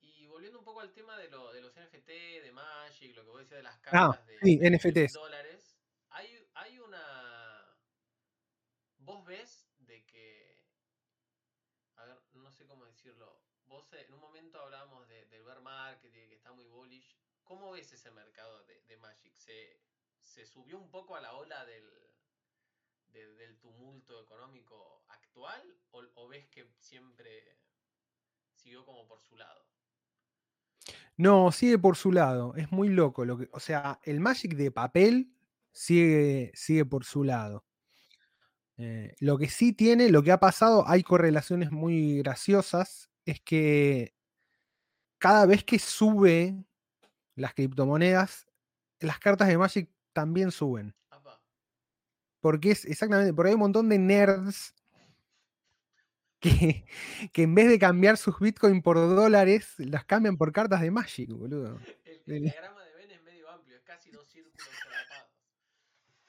Y 0.00 0.26
volviendo 0.26 0.58
un 0.60 0.64
poco 0.64 0.80
al 0.80 0.92
tema 0.92 1.16
de, 1.18 1.28
lo, 1.28 1.52
de 1.52 1.60
los 1.60 1.76
NFT, 1.76 2.12
de 2.42 2.52
Magic, 2.52 3.16
lo 3.16 3.24
que 3.24 3.30
vos 3.30 3.40
decías 3.40 3.58
de 3.58 3.62
las 3.64 3.73
cartas 3.84 4.20
Ah, 4.20 4.24
de, 4.26 4.38
sí, 4.42 4.58
de 4.58 4.66
NFTs. 4.70 5.12
dólares, 5.12 5.76
hay, 6.10 6.48
hay 6.54 6.78
una. 6.78 7.76
Vos 8.98 9.24
ves 9.26 9.68
de 9.78 10.04
que. 10.06 10.64
A 11.96 12.04
ver, 12.06 12.18
no 12.32 12.50
sé 12.50 12.66
cómo 12.66 12.84
decirlo. 12.86 13.42
Vos 13.66 13.92
eh, 13.94 14.04
en 14.06 14.14
un 14.14 14.20
momento 14.20 14.60
hablábamos 14.60 15.06
de, 15.08 15.26
del 15.26 15.42
bear 15.44 15.60
market 15.60 16.12
de 16.12 16.28
que 16.28 16.34
está 16.34 16.52
muy 16.52 16.66
bullish. 16.66 17.16
¿Cómo 17.44 17.72
ves 17.72 17.92
ese 17.92 18.10
mercado 18.10 18.64
de, 18.64 18.80
de 18.82 18.96
Magic? 18.96 19.34
¿Se, 19.36 19.80
¿Se 20.22 20.46
subió 20.46 20.78
un 20.78 20.90
poco 20.90 21.16
a 21.16 21.20
la 21.20 21.34
ola 21.34 21.64
del, 21.66 21.86
de- 23.08 23.34
del 23.34 23.58
tumulto 23.60 24.20
económico 24.22 25.04
actual 25.08 25.76
o, 25.90 26.02
o 26.14 26.28
ves 26.28 26.46
que 26.48 26.66
siempre 26.78 27.58
siguió 28.54 28.84
como 28.84 29.06
por 29.06 29.20
su 29.20 29.36
lado? 29.36 29.66
No, 31.16 31.52
sigue 31.52 31.78
por 31.78 31.96
su 31.96 32.12
lado. 32.12 32.54
Es 32.56 32.72
muy 32.72 32.88
loco. 32.88 33.24
Lo 33.24 33.38
que, 33.38 33.48
o 33.52 33.60
sea, 33.60 34.00
el 34.04 34.20
Magic 34.20 34.54
de 34.54 34.70
papel 34.70 35.30
sigue, 35.72 36.52
sigue 36.54 36.84
por 36.84 37.04
su 37.04 37.24
lado. 37.24 37.64
Eh, 38.76 39.14
lo 39.20 39.38
que 39.38 39.48
sí 39.48 39.72
tiene, 39.72 40.10
lo 40.10 40.22
que 40.22 40.32
ha 40.32 40.40
pasado, 40.40 40.84
hay 40.88 41.02
correlaciones 41.02 41.70
muy 41.70 42.18
graciosas, 42.18 43.08
es 43.24 43.40
que 43.40 44.14
cada 45.18 45.46
vez 45.46 45.62
que 45.64 45.78
sube 45.78 46.56
las 47.36 47.54
criptomonedas, 47.54 48.46
las 49.00 49.18
cartas 49.18 49.48
de 49.48 49.58
Magic 49.58 49.88
también 50.12 50.50
suben. 50.50 50.94
Porque 52.40 52.72
es 52.72 52.84
exactamente, 52.84 53.32
porque 53.32 53.50
hay 53.50 53.54
un 53.54 53.60
montón 53.60 53.88
de 53.88 53.98
nerds 53.98 54.74
que, 56.44 56.84
que 57.32 57.42
en 57.42 57.54
vez 57.54 57.68
de 57.68 57.78
cambiar 57.78 58.16
sus 58.16 58.38
Bitcoin 58.38 58.82
por 58.82 58.96
dólares, 58.96 59.74
las 59.78 60.04
cambian 60.04 60.36
por 60.36 60.52
cartas 60.52 60.80
de 60.80 60.90
Magic, 60.90 61.30
boludo. 61.30 61.78
el, 62.04 62.12
el 62.14 62.22
Del- 62.26 62.42
diagrama 62.42 62.84
de 62.84 62.94
Venn 62.94 63.10
es 63.10 63.22
medio 63.22 63.48
amplio, 63.50 63.76
es 63.76 63.82
casi 63.82 64.10
dos 64.10 64.26
círculos 64.28 64.56
solapados, 64.82 65.30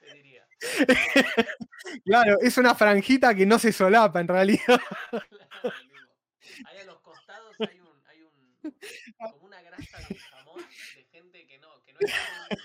te 0.00 0.14
diría. 0.14 0.46
Claro, 2.04 2.36
es 2.40 2.58
una 2.58 2.74
franjita 2.74 3.34
que 3.34 3.46
no 3.46 3.58
se 3.58 3.72
solapa 3.72 4.20
en 4.20 4.28
realidad. 4.28 4.80
Claro, 5.10 5.72
Ahí 6.66 6.78
a 6.78 6.84
los 6.84 7.00
costados 7.00 7.56
hay 7.60 7.80
un, 7.80 8.02
hay 8.06 8.22
un 8.22 8.32
como 9.18 9.36
una 9.46 9.60
grasa 9.62 9.98
de 10.08 10.14
jamón 10.18 10.60
de 10.96 11.04
gente 11.04 11.46
que 11.46 11.58
no, 11.58 11.82
que 11.84 11.92
no 11.92 12.00
es 12.00 12.06
tipo, 12.06 12.62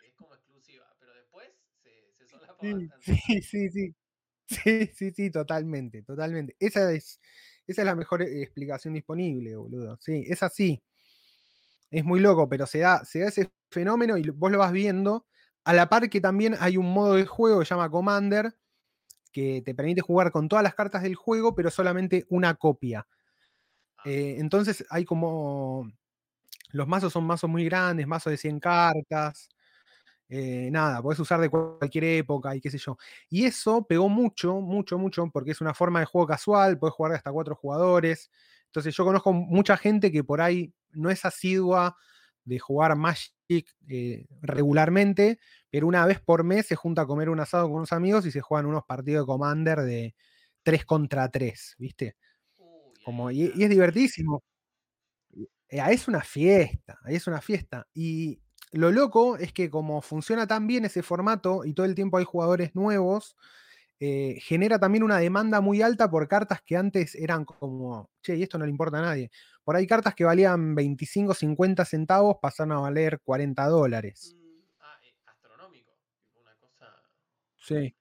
que 0.00 0.06
es 0.06 0.14
como 0.14 0.34
exclusiva, 0.34 0.86
pero 0.98 1.12
después 1.14 1.48
se, 1.82 2.12
se 2.16 2.26
solapa 2.26 2.56
Sí, 2.60 2.72
bastante. 2.72 3.22
sí, 3.26 3.42
sí, 3.42 3.68
sí. 3.70 3.94
Sí, 4.48 4.86
sí, 4.94 5.10
sí, 5.12 5.30
totalmente, 5.30 6.02
totalmente. 6.02 6.56
Esa 6.58 6.92
es, 6.92 7.20
esa 7.66 7.82
es 7.82 7.86
la 7.86 7.94
mejor 7.94 8.22
eh, 8.22 8.42
explicación 8.42 8.94
disponible, 8.94 9.56
boludo. 9.56 9.96
Sí, 10.00 10.24
es 10.28 10.42
así. 10.42 10.82
Es 11.90 12.04
muy 12.04 12.20
loco, 12.20 12.48
pero 12.48 12.66
se 12.66 12.80
da, 12.80 13.04
se 13.04 13.20
da 13.20 13.28
ese 13.28 13.50
fenómeno 13.70 14.16
y 14.18 14.28
vos 14.30 14.50
lo 14.50 14.58
vas 14.58 14.72
viendo. 14.72 15.26
A 15.64 15.72
la 15.72 15.88
par 15.88 16.10
que 16.10 16.20
también 16.20 16.56
hay 16.60 16.76
un 16.76 16.92
modo 16.92 17.14
de 17.14 17.24
juego 17.26 17.60
que 17.60 17.64
se 17.66 17.70
llama 17.74 17.90
Commander, 17.90 18.54
que 19.32 19.62
te 19.64 19.74
permite 19.74 20.02
jugar 20.02 20.32
con 20.32 20.48
todas 20.48 20.62
las 20.64 20.74
cartas 20.74 21.02
del 21.02 21.16
juego, 21.16 21.54
pero 21.54 21.70
solamente 21.70 22.26
una 22.30 22.54
copia. 22.56 23.06
Ah, 23.98 24.02
Eh, 24.06 24.36
entonces 24.40 24.84
hay 24.90 25.04
como. 25.06 25.90
Los 26.72 26.88
mazos 26.88 27.12
son 27.14 27.24
mazos 27.26 27.50
muy 27.50 27.64
grandes, 27.66 28.06
mazos 28.08 28.32
de 28.32 28.38
100 28.38 28.60
cartas. 28.60 29.48
Eh, 30.36 30.68
nada, 30.70 31.00
podés 31.02 31.20
usar 31.20 31.40
de 31.40 31.48
cual- 31.50 31.76
cualquier 31.78 32.04
época 32.04 32.54
y 32.56 32.60
qué 32.60 32.70
sé 32.70 32.78
yo. 32.78 32.96
Y 33.30 33.44
eso 33.44 33.86
pegó 33.86 34.08
mucho, 34.08 34.60
mucho, 34.60 34.98
mucho, 34.98 35.28
porque 35.32 35.52
es 35.52 35.60
una 35.60 35.74
forma 35.74 36.00
de 36.00 36.06
juego 36.06 36.26
casual, 36.26 36.78
podés 36.78 36.94
jugar 36.94 37.12
de 37.12 37.18
hasta 37.18 37.32
cuatro 37.32 37.54
jugadores. 37.54 38.30
Entonces 38.66 38.94
yo 38.96 39.04
conozco 39.04 39.32
mucha 39.32 39.76
gente 39.76 40.10
que 40.10 40.24
por 40.24 40.40
ahí 40.40 40.72
no 40.92 41.10
es 41.10 41.24
asidua 41.24 41.96
de 42.44 42.58
jugar 42.58 42.96
Magic 42.96 43.66
eh, 43.88 44.26
regularmente, 44.42 45.38
pero 45.70 45.86
una 45.86 46.04
vez 46.06 46.20
por 46.20 46.44
mes 46.44 46.66
se 46.66 46.76
junta 46.76 47.02
a 47.02 47.06
comer 47.06 47.28
un 47.30 47.40
asado 47.40 47.66
con 47.68 47.76
unos 47.76 47.92
amigos 47.92 48.26
y 48.26 48.30
se 48.32 48.40
juegan 48.40 48.66
unos 48.66 48.84
partidos 48.84 49.22
de 49.22 49.26
Commander 49.26 49.80
de 49.82 50.14
3 50.62 50.84
contra 50.84 51.28
3, 51.30 51.74
¿viste? 51.78 52.16
Como, 53.04 53.30
y, 53.30 53.44
es 53.62 53.70
divertísimo. 53.70 54.42
Eh, 55.68 55.82
es 55.90 56.08
una 56.08 56.22
fiesta, 56.22 56.98
es 57.06 57.26
una 57.26 57.40
fiesta. 57.40 57.86
Y 57.94 58.40
lo 58.74 58.90
loco 58.92 59.36
es 59.36 59.52
que 59.52 59.70
como 59.70 60.02
funciona 60.02 60.46
tan 60.46 60.66
bien 60.66 60.84
ese 60.84 61.02
formato 61.02 61.64
y 61.64 61.74
todo 61.74 61.86
el 61.86 61.94
tiempo 61.94 62.18
hay 62.18 62.24
jugadores 62.24 62.74
nuevos, 62.74 63.36
eh, 64.00 64.38
genera 64.42 64.78
también 64.78 65.04
una 65.04 65.18
demanda 65.18 65.60
muy 65.60 65.82
alta 65.82 66.10
por 66.10 66.28
cartas 66.28 66.60
que 66.62 66.76
antes 66.76 67.14
eran 67.14 67.44
como, 67.44 68.10
che, 68.22 68.36
y 68.36 68.42
esto 68.42 68.58
no 68.58 68.64
le 68.66 68.70
importa 68.70 68.98
a 68.98 69.02
nadie. 69.02 69.30
Por 69.64 69.76
ahí 69.76 69.86
cartas 69.86 70.14
que 70.14 70.24
valían 70.24 70.74
25, 70.74 71.34
50 71.34 71.84
centavos 71.84 72.36
pasaron 72.42 72.72
a 72.72 72.80
valer 72.80 73.20
40 73.24 73.66
dólares. 73.66 74.36
Mm, 74.36 74.60
ah, 74.80 74.98
eh, 75.02 75.14
astronómico. 75.26 75.92
Una 76.40 76.54
cosa. 76.56 76.86
Sí. 77.56 77.94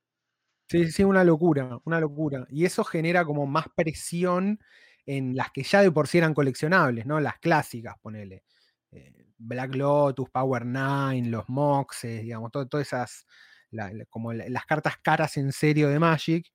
Sí, 0.69 0.91
sí, 0.91 1.03
una 1.03 1.23
locura, 1.23 1.79
una 1.85 1.99
locura. 1.99 2.45
Y 2.49 2.65
eso 2.65 2.83
genera 2.83 3.25
como 3.25 3.45
más 3.45 3.67
presión 3.75 4.59
en 5.05 5.35
las 5.35 5.51
que 5.51 5.63
ya 5.63 5.81
de 5.81 5.91
por 5.91 6.07
sí 6.07 6.17
eran 6.19 6.33
coleccionables, 6.33 7.05
¿no? 7.05 7.19
Las 7.19 7.39
clásicas, 7.39 7.95
ponele. 8.01 8.43
Eh, 8.91 9.22
Black 9.37 9.75
Lotus, 9.75 10.29
Power 10.29 10.65
Nine, 10.65 11.29
los 11.29 11.47
Moxes, 11.49 12.21
digamos, 12.21 12.51
to- 12.51 12.67
todas 12.67 12.87
esas, 12.87 13.25
la- 13.71 13.91
como 14.09 14.33
la- 14.33 14.47
las 14.49 14.65
cartas 14.65 14.97
caras 15.01 15.35
en 15.37 15.51
serio 15.51 15.89
de 15.89 15.99
Magic, 15.99 16.51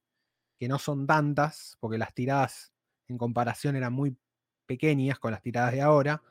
que 0.59 0.69
no 0.69 0.79
son 0.79 1.07
tantas, 1.07 1.77
porque 1.81 1.99
las 1.99 2.15
tiradas 2.15 2.73
en 3.09 3.19
comparación 3.19 3.77
eran 3.77 3.93
muy 3.93 4.17
pequeñas 4.67 5.19
con 5.19 5.31
las 5.33 5.43
tiradas 5.43 5.73
de 5.73 5.81
ahora. 5.81 6.23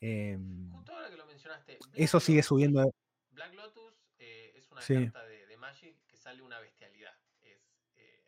em, 0.00 0.70
Justo 0.70 0.92
ahora 0.94 1.08
que 1.08 1.16
lo 1.16 1.26
mencionaste. 1.26 1.78
eso 1.94 2.20
sigue 2.20 2.38
Lotus. 2.38 2.46
subiendo. 2.48 2.80
de- 2.82 2.90
Black 3.30 3.54
Lotus 3.54 3.94
eh, 4.18 4.52
es 4.56 4.70
una 4.70 4.80
Sí. 4.82 4.94
carta 4.94 5.24
de, 5.24 5.46
de 5.46 5.56
Magic 5.56 5.96
que 6.06 6.16
sale 6.16 6.42
una 6.42 6.58
bestialidad. 6.60 7.12
Es, 7.42 7.58
eh, 7.96 8.22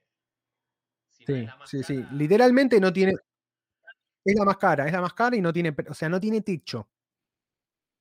si 1.11 1.25
no 1.27 1.35
es 1.35 1.41
Sí, 1.41 1.47
la 1.47 1.57
más 1.57 1.71
sí, 1.71 1.83
sí. 1.83 2.03
Literalmente 2.13 2.81
no 2.81 2.93
tiene. 2.93 3.13
Es 4.25 4.35
la 4.35 4.45
más 4.45 4.57
cara, 4.57 4.87
es 4.87 4.93
la 4.93 5.01
más 5.03 5.13
cara 5.15 5.37
y 5.37 5.41
no 5.41 5.53
tiene, 5.53 5.75
o 5.89 5.95
sea, 5.95 6.09
no 6.09 6.19
tiene 6.19 6.41
techo. 6.41 6.89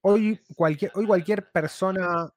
Hoy 0.08 0.40
cualquier, 0.56 0.92
hoy 0.94 1.08
cualquier 1.08 1.52
persona, 1.52 2.32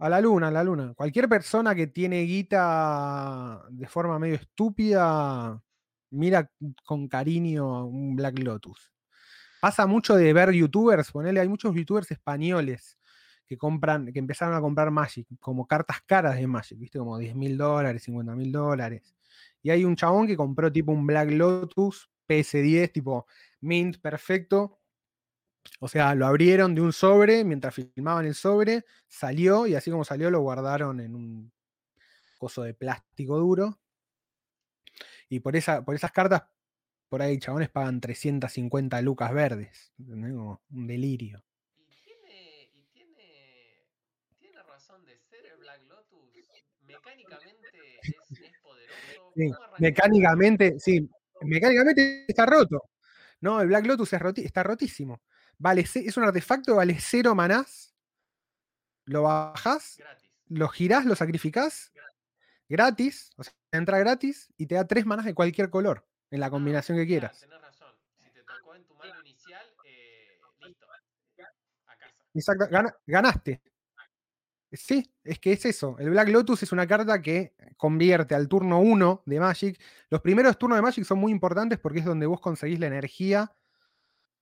a 0.00 0.08
la 0.08 0.20
luna, 0.20 0.48
a 0.48 0.50
la 0.50 0.64
luna, 0.64 0.92
cualquier 0.94 1.28
persona 1.28 1.76
que 1.76 1.86
tiene 1.86 2.22
guita 2.22 3.62
de 3.70 3.86
forma 3.86 4.18
medio 4.18 4.34
estúpida, 4.34 5.62
mira 6.10 6.50
con 6.84 7.06
cariño 7.06 7.76
a 7.76 7.84
un 7.84 8.16
Black 8.16 8.40
Lotus. 8.40 8.90
Pasa 9.60 9.86
mucho 9.86 10.16
de 10.16 10.32
ver 10.32 10.50
youtubers, 10.50 11.12
ponele, 11.12 11.38
hay 11.38 11.46
muchos 11.46 11.72
youtubers 11.72 12.10
españoles 12.10 12.98
que 13.46 13.56
compran, 13.56 14.12
que 14.12 14.18
empezaron 14.18 14.56
a 14.56 14.60
comprar 14.60 14.90
Magic, 14.90 15.28
como 15.38 15.68
cartas 15.68 15.98
caras 16.04 16.34
de 16.34 16.48
Magic, 16.48 16.76
viste, 16.76 16.98
como 16.98 17.16
10 17.16 17.36
mil 17.36 17.56
dólares, 17.56 18.02
50 18.02 18.34
mil 18.34 18.50
dólares. 18.50 19.14
Y 19.62 19.70
hay 19.70 19.84
un 19.84 19.94
chabón 19.94 20.26
que 20.26 20.36
compró 20.36 20.72
tipo 20.72 20.90
un 20.90 21.06
Black 21.06 21.30
Lotus 21.30 22.10
PS10, 22.28 22.90
tipo 22.90 23.24
mint 23.60 23.98
perfecto. 24.00 24.80
O 25.80 25.88
sea, 25.88 26.14
lo 26.14 26.26
abrieron 26.26 26.74
de 26.74 26.80
un 26.82 26.92
sobre, 26.92 27.44
mientras 27.44 27.74
filmaban 27.74 28.26
el 28.26 28.34
sobre, 28.34 28.84
salió 29.08 29.66
y 29.66 29.74
así 29.74 29.90
como 29.90 30.04
salió 30.04 30.30
lo 30.30 30.40
guardaron 30.40 31.00
en 31.00 31.14
un 31.14 31.52
coso 32.38 32.62
de 32.62 32.74
plástico 32.74 33.38
duro. 33.38 33.78
Y 35.28 35.40
por, 35.40 35.56
esa, 35.56 35.84
por 35.84 35.94
esas 35.94 36.12
cartas, 36.12 36.42
por 37.08 37.22
ahí 37.22 37.38
chabones 37.38 37.70
pagan 37.70 38.00
350 38.00 39.00
lucas 39.02 39.32
verdes. 39.32 39.92
¿entendés? 39.98 40.32
Como 40.34 40.62
un 40.70 40.86
delirio. 40.86 41.42
Y 41.78 41.96
tiene, 42.04 42.70
y 42.74 42.84
tiene, 42.92 43.82
tiene 44.38 44.62
razón 44.62 45.04
de 45.04 45.18
ser 45.18 45.46
el 45.46 45.58
Black 45.58 45.82
Lotus. 45.88 46.30
Mecánicamente 46.82 47.68
es, 48.02 48.40
es 48.40 48.52
poderoso. 48.62 49.32
Sí. 49.36 49.50
Mecánicamente, 49.78 50.78
sí, 50.78 51.08
mecánicamente 51.42 52.24
está 52.28 52.46
roto. 52.46 52.82
No, 53.40 53.60
el 53.60 53.68
Black 53.68 53.86
Lotus 53.86 54.12
es 54.12 54.20
roti- 54.20 54.44
está 54.44 54.62
rotísimo. 54.62 55.20
Vale, 55.58 55.82
es 55.82 56.16
un 56.16 56.24
artefacto, 56.24 56.76
vale 56.76 56.96
cero 57.00 57.34
manás. 57.34 57.94
Lo 59.06 59.22
bajás, 59.22 59.96
Gratis. 59.98 60.30
lo 60.48 60.68
girás, 60.68 61.04
lo 61.04 61.14
sacrificás 61.14 61.92
gratis, 62.66 63.30
o 63.36 63.44
sea, 63.44 63.52
entra 63.72 63.98
gratis 63.98 64.48
y 64.56 64.66
te 64.66 64.74
da 64.74 64.86
tres 64.86 65.04
manás 65.04 65.26
de 65.26 65.34
cualquier 65.34 65.68
color 65.68 66.06
en 66.30 66.40
la 66.40 66.46
Ah, 66.46 66.50
combinación 66.50 66.96
que 66.96 67.06
quieras. 67.06 67.38
tenés 67.40 67.60
razón. 67.60 67.92
Si 68.16 68.30
te 68.30 68.42
tocó 68.42 68.74
en 68.74 68.84
tu 68.84 68.94
mano 68.94 69.20
inicial, 69.20 69.66
eh, 69.84 70.40
listo. 70.66 70.86
A 71.86 71.96
casa. 71.96 72.14
Exacto, 72.32 72.66
gana- 72.70 72.96
ganaste. 73.06 73.60
Sí, 74.72 75.08
es 75.22 75.38
que 75.38 75.52
es 75.52 75.64
eso. 75.66 75.94
El 76.00 76.10
Black 76.10 76.28
Lotus 76.30 76.62
es 76.64 76.72
una 76.72 76.86
carta 76.86 77.20
que 77.22 77.54
convierte 77.76 78.34
al 78.34 78.48
turno 78.48 78.80
1 78.80 79.22
de 79.26 79.38
Magic. 79.38 79.80
Los 80.08 80.20
primeros 80.22 80.58
turnos 80.58 80.78
de 80.78 80.82
Magic 80.82 81.04
son 81.04 81.18
muy 81.18 81.30
importantes 81.30 81.78
porque 81.78 82.00
es 82.00 82.04
donde 82.06 82.26
vos 82.26 82.40
conseguís 82.40 82.80
la 82.80 82.86
energía 82.88 83.54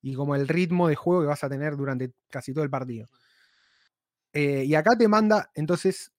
y 0.02 0.14
como 0.14 0.34
el 0.36 0.48
ritmo 0.48 0.88
de 0.88 0.96
juego 0.96 1.22
que 1.22 1.28
vas 1.28 1.44
a 1.44 1.48
tener 1.48 1.76
durante 1.76 2.12
casi 2.30 2.52
todo 2.52 2.64
el 2.64 2.70
partido. 2.70 3.06
Eh, 4.32 4.64
y 4.66 4.74
acá 4.74 4.96
te 4.96 5.08
manda, 5.08 5.50
entonces, 5.54 6.12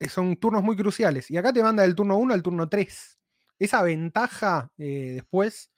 eh, 0.00 0.08
son 0.10 0.36
turnos 0.36 0.62
muy 0.62 0.76
cruciales. 0.76 1.30
Y 1.30 1.36
acá 1.36 1.52
te 1.52 1.62
manda 1.62 1.82
del 1.84 1.94
turno 1.96 2.18
1 2.18 2.34
al 2.34 2.42
turno 2.42 2.68
3. 2.68 3.18
Esa 3.58 3.82
ventaja 3.82 4.70
eh, 4.78 5.12
después 5.16 5.70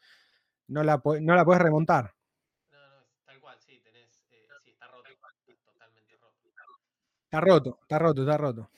no 0.68 0.84
la, 0.84 1.02
no 1.22 1.36
la 1.36 1.44
puedes 1.44 1.62
remontar. 1.62 2.14
No, 2.72 2.78
no, 2.78 3.06
tal 3.26 3.40
cual, 3.40 3.58
sí, 3.60 3.80
tenés. 3.84 4.22
eh, 4.32 4.46
sí, 4.64 4.70
está 4.72 4.88
roto. 4.88 5.08
Está 5.10 5.72
totalmente 5.72 6.16
roto. 6.16 6.36
Está 7.26 7.40
roto, 7.40 7.78
está 7.82 7.98
roto, 7.98 8.22
está 8.22 8.36
roto. 8.38 8.70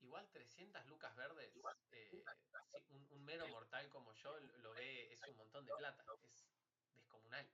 Igual 0.00 0.26
300 0.32 0.86
lucas 0.86 1.14
verdes, 1.16 1.50
eh, 1.92 2.10
sí, 2.14 2.22
un, 2.88 3.06
un 3.10 3.24
mero 3.26 3.46
mortal 3.48 3.88
como 3.90 4.14
yo 4.14 4.38
lo- 4.40 4.58
lo 4.62 4.72
ve, 4.72 5.12
es 5.12 5.20
un 5.28 5.36
montón 5.36 5.66
de 5.66 5.72
plata, 5.76 6.02
es 6.32 6.46
descomunal. 6.94 7.46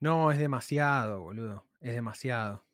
No, 0.00 0.30
es 0.32 0.38
demasiado, 0.38 1.20
boludo. 1.22 1.64
Es 1.80 1.94
demasiado. 1.94 2.64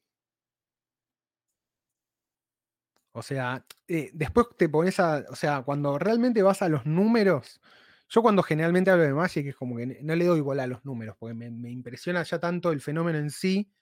O 3.12 3.22
sea, 3.22 3.64
eh, 3.88 4.10
después 4.12 4.46
te 4.56 4.68
pones 4.68 4.98
a. 5.00 5.24
O 5.30 5.36
sea, 5.36 5.62
cuando 5.62 5.98
realmente 5.98 6.42
vas 6.42 6.62
a 6.62 6.68
los 6.68 6.84
números. 6.86 7.60
Yo 8.08 8.22
cuando 8.22 8.42
generalmente 8.42 8.90
hablo 8.90 9.04
de 9.04 9.14
Magic 9.14 9.46
es 9.46 9.56
como 9.56 9.76
que 9.76 9.86
no 10.02 10.14
le 10.14 10.24
doy 10.26 10.40
bola 10.40 10.64
a 10.64 10.66
los 10.66 10.84
números, 10.84 11.16
porque 11.18 11.34
me, 11.34 11.50
me 11.50 11.70
impresiona 11.70 12.22
ya 12.22 12.38
tanto 12.38 12.70
el 12.70 12.80
fenómeno 12.80 13.18
en 13.18 13.30
sí 13.30 13.72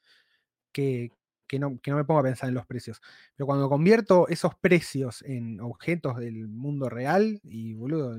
que, 0.72 1.12
que 1.48 1.58
no, 1.58 1.80
que 1.82 1.90
no 1.92 1.98
me 1.98 2.04
pongo 2.04 2.20
a 2.20 2.24
pensar 2.24 2.48
en 2.50 2.56
los 2.56 2.66
precios. 2.66 3.00
Pero 3.36 3.46
cuando 3.46 3.68
convierto 3.70 4.28
esos 4.28 4.54
precios 4.56 5.22
en 5.22 5.60
objetos 5.60 6.18
del 6.18 6.48
mundo 6.48 6.88
real, 6.90 7.40
y 7.44 7.74
boludo, 7.74 8.18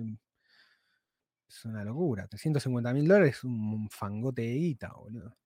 es 1.58 1.66
una 1.66 1.84
locura. 1.84 2.28
350 2.28 2.94
mil 2.94 3.08
dólares 3.08 3.38
es 3.38 3.44
un, 3.44 3.90
fangote 3.90 4.42
de 4.42 4.54
guita, 4.54 4.94
boludo. 4.94 5.38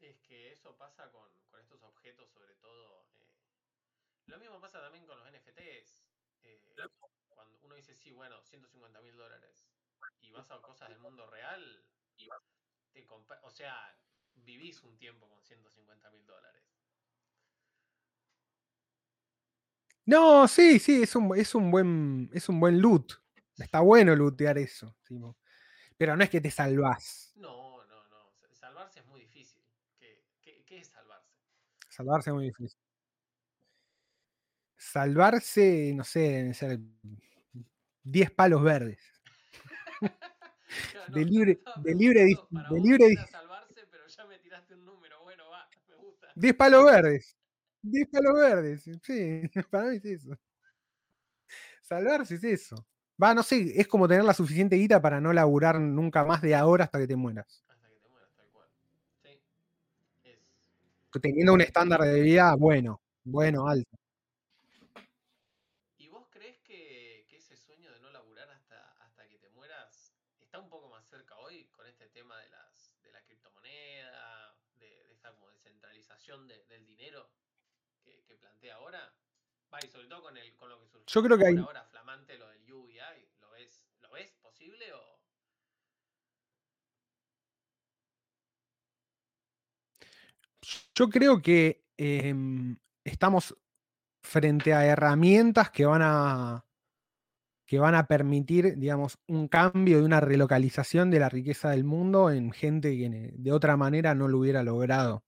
Es 0.00 0.20
que 0.20 0.52
eso 0.52 0.76
pasa 0.76 1.10
con, 1.10 1.28
con 1.50 1.60
estos 1.60 1.82
objetos, 1.82 2.30
sobre 2.30 2.54
todo. 2.56 3.06
eh, 3.20 3.28
Lo 4.26 4.38
mismo 4.38 4.60
pasa 4.60 4.80
también 4.80 5.06
con 5.06 5.18
los 5.18 5.28
NFTs. 5.28 6.04
eh, 6.44 6.60
cuando 7.28 7.58
uno 7.62 7.74
dice, 7.74 7.94
sí, 7.94 8.12
bueno, 8.12 8.40
150 8.42 9.00
mil 9.00 9.16
dólares, 9.16 9.68
y 10.20 10.30
vas 10.30 10.50
a 10.50 10.60
cosas 10.60 10.88
del 10.88 10.98
mundo 10.98 11.26
real, 11.26 11.84
y 12.16 12.28
te 12.92 13.06
o 13.42 13.50
sea, 13.50 13.94
vivís 14.34 14.82
un 14.82 14.96
tiempo 14.96 15.28
con 15.28 15.42
150 15.42 16.10
mil 16.10 16.24
dólares. 16.26 16.64
No, 20.06 20.46
sí, 20.46 20.78
sí, 20.78 21.02
es 21.02 21.16
un, 21.16 21.36
es 21.36 21.54
un 21.54 21.70
buen, 21.70 22.30
es 22.32 22.48
un 22.48 22.60
buen 22.60 22.80
loot. 22.80 23.25
Está 23.58 23.80
bueno 23.80 24.14
lootear 24.14 24.58
eso. 24.58 24.94
Pero 25.96 26.16
no 26.16 26.22
es 26.24 26.30
que 26.30 26.40
te 26.40 26.50
salvás. 26.50 27.32
No, 27.36 27.84
no, 27.86 28.08
no. 28.08 28.30
sa- 28.40 28.54
Salvarse 28.54 29.00
es 29.00 29.06
muy 29.06 29.20
difícil. 29.20 29.62
¿Qué, 29.98 30.22
qué, 30.42 30.64
qué 30.64 30.78
es 30.78 30.88
salvarse? 30.88 31.32
Salvarse 31.88 32.30
es 32.30 32.34
muy 32.34 32.44
difícil. 32.46 32.78
Salvarse, 34.76 35.92
no 35.94 36.04
sé, 36.04 36.20
deben 36.20 36.54
ser 36.54 36.78
10 38.02 38.30
palos 38.30 38.62
verdes. 38.62 39.00
De 41.08 41.24
no, 41.24 41.30
libre- 41.30 41.52
estaba 41.58 41.82
de 41.82 41.94
libre 41.94 42.26
para 42.52 42.68
de 42.68 42.80
libre 42.80 43.06
era 43.06 43.22
dis- 43.22 43.30
salvarse, 43.30 43.86
pero 43.90 44.06
ya 44.06 44.26
me 44.26 44.38
tiraste 44.40 44.74
un 44.74 44.84
número. 44.84 45.22
Bueno, 45.22 45.48
va, 45.48 45.68
me 45.88 45.94
gusta. 45.96 46.28
10 46.34 46.54
palos 46.54 46.84
verdes. 46.84 47.36
10 47.82 48.08
palos 48.10 48.34
verdes. 48.34 48.82
Sí, 49.02 49.42
para 49.70 49.90
mí 49.90 49.96
es 49.96 50.04
eso. 50.04 50.36
Salvarse 51.82 52.34
es 52.34 52.44
eso. 52.44 52.86
Va, 53.22 53.32
no 53.32 53.42
sé, 53.42 53.72
es 53.80 53.88
como 53.88 54.06
tener 54.06 54.24
la 54.24 54.34
suficiente 54.34 54.76
guita 54.76 55.00
para 55.00 55.20
no 55.22 55.32
laburar 55.32 55.80
nunca 55.80 56.24
más 56.24 56.42
de 56.42 56.54
ahora 56.54 56.84
hasta 56.84 56.98
que 56.98 57.06
te 57.06 57.16
mueras. 57.16 57.64
Hasta 57.66 57.88
que 57.88 57.96
te 57.96 58.08
mueras, 58.10 58.30
tal 58.36 58.46
cual. 58.50 58.68
Sí. 59.22 59.40
Es. 60.24 60.38
Teniendo 61.22 61.54
un 61.54 61.62
estándar 61.62 62.00
de 62.02 62.20
vida 62.20 62.54
bueno, 62.56 63.00
bueno, 63.24 63.68
alto. 63.68 63.88
¿Y 65.96 66.08
vos 66.08 66.26
crees 66.30 66.58
que, 66.58 67.24
que 67.30 67.38
ese 67.38 67.56
sueño 67.56 67.90
de 67.90 68.00
no 68.00 68.10
laburar 68.10 68.50
hasta, 68.50 68.92
hasta 69.00 69.26
que 69.28 69.38
te 69.38 69.48
mueras 69.48 70.12
está 70.42 70.58
un 70.58 70.68
poco 70.68 70.90
más 70.90 71.06
cerca 71.08 71.38
hoy 71.38 71.64
con 71.74 71.86
este 71.86 72.08
tema 72.08 72.38
de 72.38 72.50
las 72.50 73.00
de 73.02 73.12
la 73.12 73.22
criptomoneda, 73.22 74.54
de, 74.78 75.04
de 75.06 75.12
esta 75.14 75.32
como 75.32 75.48
descentralización 75.48 76.46
de- 76.48 76.64
del 76.66 76.84
dinero 76.86 77.30
que, 78.04 78.22
que 78.28 78.34
plantea 78.36 78.74
ahora? 78.76 79.10
Va, 79.72 79.78
y 79.82 79.88
sobre 79.88 80.06
todo 80.06 80.22
con, 80.22 80.36
el, 80.36 80.54
con 80.56 80.68
lo 80.68 80.78
que 80.80 80.86
surgió 80.86 81.06
Yo 81.06 81.22
creo 81.26 81.38
que 81.38 81.46
hay- 81.46 81.56
ahora 81.56 81.82
flamante 81.84 82.36
lo 82.36 82.46
del 82.50 82.70
UBI. 82.70 83.26
Yo 90.96 91.10
creo 91.10 91.42
que 91.42 91.84
em, 91.98 92.78
estamos 93.04 93.54
frente 94.22 94.72
a 94.72 94.86
herramientas 94.86 95.70
que 95.70 95.84
van 95.84 96.02
a 96.02 96.64
que 97.66 97.80
van 97.80 97.94
a 97.96 98.06
permitir, 98.06 98.76
digamos, 98.78 99.18
un 99.26 99.48
cambio 99.48 99.98
y 100.00 100.02
una 100.02 100.20
relocalización 100.20 101.10
de 101.10 101.18
la 101.20 101.28
riqueza 101.28 101.70
del 101.70 101.84
mundo 101.84 102.30
en 102.30 102.52
gente 102.52 102.96
que 102.96 103.32
de 103.34 103.52
otra 103.52 103.76
manera 103.76 104.14
no 104.14 104.28
lo 104.28 104.38
hubiera 104.38 104.62
logrado. 104.62 105.24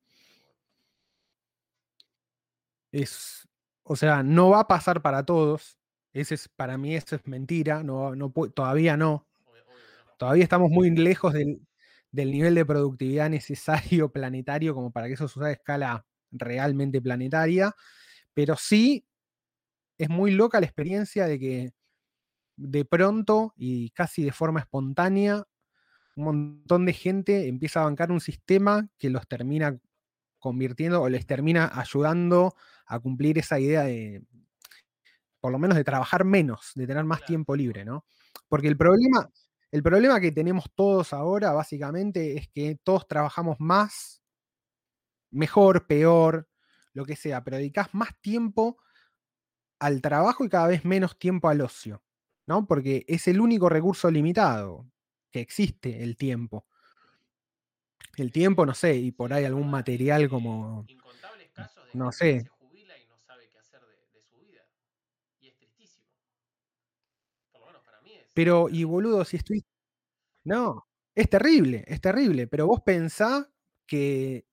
Es, 2.93 3.49
o 3.83 3.97
sea, 3.97 4.23
no 4.23 4.51
va 4.51 4.61
a 4.61 4.69
pasar 4.69 5.03
para 5.03 5.25
todos. 5.25 5.79
Ese 6.13 6.35
es, 6.37 6.49
para 6.49 6.79
mí 6.79 6.95
eso 6.95 7.17
es 7.17 7.27
mentira. 7.27 7.83
No, 7.83 8.15
no, 8.15 8.33
todavía 8.55 8.97
no. 8.97 9.27
Todavía 10.17 10.45
estamos 10.45 10.71
muy 10.71 10.91
lejos 10.91 11.33
del, 11.33 11.68
del 12.11 12.31
nivel 12.31 12.55
de 12.55 12.67
productividad 12.67 13.31
necesario 13.31 14.11
planetario 14.13 14.75
como 14.75 14.91
para 14.91 15.07
que 15.07 15.15
eso 15.15 15.29
suceda 15.29 15.49
a 15.49 15.53
escala 15.53 16.07
realmente 16.31 17.01
planetaria. 17.01 17.75
Pero 18.35 18.57
sí 18.57 19.05
es 19.99 20.09
muy 20.09 20.31
loca 20.31 20.61
la 20.61 20.67
experiencia 20.67 21.27
de 21.27 21.39
que 21.39 21.73
de 22.57 22.85
pronto 22.85 23.53
y 23.57 23.91
casi 23.91 24.25
de 24.25 24.33
forma 24.33 24.61
espontánea, 24.61 25.45
un 26.17 26.25
montón 26.25 26.87
de 26.87 26.93
gente 26.93 27.49
empieza 27.49 27.81
a 27.81 27.85
bancar 27.85 28.11
un 28.11 28.21
sistema 28.21 28.89
que 28.99 29.11
los 29.11 29.27
termina 29.29 29.79
convirtiendo 30.39 31.03
o 31.03 31.09
les 31.09 31.27
termina 31.27 31.71
ayudando 31.73 32.55
a 32.87 32.99
cumplir 33.01 33.39
esa 33.39 33.61
idea 33.61 33.83
de, 33.85 34.25
por 35.41 35.53
lo 35.53 35.59
menos 35.59 35.77
de 35.77 35.85
trabajar 35.85 36.25
menos, 36.25 36.73
de 36.75 36.87
tener 36.87 37.05
más 37.05 37.25
tiempo 37.25 37.55
libre, 37.55 37.85
¿no? 37.85 38.05
Porque 38.49 38.69
el 38.69 38.77
problema, 38.77 39.31
el 39.71 39.83
problema 39.83 40.21
que 40.21 40.33
tenemos 40.33 40.71
todos 40.75 41.13
ahora, 41.13 41.53
básicamente, 41.53 42.37
es 42.37 42.49
que 42.49 42.77
todos 42.83 43.07
trabajamos 43.07 43.57
más, 43.61 44.23
mejor, 45.31 45.87
peor, 45.87 46.49
lo 46.93 47.05
que 47.05 47.17
sea, 47.17 47.45
pero 47.45 47.59
dedicas 47.59 47.89
más 47.93 48.19
tiempo 48.21 48.79
al 49.79 50.01
trabajo 50.01 50.45
y 50.45 50.49
cada 50.49 50.69
vez 50.69 50.85
menos 50.85 51.19
tiempo 51.19 51.49
al 51.49 51.61
ocio. 51.61 52.03
¿no? 52.49 52.67
Porque 52.67 53.05
es 53.07 53.29
el 53.29 53.41
único 53.43 53.69
recurso 53.69 54.11
limitado 54.11 54.91
que 55.31 55.41
existe, 55.41 56.03
el 56.03 56.17
tiempo. 56.17 56.65
El 58.17 58.33
tiempo, 58.33 58.65
no 58.65 58.75
sé, 58.75 58.97
y 58.97 59.13
por 59.13 59.35
ahí 59.35 59.45
algún 59.45 59.71
material 59.71 60.31
como... 60.31 60.87
Incontables 60.89 61.51
casos 61.51 61.85
de 61.85 61.91
no 61.93 62.11
sé. 62.11 62.41
se 62.41 62.49
jubila 62.49 62.99
y 62.99 63.07
no 63.07 63.19
sabe 63.19 63.51
qué 63.51 63.59
hacer 63.59 63.83
de, 63.83 64.23
su 64.23 64.39
vida. 64.39 64.63
Y 65.41 65.49
es 65.49 65.57
tristísimo. 65.57 66.07
Por 67.53 67.61
lo 67.61 67.67
menos 67.67 67.83
para 67.83 68.01
mí 68.01 68.15
es... 68.15 68.28
Pero, 68.39 68.69
y 68.71 68.85
boludo, 68.85 69.25
si 69.25 69.37
estoy... 69.37 69.65
No, 70.45 70.87
es 71.17 71.29
terrible, 71.29 71.85
es 71.89 72.01
terrible, 72.01 72.47
pero 72.47 72.69
vos 72.69 72.83
pensás 72.83 73.49
que 73.85 74.47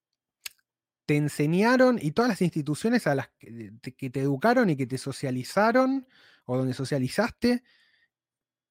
te 1.06 1.18
enseñaron 1.18 2.00
y 2.02 2.10
todas 2.10 2.30
las 2.30 2.42
instituciones 2.42 3.06
a 3.06 3.14
las 3.14 3.30
que 3.38 4.10
te 4.10 4.22
educaron 4.22 4.72
y 4.72 4.76
que 4.76 4.88
te 4.88 4.98
socializaron 4.98 6.08
o 6.46 6.58
donde 6.58 6.74
socializaste, 6.74 7.62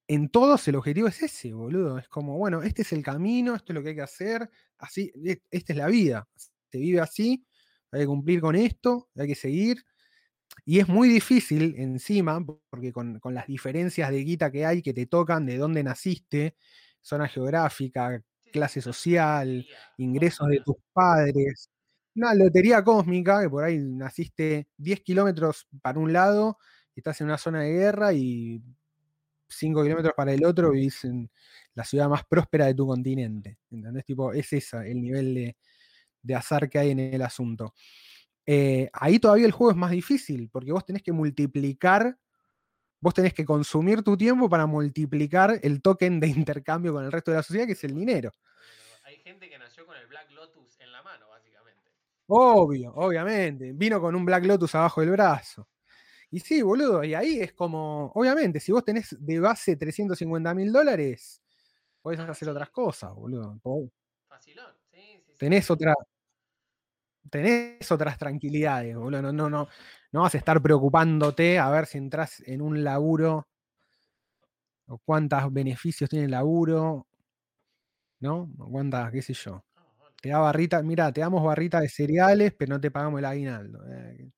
en 0.09 0.31
todos 0.31 0.67
el 0.67 0.75
objetivo 0.75 1.07
es 1.07 1.23
ese, 1.23 1.53
boludo. 1.53 1.97
Es 1.99 2.09
como, 2.09 2.37
bueno, 2.37 2.65
este 2.65 2.83
es 2.83 2.93
el 2.93 3.05
camino, 3.05 3.55
esto 3.55 3.73
es 3.73 3.75
lo 3.77 3.85
que 3.85 3.91
hay 3.91 3.95
que 3.95 4.03
hacer, 4.03 4.51
así, 4.79 5.13
e, 5.25 5.41
esta 5.53 5.75
es 5.75 5.79
la 5.79 5.87
vida. 5.87 6.29
Se 6.73 6.79
vive 6.79 6.99
así, 6.99 7.47
hay 7.93 8.01
que 8.01 8.07
cumplir 8.09 8.41
con 8.41 8.57
esto, 8.57 9.09
hay 9.15 9.29
que 9.29 9.37
seguir. 9.37 9.85
Y 10.65 10.79
es 10.81 10.89
muy 10.89 11.09
difícil 11.09 11.75
encima, 11.79 12.45
porque 12.71 12.93
con, 12.93 13.21
las 13.31 13.47
diferencias 13.47 14.11
de 14.11 14.25
guita 14.25 14.51
que 14.51 14.65
hay, 14.67 14.83
que 14.83 14.95
te 14.95 15.07
tocan, 15.07 15.47
de 15.47 15.59
dónde 15.59 15.83
naciste, 15.83 16.57
zona 17.01 17.29
geográfica, 17.29 18.23
clase 18.53 18.81
social, 18.81 19.67
ingresos 19.99 20.49
de 20.49 20.61
tus 20.65 20.77
padres, 20.93 21.69
una 22.15 22.35
lotería 22.35 22.83
cósmica, 22.85 23.43
que 23.43 23.51
por 23.51 23.65
ahí 23.65 23.79
naciste 23.79 24.69
10 24.77 25.01
kilómetros 25.01 25.67
para 25.83 25.99
un 25.99 26.13
lado, 26.13 26.59
estás 26.95 27.21
en 27.21 27.27
una 27.27 27.39
zona 27.39 27.63
de 27.63 27.73
guerra 27.73 28.13
y 28.13 28.63
5 29.49 29.83
kilómetros 29.83 30.15
para 30.17 30.33
el 30.33 30.45
otro 30.45 30.71
vivís 30.71 31.05
en 31.05 31.31
la 31.75 31.85
ciudad 31.85 32.09
más 32.09 32.25
próspera 32.25 32.67
de 32.67 32.75
tu 32.75 32.87
continente. 32.87 33.59
¿Entendés? 33.71 34.05
Tipo, 34.05 34.33
es 34.33 34.53
esa 34.53 34.87
el 34.87 35.01
nivel 35.01 35.57
de, 36.23 36.35
azar 36.35 36.69
que 36.69 36.79
hay 36.79 36.91
en 36.91 37.01
el 37.01 37.23
asunto. 37.23 37.75
Eh, 38.47 38.91
ahí 38.93 39.19
todavía 39.19 39.47
el 39.47 39.53
juego 39.53 39.71
es 39.71 39.77
más 39.77 39.91
difícil, 39.91 40.51
porque 40.51 40.73
vos 40.73 40.85
tenés 40.85 41.03
que 41.03 41.13
multiplicar, 41.13 42.19
vos 43.01 43.15
tenés 43.15 43.35
que 43.35 43.45
consumir 43.45 44.03
tu 44.03 44.17
tiempo 44.17 44.49
para 44.49 44.67
multiplicar 44.67 45.59
el 45.63 45.81
token 45.83 46.21
de 46.21 46.29
intercambio 46.29 46.93
con 46.93 47.05
el 47.05 47.13
resto 47.13 47.31
de 47.31 47.39
la 47.39 47.43
sociedad, 47.43 47.67
que 47.67 47.73
es 47.73 47.85
el 47.85 47.95
dinero. 47.95 48.33
Hay 49.05 49.17
gente 49.19 49.49
que 49.49 49.59
nació 49.59 49.87
con 49.87 49.97
el 49.97 50.07
Black 50.07 50.31
Lotus 50.33 50.79
en 50.81 50.93
la 50.93 51.03
mano, 51.03 51.29
básicamente. 51.29 51.93
Obvio, 52.27 52.93
obviamente. 52.95 53.73
Vino 53.75 54.01
con 54.01 54.15
un 54.15 54.25
Black 54.25 54.45
Lotus 54.45 54.75
abajo 54.75 55.01
del 55.01 55.11
brazo. 55.11 55.69
Y 56.31 56.41
sí, 56.41 56.63
boludo, 56.63 57.05
y 57.05 57.15
ahí 57.15 57.39
es 57.41 57.53
como, 57.53 58.11
obviamente, 58.15 58.59
si 58.59 58.73
vos 58.73 58.85
tenés 58.85 59.17
de 59.21 59.39
base 59.39 59.77
350 59.77 60.53
mil 60.53 60.73
dólares, 60.73 61.41
podés 62.03 62.19
ah, 62.19 62.29
hacer 62.29 62.49
otras 62.49 62.71
cosas, 62.71 63.15
boludo. 63.15 63.61
Facilón, 64.27 64.75
sí, 64.91 65.23
sí. 65.25 65.33
Tenés 65.39 65.71
otra. 65.71 65.95
Tenés 67.31 67.91
otras 67.91 68.19
tranquilidades, 68.19 68.97
boludo. 68.97 69.23
No, 69.23 69.33
no, 69.33 69.51
no, 69.51 69.69
no 70.13 70.21
vas 70.21 70.35
a 70.35 70.39
estar 70.39 70.61
preocupándote 70.63 71.59
a 71.59 71.71
ver 71.71 71.87
si 71.87 71.99
entras 71.99 72.41
en 72.47 72.63
un 72.63 72.85
laburo 72.85 73.49
o 74.87 74.99
cuántos 74.99 75.53
beneficios 75.53 76.11
tiene 76.11 76.27
el 76.27 76.31
laburo, 76.31 77.07
¿no? 78.21 78.51
O 78.59 78.71
cuántas, 78.71 79.11
qué 79.11 79.23
sé 79.23 79.33
yo. 79.35 79.65
Te 80.21 80.31
da 80.31 80.39
barrita, 80.39 80.83
mira, 80.83 81.13
te 81.13 81.21
damos 81.21 81.43
barrita 81.43 81.81
de 81.81 81.89
cereales, 81.89 82.55
pero 82.57 82.75
no 82.75 82.81
te 82.81 82.91
pagamos 82.91 83.19
el 83.19 83.25
aguinaldo. 83.25 83.83
Eh 83.91 84.31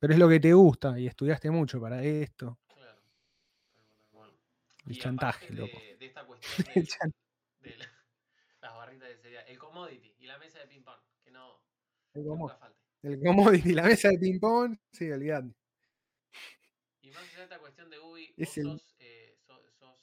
pero 0.00 0.14
es 0.14 0.18
lo 0.18 0.28
que 0.28 0.40
te 0.40 0.52
gusta 0.54 0.98
y 0.98 1.06
estudiaste 1.06 1.50
mucho 1.50 1.78
para 1.78 2.02
esto. 2.02 2.58
Claro. 2.74 2.98
El 4.86 4.98
chantaje, 4.98 5.52
loco. 5.52 5.78
De 5.98 6.06
esta 6.06 6.24
cuestión 6.26 7.12
de, 7.60 7.76
las 8.62 8.74
barritas 8.74 9.08
de 9.10 9.16
cereal, 9.18 9.44
el 9.46 9.58
commodity 9.58 10.14
y 10.18 10.26
la 10.26 10.38
mesa 10.38 10.58
de 10.58 10.66
ping-pong, 10.66 10.98
que 11.22 11.30
no, 11.30 11.60
el 12.14 12.24
falte. 12.58 12.80
El 13.02 13.66
y 13.66 13.72
la 13.72 13.84
mesa 13.84 14.08
de 14.08 14.18
ping-pong, 14.18 14.76
sí, 14.92 15.10
olvidate. 15.10 15.54
Y 17.02 17.10
más 17.10 17.22
allá 17.22 17.38
de 17.38 17.42
esta 17.44 17.58
cuestión 17.58 17.90
de 17.90 17.98
Ubi, 17.98 18.34
vos 18.36 18.48
sos, 18.48 18.96
eh, 18.98 19.36
sos, 19.46 19.60
sos, 19.78 19.96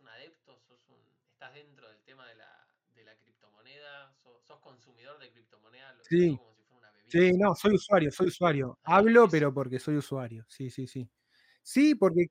un 0.00 0.08
adepto, 0.08 0.60
sos 0.60 0.88
un, 0.88 0.98
estás 1.32 1.54
dentro 1.54 1.88
del 1.88 2.02
tema 2.02 2.26
de 2.28 2.34
la, 2.34 2.68
de 2.94 3.04
la 3.04 3.16
criptomoneda, 3.16 4.12
sos, 4.22 4.60
consumidor 4.60 5.18
de 5.18 5.30
criptomoneda, 5.30 5.94
lo 5.94 6.04
sí. 6.04 6.36
como 6.36 6.52
Sí, 7.12 7.32
no, 7.36 7.54
soy 7.54 7.74
usuario, 7.74 8.10
soy 8.10 8.28
usuario. 8.28 8.78
Hablo, 8.84 9.28
pero 9.28 9.52
porque 9.52 9.78
soy 9.78 9.96
usuario. 9.96 10.46
Sí, 10.48 10.70
sí, 10.70 10.86
sí. 10.86 11.06
Sí, 11.62 11.94
porque, 11.94 12.26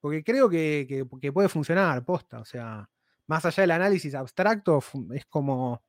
porque 0.00 0.22
creo 0.22 0.48
que, 0.48 1.04
puede 1.34 1.48
funcionar, 1.48 2.04
posta. 2.04 2.38
O 2.38 2.44
sea, 2.44 2.88
más 3.26 3.44
allá 3.44 3.62
del 3.62 3.72
análisis 3.72 4.14
abstracto, 4.14 4.78
es 5.12 5.26
como. 5.26 5.82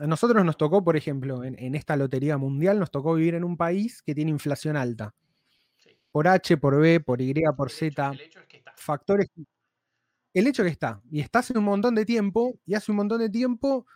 A 0.00 0.06
nosotros 0.06 0.42
nos 0.44 0.56
tocó, 0.56 0.82
por 0.82 0.96
ejemplo, 0.96 1.44
en, 1.44 1.74
esta 1.74 1.94
lotería 1.94 2.38
mundial, 2.38 2.78
nos 2.78 2.90
tocó 2.90 3.14
vivir 3.14 3.34
en 3.34 3.44
un 3.44 3.58
país 3.58 4.00
que 4.00 4.14
tiene 4.14 4.30
inflación 4.30 4.76
alta. 4.76 5.14
Por 6.10 6.26
H, 6.26 6.56
por 6.56 6.80
B, 6.80 7.00
por 7.00 7.20
Y, 7.20 7.34
por 7.54 7.70
Z. 7.70 8.12
Factores. 8.76 9.28
El 10.32 10.46
hecho 10.46 10.62
que 10.62 10.70
está. 10.70 11.02
Y 11.10 11.20
está 11.20 11.40
hace 11.40 11.56
un 11.56 11.64
montón 11.64 11.94
de 11.94 12.06
tiempo, 12.06 12.58
y 12.64 12.74
hace 12.74 12.90
un 12.92 12.96
montón 12.96 13.20
de 13.20 13.28
tiempo 13.28 13.86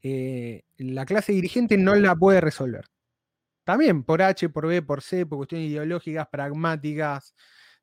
eh, 0.00 0.62
la 0.76 1.04
clase 1.04 1.32
dirigente 1.32 1.76
no 1.76 1.96
la 1.96 2.14
puede 2.14 2.40
resolver. 2.40 2.84
También 3.64 4.04
por 4.04 4.22
H, 4.22 4.48
por 4.50 4.68
B, 4.68 4.80
por 4.82 5.02
C, 5.02 5.26
por 5.26 5.38
cuestiones 5.38 5.68
ideológicas, 5.68 6.28
pragmáticas, 6.28 7.34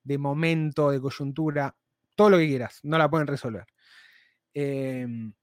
de 0.02 0.18
momento, 0.18 0.91
de 0.91 1.02
coyuntura, 1.02 1.76
todo 2.16 2.30
lo 2.30 2.38
que 2.38 2.48
quieras, 2.48 2.80
no 2.84 2.98
la 2.98 3.10
pueden 3.10 3.28
resolver. 3.28 3.66
Em, 4.54 5.34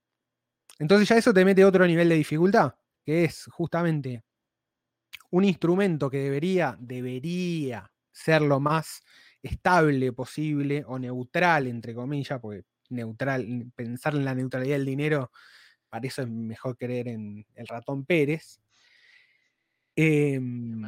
entonces 0.81 1.09
ya 1.09 1.17
eso 1.17 1.33
te 1.33 1.45
mete 1.45 1.65
otro 1.65 1.87
nivel 1.87 2.09
de 2.09 2.17
dificultad, 2.17 2.75
que 3.05 3.25
es 3.25 3.45
justamente 3.53 4.25
un 5.31 5.45
instrumento 5.45 6.11
que 6.11 6.19
debería, 6.19 6.77
debería 6.81 7.93
ser 8.11 8.43
lo 8.43 8.59
más 8.59 9.03
estable 9.43 10.13
posible 10.13 10.83
o 10.87 10.99
neutral, 10.99 11.69
entre 11.69 11.95
comillas, 11.95 12.41
porque 12.41 12.65
neutral, 12.89 13.71
pensar 13.77 14.17
en 14.17 14.25
la 14.25 14.35
neutralidad 14.35 14.77
del 14.77 14.87
dinero 14.87 15.31
para 15.91 16.07
eso 16.07 16.23
es 16.23 16.29
mejor 16.29 16.77
creer 16.77 17.09
en 17.09 17.45
el 17.55 17.67
ratón 17.67 18.05
Pérez. 18.05 18.61
Em, 19.97 20.83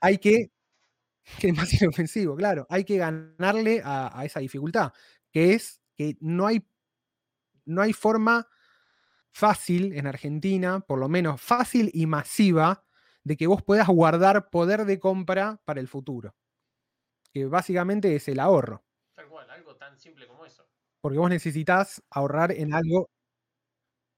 hay 0.00 0.18
que, 0.18 0.50
que 1.38 1.48
es 1.48 1.56
más 1.56 1.72
inofensivo, 1.80 2.34
claro, 2.34 2.66
hay 2.68 2.84
que 2.84 2.96
ganarle 2.96 3.82
a, 3.84 4.22
esa 4.24 4.40
dificultad, 4.40 4.92
que 5.30 5.52
es 5.54 5.80
que 5.94 6.16
no 6.20 6.46
hay, 6.46 6.66
no 7.64 7.82
hay 7.82 7.92
forma 7.92 8.48
fácil 9.32 9.92
en 9.94 10.06
Argentina, 10.06 10.80
por 10.80 10.98
lo 10.98 11.08
menos 11.08 11.40
fácil 11.40 11.90
y 11.94 12.06
masiva, 12.06 12.84
de 13.24 13.36
que 13.36 13.46
vos 13.46 13.62
puedas 13.62 13.88
guardar 13.88 14.50
poder 14.50 14.84
de 14.84 14.98
compra 15.00 15.60
para 15.64 15.80
el 15.80 15.88
futuro. 15.88 16.34
Que 17.32 17.46
básicamente 17.46 18.14
es 18.16 18.28
el 18.28 18.40
ahorro. 18.40 18.84
Tal 19.14 19.28
cual, 19.28 19.50
algo 19.50 19.76
tan 19.76 19.98
simple 19.98 20.26
como 20.26 20.44
eso. 20.46 20.66
Porque 21.00 21.18
vos 21.18 21.30
necesitas 21.30 22.02
ahorrar 22.10 22.52
en 22.52 22.74
algo 22.74 23.08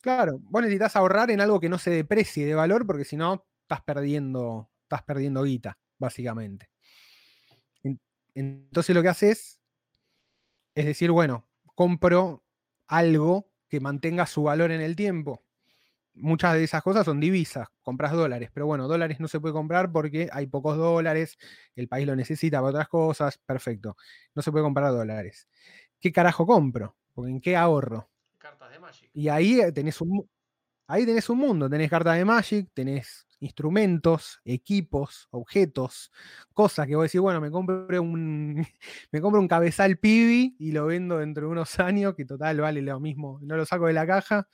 Claro, 0.03 0.41
vos 0.43 0.63
necesitas 0.63 0.97
ahorrar 0.97 1.31
en 1.31 1.41
algo 1.41 1.61
que 1.61 1.69
no 1.69 1.79
se 1.79 1.91
deprecie 1.91 2.45
de 2.45 2.55
valor, 2.55 2.85
porque 2.87 3.05
si 3.05 3.17
no, 3.17 3.47
estás 3.63 3.83
perdiendo, 3.83 4.69
estás 4.83 5.05
perdiendo 5.05 5.45
guita, 5.45 5.79
básicamente. 5.97 6.69
Entonces 8.35 8.95
lo 8.95 9.03
que 9.03 9.09
haces 9.09 9.59
es 10.75 10.87
decir, 10.87 11.11
bueno, 11.11 11.47
compro 11.75 12.43
algo 12.93 13.51
que 13.69 13.81
mantenga 13.81 14.27
su 14.27 14.43
valor 14.43 14.71
en 14.71 14.83
el 14.83 14.95
tiempo. 14.95 15.43
Muchas 16.15 16.53
de 16.55 16.65
esas 16.65 16.83
cosas 16.83 17.07
son 17.07 17.21
divisas, 17.21 17.69
compras 17.81 18.13
dólares, 18.13 18.51
pero 18.53 18.67
bueno, 18.67 18.87
dólares 18.87 19.19
no 19.19 19.29
se 19.29 19.41
puede 19.41 19.55
comprar 19.55 19.91
porque 19.91 20.29
hay 20.31 20.47
pocos 20.47 20.77
dólares, 20.77 21.39
el 21.75 21.89
país 21.89 22.07
lo 22.07 22.15
necesita 22.15 22.59
para 22.59 22.69
otras 22.69 22.89
cosas, 22.89 23.39
perfecto. 23.39 23.97
No 24.35 24.43
se 24.43 24.53
puede 24.53 24.65
comprar 24.65 24.93
dólares. 24.93 25.49
¿Qué 25.99 26.13
carajo 26.13 26.47
compro? 26.47 26.97
¿en 27.17 27.41
qué 27.41 27.57
ahorro? 27.57 28.11
Cartas 28.37 28.71
de 28.71 28.79
Magic. 28.79 29.11
Y 29.15 29.29
ahí 29.29 29.61
eh, 29.61 29.73
tenés 29.73 30.01
un, 30.03 30.29
ahí 30.87 31.07
tenés 31.07 31.29
un 31.31 31.39
mundo, 31.39 31.69
tenés 31.69 31.91
cartas 31.91 32.17
de 32.17 32.25
Magic, 32.25 32.69
tenés 32.75 33.27
instrumentos, 33.41 34.41
equipos, 34.45 35.27
objetos, 35.31 36.13
cosas 36.53 36.87
que 36.87 36.95
vos 36.95 37.05
decís, 37.05 37.21
bueno, 37.21 37.41
me 37.41 37.51
compro 37.51 37.87
un, 38.01 38.65
me 39.13 39.21
compro 39.21 39.41
un 39.41 39.49
cabezal 39.49 39.99
Pibi 39.99 40.55
y 40.59 40.73
lo 40.73 40.87
vendo 40.87 41.19
dentro 41.19 41.47
de 41.47 41.53
unos 41.53 41.79
años, 41.81 42.15
que 42.15 42.25
total 42.25 42.61
vale 42.61 42.83
lo 42.83 43.01
mismo. 43.01 43.41
No 43.43 43.57
lo 43.57 43.67
saco 43.67 43.87
de 43.87 43.93
la 43.95 44.07
caja, 44.07 44.49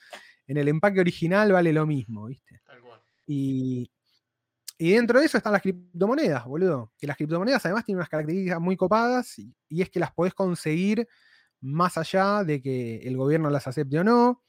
en 0.46 0.56
el 0.56 0.68
empaque 0.68 1.00
original 1.00 1.52
vale 1.52 1.72
lo 1.72 1.86
mismo, 1.86 2.26
¿viste? 2.26 2.60
Y, 3.26 3.90
y 4.78 4.92
dentro 4.92 5.20
de 5.20 5.26
eso 5.26 5.36
están 5.36 5.52
las 5.52 5.62
criptomonedas, 5.62 6.46
boludo. 6.46 6.92
Que 6.98 7.06
las 7.06 7.16
criptomonedas 7.16 7.64
además 7.66 7.84
tienen 7.84 7.98
unas 7.98 8.08
características 8.08 8.60
muy 8.60 8.76
copadas 8.76 9.38
y, 9.38 9.54
y 9.68 9.82
es 9.82 9.90
que 9.90 10.00
las 10.00 10.12
podés 10.12 10.32
conseguir 10.34 11.06
más 11.60 11.98
allá 11.98 12.44
de 12.44 12.62
que 12.62 12.98
el 12.98 13.16
gobierno 13.16 13.50
las 13.50 13.66
acepte 13.66 13.98
o 13.98 14.04
no. 14.04 14.42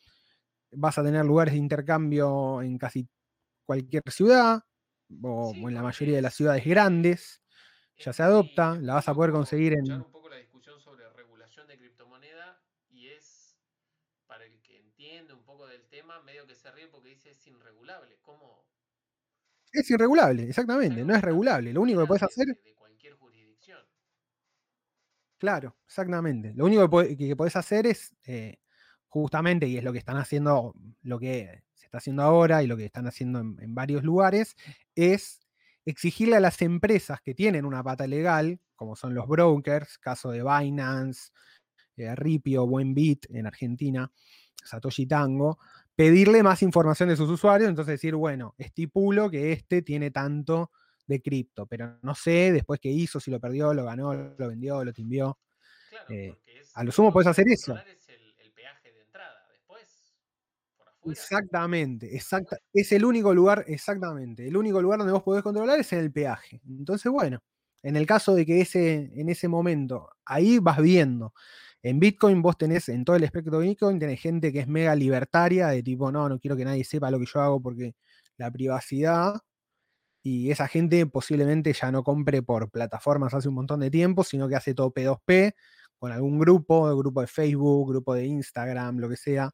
Vas 0.72 0.97
a 0.97 1.03
tener 1.03 1.26
lugares 1.26 1.53
de 1.53 1.59
intercambio 1.59 2.61
en 2.61 2.78
casi 2.78 3.07
cualquier 3.65 4.03
ciudad, 4.09 4.63
o 5.24 5.53
en 5.55 5.74
la 5.74 5.82
mayoría 5.82 6.15
de 6.15 6.22
las 6.22 6.36
ciudades 6.36 6.65
grandes, 6.65 7.41
ya 7.97 8.13
se 8.13 8.24
adopta, 8.24 8.78
la 8.80 8.93
vas 8.93 9.09
a 9.09 9.13
poder 9.13 9.32
conseguir 9.32 9.74
en... 9.74 9.91
un 9.91 10.11
poco 10.11 10.30
la 10.30 10.38
discusión 10.38 10.80
sobre 10.80 11.09
regulación 11.09 11.67
de 11.67 11.78
criptomoneda 11.78 12.61
y 12.89 13.07
es, 13.09 13.57
para 14.26 14.45
el 14.45 14.61
que 14.61 14.78
entiende 14.78 15.34
un 15.34 15.43
poco 15.43 15.67
del 15.67 15.86
tema, 15.89 16.22
medio 16.22 16.47
que 16.47 16.55
se 16.55 16.72
ríe 16.72 16.88
porque 16.88 17.09
dice 17.09 17.32
es 17.32 17.47
irregulable. 17.47 18.17
¿Cómo? 18.22 18.65
Es 19.72 19.89
irregulable, 19.91 20.43
exactamente, 20.43 21.03
no 21.03 21.13
es 21.13 21.22
regulable. 21.22 21.74
Lo 21.74 21.82
único 21.82 22.01
que 22.01 22.07
puedes 22.07 22.24
hacer... 22.24 22.47
De 22.47 22.74
cualquier 22.74 23.13
jurisdicción. 23.15 23.86
Claro, 25.38 25.78
exactamente. 25.86 26.53
Lo 26.55 26.65
único 26.65 26.89
que, 26.89 27.36
podés 27.36 27.55
hacer 27.55 27.86
es, 27.86 28.15
eh, 28.26 28.59
justamente, 29.10 29.68
y 29.68 29.78
es 29.78 29.84
lo 29.84 29.91
que 29.91 29.99
están 29.99 30.18
haciendo, 30.18 30.74
lo 31.01 31.20
que 31.20 31.64
está 31.82 31.97
haciendo 31.97 32.24
ahora 32.24 32.64
y 32.64 32.68
lo 32.68 32.78
que 32.78 32.86
están 32.86 33.07
haciendo 33.07 33.39
en, 33.39 33.76
varios 33.76 34.03
lugares, 34.03 34.55
es 34.95 35.41
exigirle 35.86 36.36
a 36.36 36.39
las 36.39 36.62
empresas 36.62 37.20
que 37.22 37.34
tienen 37.34 37.66
una 37.66 37.84
pata 37.84 38.07
legal, 38.07 38.60
como 38.76 38.95
son 38.95 39.14
los 39.14 39.28
brokers, 39.28 39.97
caso 39.97 40.32
de 40.32 40.43
Binance, 40.43 41.32
eh, 41.97 42.16
Ripio, 42.16 42.68
Buenbit 42.68 43.26
en 43.32 43.47
Argentina, 43.47 44.12
Satoshi 44.64 45.07
Tango, 45.07 45.57
pedirle 45.95 46.43
más 46.43 46.62
información 46.62 47.10
de 47.10 47.18
sus 47.18 47.30
usuarios, 47.30 47.70
entonces 47.70 47.93
decir, 47.93 48.16
bueno, 48.16 48.53
estipulo 48.57 49.30
que 49.30 49.51
este 49.51 49.82
tiene 49.82 50.12
tanto 50.12 50.72
de 51.07 51.22
cripto, 51.22 51.66
pero 51.66 51.97
no 52.03 52.14
sé 52.14 52.51
después 52.51 52.80
qué 52.80 52.89
hizo, 52.89 53.20
si 53.20 53.32
lo 53.32 53.39
perdió, 53.39 53.74
lo 53.74 53.84
ganó, 53.84 54.14
lo 54.14 54.47
vendió, 54.47 54.86
lo 54.86 54.93
timbió. 54.93 55.39
Eh, 56.07 56.38
a 56.76 56.84
lo 56.84 56.91
sumo 56.91 57.12
puedes 57.12 57.28
hacer 57.28 57.47
eso. 57.49 57.76
Exactamente, 61.12 62.16
exacta, 62.16 62.57
es 62.74 62.91
el 62.91 63.05
único 63.05 63.34
lugar, 63.34 63.64
exactamente, 63.68 64.47
el 64.47 64.57
único 64.57 64.82
lugar 64.82 64.99
donde 64.99 65.14
vos 65.14 65.24
podés 65.24 65.43
controlar 65.43 65.80
es 65.80 65.91
en 65.93 65.99
el 65.99 66.12
peaje. 66.12 66.62
Entonces, 66.68 67.12
bueno, 67.12 67.39
en 67.84 67.95
el 67.95 68.05
caso 68.05 68.36
de 68.36 68.45
que 68.45 68.62
ese, 68.62 69.12
en 69.16 69.30
ese 69.30 69.47
momento, 69.47 70.10
ahí 70.26 70.60
vas 70.60 70.82
viendo. 70.82 71.34
En 71.82 71.99
Bitcoin 71.99 72.41
vos 72.41 72.57
tenés, 72.57 72.89
en 72.89 73.05
todo 73.05 73.16
el 73.16 73.24
espectro 73.24 73.60
de 73.60 73.68
Bitcoin, 73.68 73.99
tenés 73.99 74.20
gente 74.22 74.51
que 74.51 74.60
es 74.60 74.68
mega 74.68 74.95
libertaria, 74.95 75.68
de 75.70 75.82
tipo, 75.84 76.12
no, 76.12 76.28
no 76.30 76.39
quiero 76.39 76.57
que 76.57 76.66
nadie 76.66 76.84
sepa 76.84 77.10
lo 77.12 77.20
que 77.20 77.26
yo 77.26 77.39
hago 77.41 77.62
porque 77.62 77.95
la 78.38 78.51
privacidad, 78.51 79.36
y 80.24 80.51
esa 80.51 80.68
gente 80.68 81.05
posiblemente 81.07 81.74
ya 81.74 81.91
no 81.91 82.03
compre 82.03 82.41
por 82.43 82.70
plataformas 82.70 83.34
hace 83.34 83.47
un 83.49 83.55
montón 83.55 83.80
de 83.80 83.89
tiempo, 83.91 84.24
sino 84.24 84.47
que 84.49 84.55
hace 84.55 84.74
todo 84.74 84.91
P2P, 84.93 85.53
con 85.97 86.12
algún 86.12 86.39
grupo, 86.39 86.95
grupo 86.97 87.22
de 87.22 87.28
Facebook, 87.28 87.89
grupo 87.91 88.14
de 88.16 88.26
Instagram, 88.26 88.97
lo 88.99 89.10
que 89.10 89.18
sea, 89.18 89.51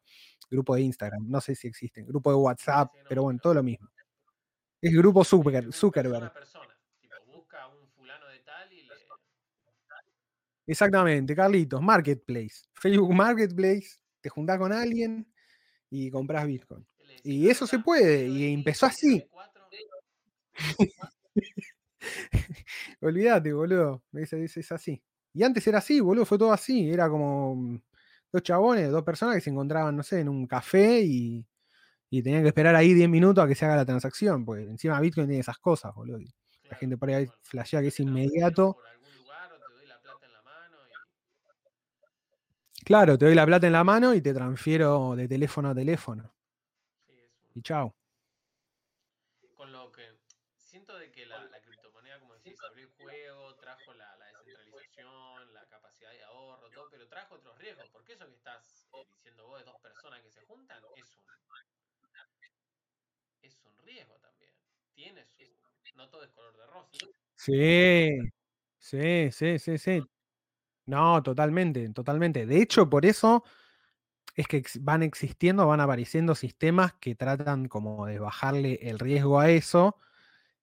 grupo 0.50 0.74
de 0.74 0.82
Instagram, 0.82 1.28
no 1.28 1.40
sé 1.40 1.54
si 1.54 1.68
existen, 1.68 2.06
grupo 2.06 2.30
de 2.30 2.36
WhatsApp, 2.36 2.92
pero 3.08 3.22
bueno, 3.22 3.40
todo 3.42 3.54
lo 3.54 3.62
mismo. 3.62 3.88
Es 4.80 4.92
grupo 4.92 5.24
Zucker, 5.24 5.72
Zuckerberg. 5.72 6.32
Exactamente, 10.68 11.34
Carlitos, 11.34 11.80
Marketplace, 11.80 12.64
Facebook 12.74 13.14
Marketplace, 13.14 13.98
te 14.20 14.28
juntás 14.28 14.58
con 14.58 14.72
alguien 14.72 15.26
y 15.90 16.10
compras 16.10 16.46
Bitcoin. 16.46 16.84
Y 17.22 17.48
eso 17.48 17.66
se 17.66 17.78
puede, 17.78 18.26
y 18.28 18.52
empezó 18.52 18.86
así. 18.86 19.24
Olvídate, 23.00 23.52
boludo, 23.52 24.02
es, 24.12 24.32
es 24.32 24.72
así. 24.72 25.02
Y 25.32 25.42
antes 25.42 25.66
era 25.66 25.78
así, 25.78 26.00
boludo, 26.00 26.24
fue 26.24 26.38
todo 26.38 26.52
así. 26.52 26.90
Era 26.90 27.08
como 27.08 27.54
mm, 27.56 27.80
dos 28.36 28.42
chabones, 28.42 28.90
dos 28.90 29.02
personas 29.02 29.34
que 29.34 29.40
se 29.40 29.50
encontraban, 29.50 29.96
no 29.96 30.02
sé, 30.02 30.20
en 30.20 30.28
un 30.28 30.46
café 30.46 31.00
y, 31.00 31.44
tenían 32.22 32.42
que 32.42 32.48
esperar 32.48 32.74
ahí 32.74 32.94
10 32.94 33.10
minutos 33.10 33.44
a 33.44 33.48
que 33.48 33.54
se 33.54 33.66
haga 33.66 33.76
la 33.76 33.84
transacción, 33.84 34.44
porque 34.44 34.62
encima 34.62 34.98
Bitcoin 35.00 35.26
tiene 35.26 35.40
esas 35.40 35.58
cosas, 35.58 35.94
boludo. 35.94 36.18
la 36.70 36.76
gente 36.76 36.96
por 36.96 37.10
ahí 37.10 37.26
flashea 37.42 37.82
que 37.82 37.88
es 37.88 38.00
inmediato. 38.00 38.78
Claro, 42.84 43.18
te 43.18 43.26
doy 43.26 43.34
la 43.34 43.44
plata 43.44 43.66
en 43.66 43.72
la 43.72 43.84
mano 43.84 44.14
y 44.14 44.22
te 44.22 44.32
transfiero 44.32 45.16
de 45.16 45.28
teléfono 45.28 45.70
a 45.70 45.74
teléfono. 45.74 46.32
Y 47.54 47.60
chao. 47.60 47.94
Con 49.56 49.72
lo 49.72 49.90
que 49.90 50.02
siento 50.56 50.96
de 50.96 51.10
que 51.10 51.26
la, 51.26 51.36
criptomoneda, 51.60 52.20
como 52.20 52.34
decís, 52.34 52.56
abrió 52.62 52.86
el 52.86 52.92
juego, 52.94 53.56
trajo 53.56 53.92
la 53.94 54.16
la 55.52 55.66
capacidad 55.66 56.10
de 56.10 56.22
ahorro, 56.24 56.70
todo, 56.70 56.88
pero 56.90 57.06
trajo 57.08 57.34
otros 57.34 57.58
riesgos, 57.58 57.88
porque 57.90 58.14
eso 58.14 58.26
que 58.26 58.34
estás 58.34 58.86
eh, 58.92 59.04
diciendo 59.10 59.46
vos 59.46 59.58
de 59.58 59.64
dos 59.64 59.78
personas 59.80 60.22
que 60.22 60.30
se 60.30 60.42
juntan 60.42 60.82
es 60.96 61.16
un, 61.16 61.24
es 63.42 63.58
un 63.64 63.78
riesgo 63.78 64.18
también. 64.18 64.52
Tiene 64.94 65.26
su, 65.26 65.44
no 65.96 66.08
todo 66.08 66.24
es 66.24 66.30
color 66.30 66.56
de 66.56 66.66
rosa. 66.66 66.90
Sí, 67.34 68.18
sí, 68.78 69.30
sí, 69.32 69.58
sí, 69.58 69.78
sí. 69.78 70.02
No, 70.86 71.22
totalmente, 71.22 71.88
totalmente. 71.90 72.46
De 72.46 72.62
hecho, 72.62 72.88
por 72.90 73.06
eso 73.06 73.44
es 74.36 74.48
que 74.48 74.62
van 74.80 75.02
existiendo, 75.02 75.66
van 75.66 75.80
apareciendo 75.80 76.34
sistemas 76.34 76.94
que 77.00 77.14
tratan 77.14 77.68
como 77.68 78.06
de 78.06 78.18
bajarle 78.18 78.78
el 78.82 78.98
riesgo 78.98 79.40
a 79.40 79.50
eso. 79.50 79.98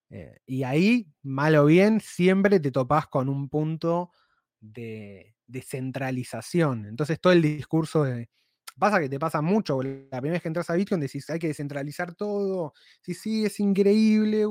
Eh, 0.10 0.40
y 0.46 0.64
ahí, 0.64 1.08
mal 1.24 1.56
o 1.58 1.66
bien, 1.66 2.00
siempre 2.02 2.60
te 2.60 2.72
topás 2.72 3.08
con 3.08 3.30
un 3.30 3.50
punto 3.50 4.12
de 4.60 5.36
descentralización. 5.48 6.86
Entonces 6.88 7.20
todo 7.22 7.34
el 7.34 7.42
discurso 7.44 8.04
de... 8.04 8.30
Pasa 8.78 8.99
que 8.99 9.07
te 9.07 9.19
pasa 9.19 9.41
mucho, 9.41 9.82
la 9.84 10.19
primera 10.19 10.34
vez 10.34 10.41
que 10.41 10.47
entras 10.47 10.69
a 10.69 10.74
Bitcoin 10.74 10.99
decís, 10.99 11.30
hay 11.30 11.38
que 11.38 11.47
descentralizar 11.47 12.15
todo, 12.15 12.74
sí, 13.01 13.13
sí, 13.13 13.45
es 13.45 13.59
increíble, 13.59 14.45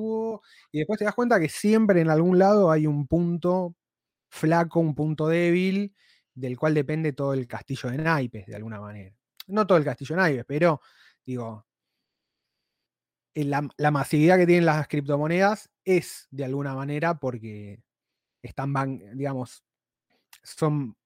y 0.70 0.78
después 0.78 0.98
te 0.98 1.04
das 1.04 1.14
cuenta 1.14 1.40
que 1.40 1.48
siempre 1.48 2.00
en 2.00 2.08
algún 2.08 2.38
lado 2.38 2.70
hay 2.70 2.86
un 2.86 3.08
punto 3.08 3.74
flaco, 4.30 4.80
un 4.80 4.94
punto 4.94 5.28
débil, 5.28 5.94
del 6.34 6.56
cual 6.58 6.74
depende 6.74 7.12
todo 7.12 7.34
el 7.34 7.46
castillo 7.48 7.90
de 7.90 7.98
naipes, 7.98 8.46
de 8.46 8.56
alguna 8.56 8.80
manera. 8.80 9.14
No 9.48 9.66
todo 9.66 9.78
el 9.78 9.84
castillo 9.84 10.16
de 10.16 10.22
naipes, 10.22 10.44
pero 10.46 10.80
digo, 11.26 11.66
la, 13.34 13.68
la, 13.76 13.90
masividad 13.90 14.38
que 14.38 14.46
tienen 14.46 14.66
las 14.66 14.86
criptomonedas 14.88 15.70
es 15.84 16.28
de 16.30 16.44
alguna 16.44 16.74
manera 16.74 17.18
porque 17.18 17.82
están, 18.42 18.72
digamos, 19.16 19.64
son 20.42 20.96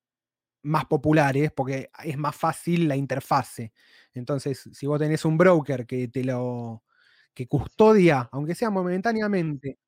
más 0.66 0.86
populares 0.86 1.52
porque 1.52 1.90
es 2.04 2.18
más 2.18 2.36
fácil 2.36 2.88
la 2.88 2.96
interfase. 2.96 3.72
Entonces, 4.12 4.68
si 4.72 4.86
vos 4.86 4.98
tenés 4.98 5.24
un 5.24 5.38
broker 5.38 5.86
que 5.86 6.08
te 6.08 6.24
lo 6.24 6.82
que 7.34 7.46
custodia, 7.46 8.28
aunque 8.32 8.54
sea 8.54 8.70
momentáneamente, 8.70 9.78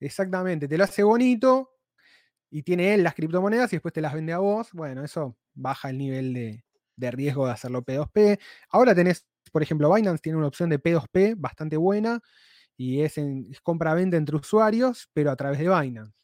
exactamente, 0.00 0.66
te 0.68 0.78
lo 0.78 0.84
hace 0.84 1.02
bonito 1.02 1.72
y 2.50 2.62
tiene 2.62 2.94
él 2.94 3.02
las 3.02 3.14
criptomonedas 3.14 3.72
y 3.72 3.76
después 3.76 3.92
te 3.92 4.00
las 4.00 4.14
vende 4.14 4.32
a 4.32 4.38
vos, 4.38 4.72
bueno, 4.72 5.04
eso 5.04 5.36
baja 5.54 5.90
el 5.90 5.98
nivel 5.98 6.32
de, 6.32 7.10
riesgo 7.10 7.46
de 7.46 7.52
hacerlo 7.52 7.84
P2P. 7.84 8.40
Ahora 8.70 8.94
tenés, 8.94 9.26
por 9.52 9.62
ejemplo, 9.62 9.92
Binance 9.92 10.22
tiene 10.22 10.38
una 10.38 10.48
opción 10.48 10.70
de 10.70 10.82
P2P 10.82 11.34
bastante 11.36 11.76
buena 11.76 12.20
y 12.76 13.02
es, 13.02 13.18
es 13.18 13.60
compra-venta 13.60 14.16
entre 14.16 14.36
usuarios, 14.36 15.10
pero 15.12 15.30
a 15.30 15.36
través 15.36 15.58
de 15.58 15.68
Binance. 15.68 16.14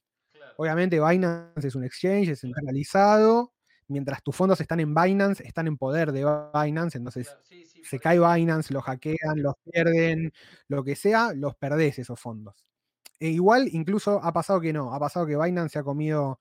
Obviamente 0.56 1.00
Binance 1.00 1.68
es 1.68 1.74
un 1.74 1.84
exchange, 1.84 2.28
es 2.28 2.40
centralizado, 2.40 3.52
mientras 3.92 4.22
tus 4.22 4.34
fondos 4.36 4.60
están 4.60 4.80
en 4.80 4.94
Binance, 4.94 5.46
están 5.46 5.68
en 5.68 5.78
poder 5.78 6.12
de 6.12 6.24
Binance, 6.54 6.98
entonces 6.98 7.28
Claro, 7.28 7.42
sí, 7.44 7.66
sí, 7.66 7.82
se 7.84 8.00
cae. 8.00 8.18
Binance, 8.18 8.72
los 8.74 8.84
hackean, 8.84 9.42
los 9.42 9.54
pierden, 9.64 10.32
lo 10.68 10.84
que 10.84 10.96
sea, 10.96 11.32
los 11.34 11.56
perdés 11.56 11.98
esos 12.00 12.18
fondos. 12.20 12.54
E 13.20 13.28
igual, 13.30 13.68
incluso 13.72 14.22
ha 14.24 14.32
pasado 14.32 14.60
que 14.60 14.72
no, 14.72 14.94
ha 14.94 15.00
pasado 15.00 15.26
que 15.26 15.36
Binance 15.36 15.74
se 15.74 15.78
ha 15.80 15.84
comido, 15.84 16.40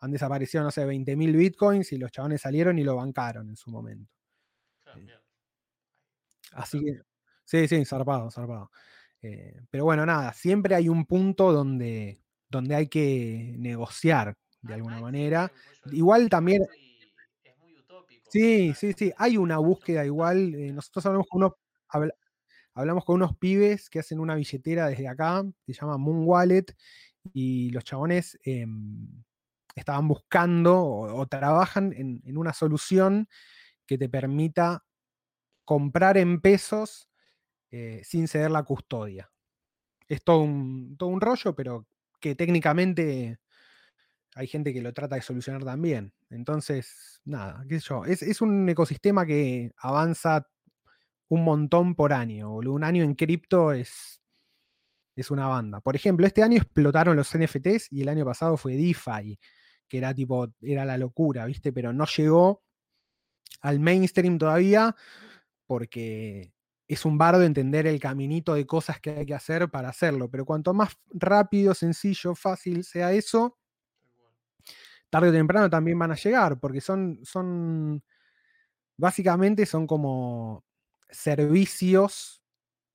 han 0.00 0.12
desaparecido, 0.12 0.64
no 0.64 0.70
sé, 0.72 0.86
20.000 0.86 1.36
bitcoins 1.36 1.92
y 1.92 1.98
los 1.98 2.12
chabones 2.12 2.42
salieron 2.42 2.78
y 2.78 2.84
lo 2.84 2.96
bancaron 2.96 3.48
en 3.48 3.56
su 3.56 3.70
momento. 3.70 4.10
Claro, 4.84 5.00
Eh. 5.00 5.20
Así 6.52 6.80
que, 6.84 7.00
sí, 7.44 7.68
sí, 7.68 7.84
zarpado, 7.84 8.30
zarpado. 8.30 8.70
Eh, 9.22 9.60
pero 9.70 9.84
bueno, 9.84 10.04
nada, 10.06 10.32
siempre 10.32 10.74
hay 10.74 10.88
un 10.88 11.06
punto 11.06 11.52
donde, 11.52 12.20
donde 12.48 12.74
hay 12.74 12.88
que 12.88 13.54
negociar 13.58 14.36
de 14.62 14.74
alguna 14.74 15.00
manera. 15.00 15.52
Igual 15.92 16.28
también, 16.28 16.62
es 16.62 16.68
muy, 16.68 17.12
es 17.44 17.58
muy 17.58 17.76
utópico 17.78 18.21
sí, 18.32 18.74
sí, 18.74 18.92
sí, 18.96 19.12
hay 19.16 19.36
una 19.36 19.58
búsqueda 19.58 20.04
igual. 20.04 20.54
eh, 20.54 20.72
nosotros 20.72 21.06
hablamos 21.06 21.26
con 21.28 21.42
unos, 21.42 21.52
habla- 21.88 22.14
hablamos 22.74 23.04
con 23.04 23.16
unos 23.16 23.36
pibes 23.38 23.90
que 23.90 24.00
hacen 24.00 24.20
una 24.20 24.36
billetera 24.36 24.88
desde 24.88 25.08
acá, 25.08 25.44
se 25.66 25.74
llama 25.74 25.98
Moon 25.98 26.24
Wallet, 26.26 26.66
y 27.34 27.70
los 27.72 27.84
chabones 27.84 28.38
em, 28.44 29.24
estaban 29.76 30.08
buscando 30.08 30.82
o, 30.84 31.26
trabajan 31.28 31.92
en, 31.94 32.22
en 32.26 32.38
una 32.38 32.52
solución 32.54 33.28
que 33.86 33.98
te 33.98 34.08
permita 34.10 34.84
comprar 35.64 36.16
en 36.18 36.40
pesos 36.40 37.08
eh, 37.72 38.02
sin 38.04 38.28
ceder 38.28 38.50
la 38.52 38.64
custodia. 38.64 39.30
Es 40.08 40.22
todo 40.24 40.40
un, 40.40 40.96
todo 40.98 41.08
un 41.10 41.20
rollo, 41.20 41.54
pero 41.56 41.86
que 42.20 42.34
técnicamente 42.36 43.38
hay 44.34 44.46
gente 44.46 44.72
que 44.72 44.80
lo 44.80 44.92
trata 44.92 45.16
de 45.16 45.22
solucionar 45.22 45.64
también. 45.64 46.12
Entonces, 46.30 47.20
nada, 47.24 47.64
qué 47.68 47.80
sé 47.80 47.86
yo. 47.88 48.04
Es, 48.04 48.40
un 48.40 48.68
ecosistema 48.68 49.26
que 49.26 49.72
avanza 49.78 50.48
un 51.28 51.44
montón 51.44 51.94
por 51.94 52.12
año. 52.12 52.54
Un 52.54 52.84
año 52.84 53.04
en 53.04 53.14
cripto 53.14 53.72
es, 53.72 54.22
es 55.16 55.30
una 55.30 55.48
banda. 55.48 55.80
Por 55.80 55.96
ejemplo, 55.96 56.26
este 56.26 56.42
año 56.42 56.56
explotaron 56.56 57.16
los 57.16 57.36
NFTs 57.36 57.92
y 57.92 58.02
el 58.02 58.08
año 58.08 58.24
pasado 58.24 58.56
fue 58.56 58.76
DeFi, 58.76 59.38
que 59.88 59.98
era 59.98 60.14
tipo, 60.14 60.48
era 60.62 60.84
la 60.84 60.96
locura, 60.96 61.44
¿viste? 61.46 61.72
Pero 61.72 61.92
no 61.92 62.06
llegó 62.06 62.62
al 63.60 63.80
mainstream 63.80 64.38
todavía 64.38 64.96
porque 65.66 66.52
es 66.88 67.04
un 67.04 67.18
bardo 67.18 67.42
entender 67.42 67.86
el 67.86 68.00
caminito 68.00 68.54
de 68.54 68.66
cosas 68.66 69.00
que 69.00 69.10
hay 69.10 69.26
que 69.26 69.34
hacer 69.34 69.70
para 69.70 69.90
hacerlo. 69.90 70.30
Pero 70.30 70.46
cuanto 70.46 70.72
más 70.72 70.96
rápido, 71.10 71.74
sencillo, 71.74 72.34
fácil 72.34 72.84
sea 72.84 73.12
eso. 73.12 73.58
Tarde 75.12 75.28
o 75.28 75.32
temprano 75.32 75.68
también 75.68 75.98
van 75.98 76.10
a 76.12 76.16
llegar, 76.16 76.58
porque 76.58 76.80
son, 76.80 77.20
básicamente 78.96 79.66
son 79.66 79.86
como 79.86 80.64
servicios, 81.10 82.42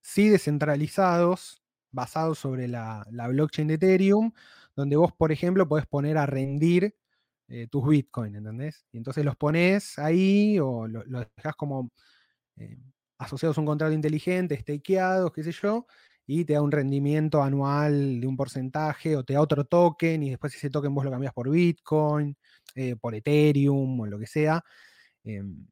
sí 0.02 0.28
descentralizados, 0.28 1.62
basados 1.92 2.40
sobre 2.40 2.68
la, 2.68 3.06
blockchain 3.12 3.68
de 3.68 3.76
Ethereum, 3.76 4.32
donde 4.76 4.96
vos, 4.96 5.14
por 5.14 5.32
ejemplo, 5.32 5.68
podés 5.68 5.86
poner 5.86 6.18
a 6.18 6.26
rendir 6.26 6.96
eh, 7.50 7.68
tus 7.68 7.88
Bitcoin, 7.88 8.36
¿entendés? 8.36 8.88
Y 8.92 8.98
entonces 8.98 9.24
los 9.24 9.36
pones 9.36 10.00
ahí 10.00 10.58
o 10.60 10.88
lo, 10.88 11.04
lo 11.06 11.20
dejas 11.20 11.56
como 11.56 11.92
eh, 12.56 12.80
asociados 13.20 13.60
a 13.60 13.62
un 13.62 13.68
contrato 13.68 13.94
inteligente, 13.94 14.60
stakeados, 14.60 15.32
qué 15.34 15.44
sé 15.44 15.52
yo, 15.52 15.86
y 16.28 16.46
te 16.46 16.54
da 16.54 16.62
un 16.62 16.72
rendimiento 16.72 17.42
anual 17.42 18.22
de 18.22 18.28
un 18.28 18.38
porcentaje 18.38 19.16
o 19.16 19.24
te 19.24 19.34
da 19.34 19.42
otro 19.42 19.66
token 19.66 20.24
y 20.24 20.30
después 20.32 20.54
ese 20.56 20.70
token 20.70 20.94
vos 20.94 21.06
lo 21.06 21.12
cambias 21.12 21.34
por 21.34 21.50
Bitcoin, 21.50 22.38
eh, 22.76 22.96
por 22.98 23.16
Ethereum 23.16 24.00
o 24.02 24.06
lo 24.08 24.20
que 24.20 24.28
sea. 24.28 24.64
em, 25.24 25.68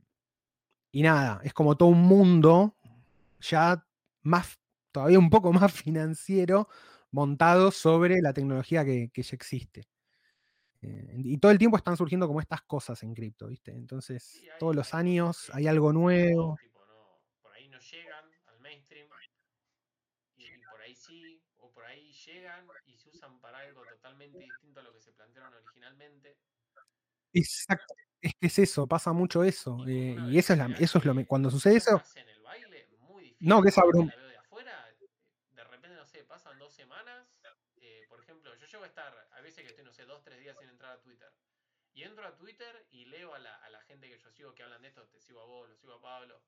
y 0.91 1.01
nada, 1.03 1.41
es 1.43 1.53
como 1.53 1.75
todo 1.75 1.89
un 1.89 2.01
mundo 2.03 2.75
ya 3.41 3.85
más, 4.23 4.57
todavía 4.91 5.19
un 5.19 5.29
poco 5.29 5.53
más 5.53 5.71
financiero, 5.85 6.69
montado 7.11 7.71
sobre 7.71 8.21
la 8.21 8.33
tecnología 8.33 8.85
que, 8.85 9.09
que 9.13 9.23
ya 9.23 9.35
existe. 9.35 9.87
Eh, 10.81 11.15
y 11.17 11.37
todo 11.37 11.51
el 11.51 11.57
tiempo 11.57 11.77
están 11.77 11.97
surgiendo 11.97 12.27
como 12.27 12.39
estas 12.39 12.61
cosas 12.61 13.01
en 13.03 13.13
cripto, 13.13 13.47
¿viste? 13.47 13.71
Entonces, 13.71 14.41
todos 14.59 14.75
los 14.75 14.93
años 14.93 15.49
hay 15.53 15.67
algo 15.67 15.91
nuevo. 15.91 16.49
no, 16.49 16.55
tipo, 16.57 16.85
no, 16.85 17.19
por 17.41 17.53
ahí 17.53 17.67
no 17.69 17.79
llegan 17.79 18.25
al 18.47 18.59
mainstream 18.59 19.07
y, 20.37 20.43
y 20.43 20.47
por 20.71 20.81
ahí 20.81 20.95
sí, 20.95 21.41
o 21.57 21.71
por 21.71 21.85
ahí 21.85 22.11
llegan 22.25 22.67
y 22.85 22.97
se 22.97 23.09
usan 23.09 23.39
para 23.39 23.59
algo 23.59 23.83
totalmente 23.85 24.39
distinto 24.39 24.79
a 24.79 24.83
lo 24.83 24.93
que 24.93 25.01
se 25.01 25.11
plantearon 25.13 25.53
originalmente. 25.53 26.37
Exacto. 27.33 27.93
Es 28.21 28.33
que 28.39 28.47
es 28.47 28.59
eso, 28.59 28.87
pasa 28.87 29.13
mucho 29.13 29.43
eso. 29.43 29.77
Y 29.87 29.91
eh, 29.91 30.17
y 30.29 30.37
eso 30.39 30.53
es, 30.53 30.59
la, 30.59 30.65
eso 30.79 30.97
es 30.97 31.05
lo 31.05 31.25
cuando 31.27 31.51
sucede 31.51 31.75
eso, 31.75 32.01
en 32.15 32.29
el 32.29 32.41
baile 32.41 32.87
muy 33.01 33.23
difícil. 33.23 33.47
no, 33.47 33.61
que 33.61 33.69
es 33.69 33.75
veo 33.75 34.27
de 34.27 34.37
afuera, 34.37 34.91
de 35.51 35.63
repente, 35.63 35.89
no 35.89 36.05
sé, 36.05 36.23
pasan 36.23 36.57
dos 36.57 36.73
semanas. 36.73 37.27
eh, 37.77 38.05
por 38.09 38.19
ejemplo, 38.19 38.55
yo 38.55 38.65
llego 38.65 38.83
a 38.83 38.87
estar, 38.87 39.29
a 39.31 39.41
veces 39.41 39.63
que 39.63 39.69
estoy, 39.69 39.85
no 39.85 39.91
sé, 39.91 40.05
dos, 40.05 40.23
tres 40.23 40.39
días 40.39 40.57
sin 40.57 40.69
entrar 40.69 40.93
a 40.93 41.01
Twitter. 41.01 41.31
Y 41.93 42.03
entro 42.03 42.27
a 42.27 42.35
Twitter 42.35 42.87
y 42.91 43.05
leo 43.05 43.33
a 43.33 43.39
la, 43.39 43.55
a 43.57 43.69
la 43.69 43.79
gente 43.81 44.09
que 44.09 44.17
yo 44.17 44.29
sigo 44.31 44.53
que 44.53 44.63
hablan 44.63 44.81
de 44.81 44.89
esto, 44.89 45.07
te 45.07 45.19
sigo 45.19 45.41
a 45.41 45.45
vos, 45.45 45.69
lo 45.69 45.75
sigo 45.75 45.93
a 45.93 46.01
Pablo. 46.01 46.41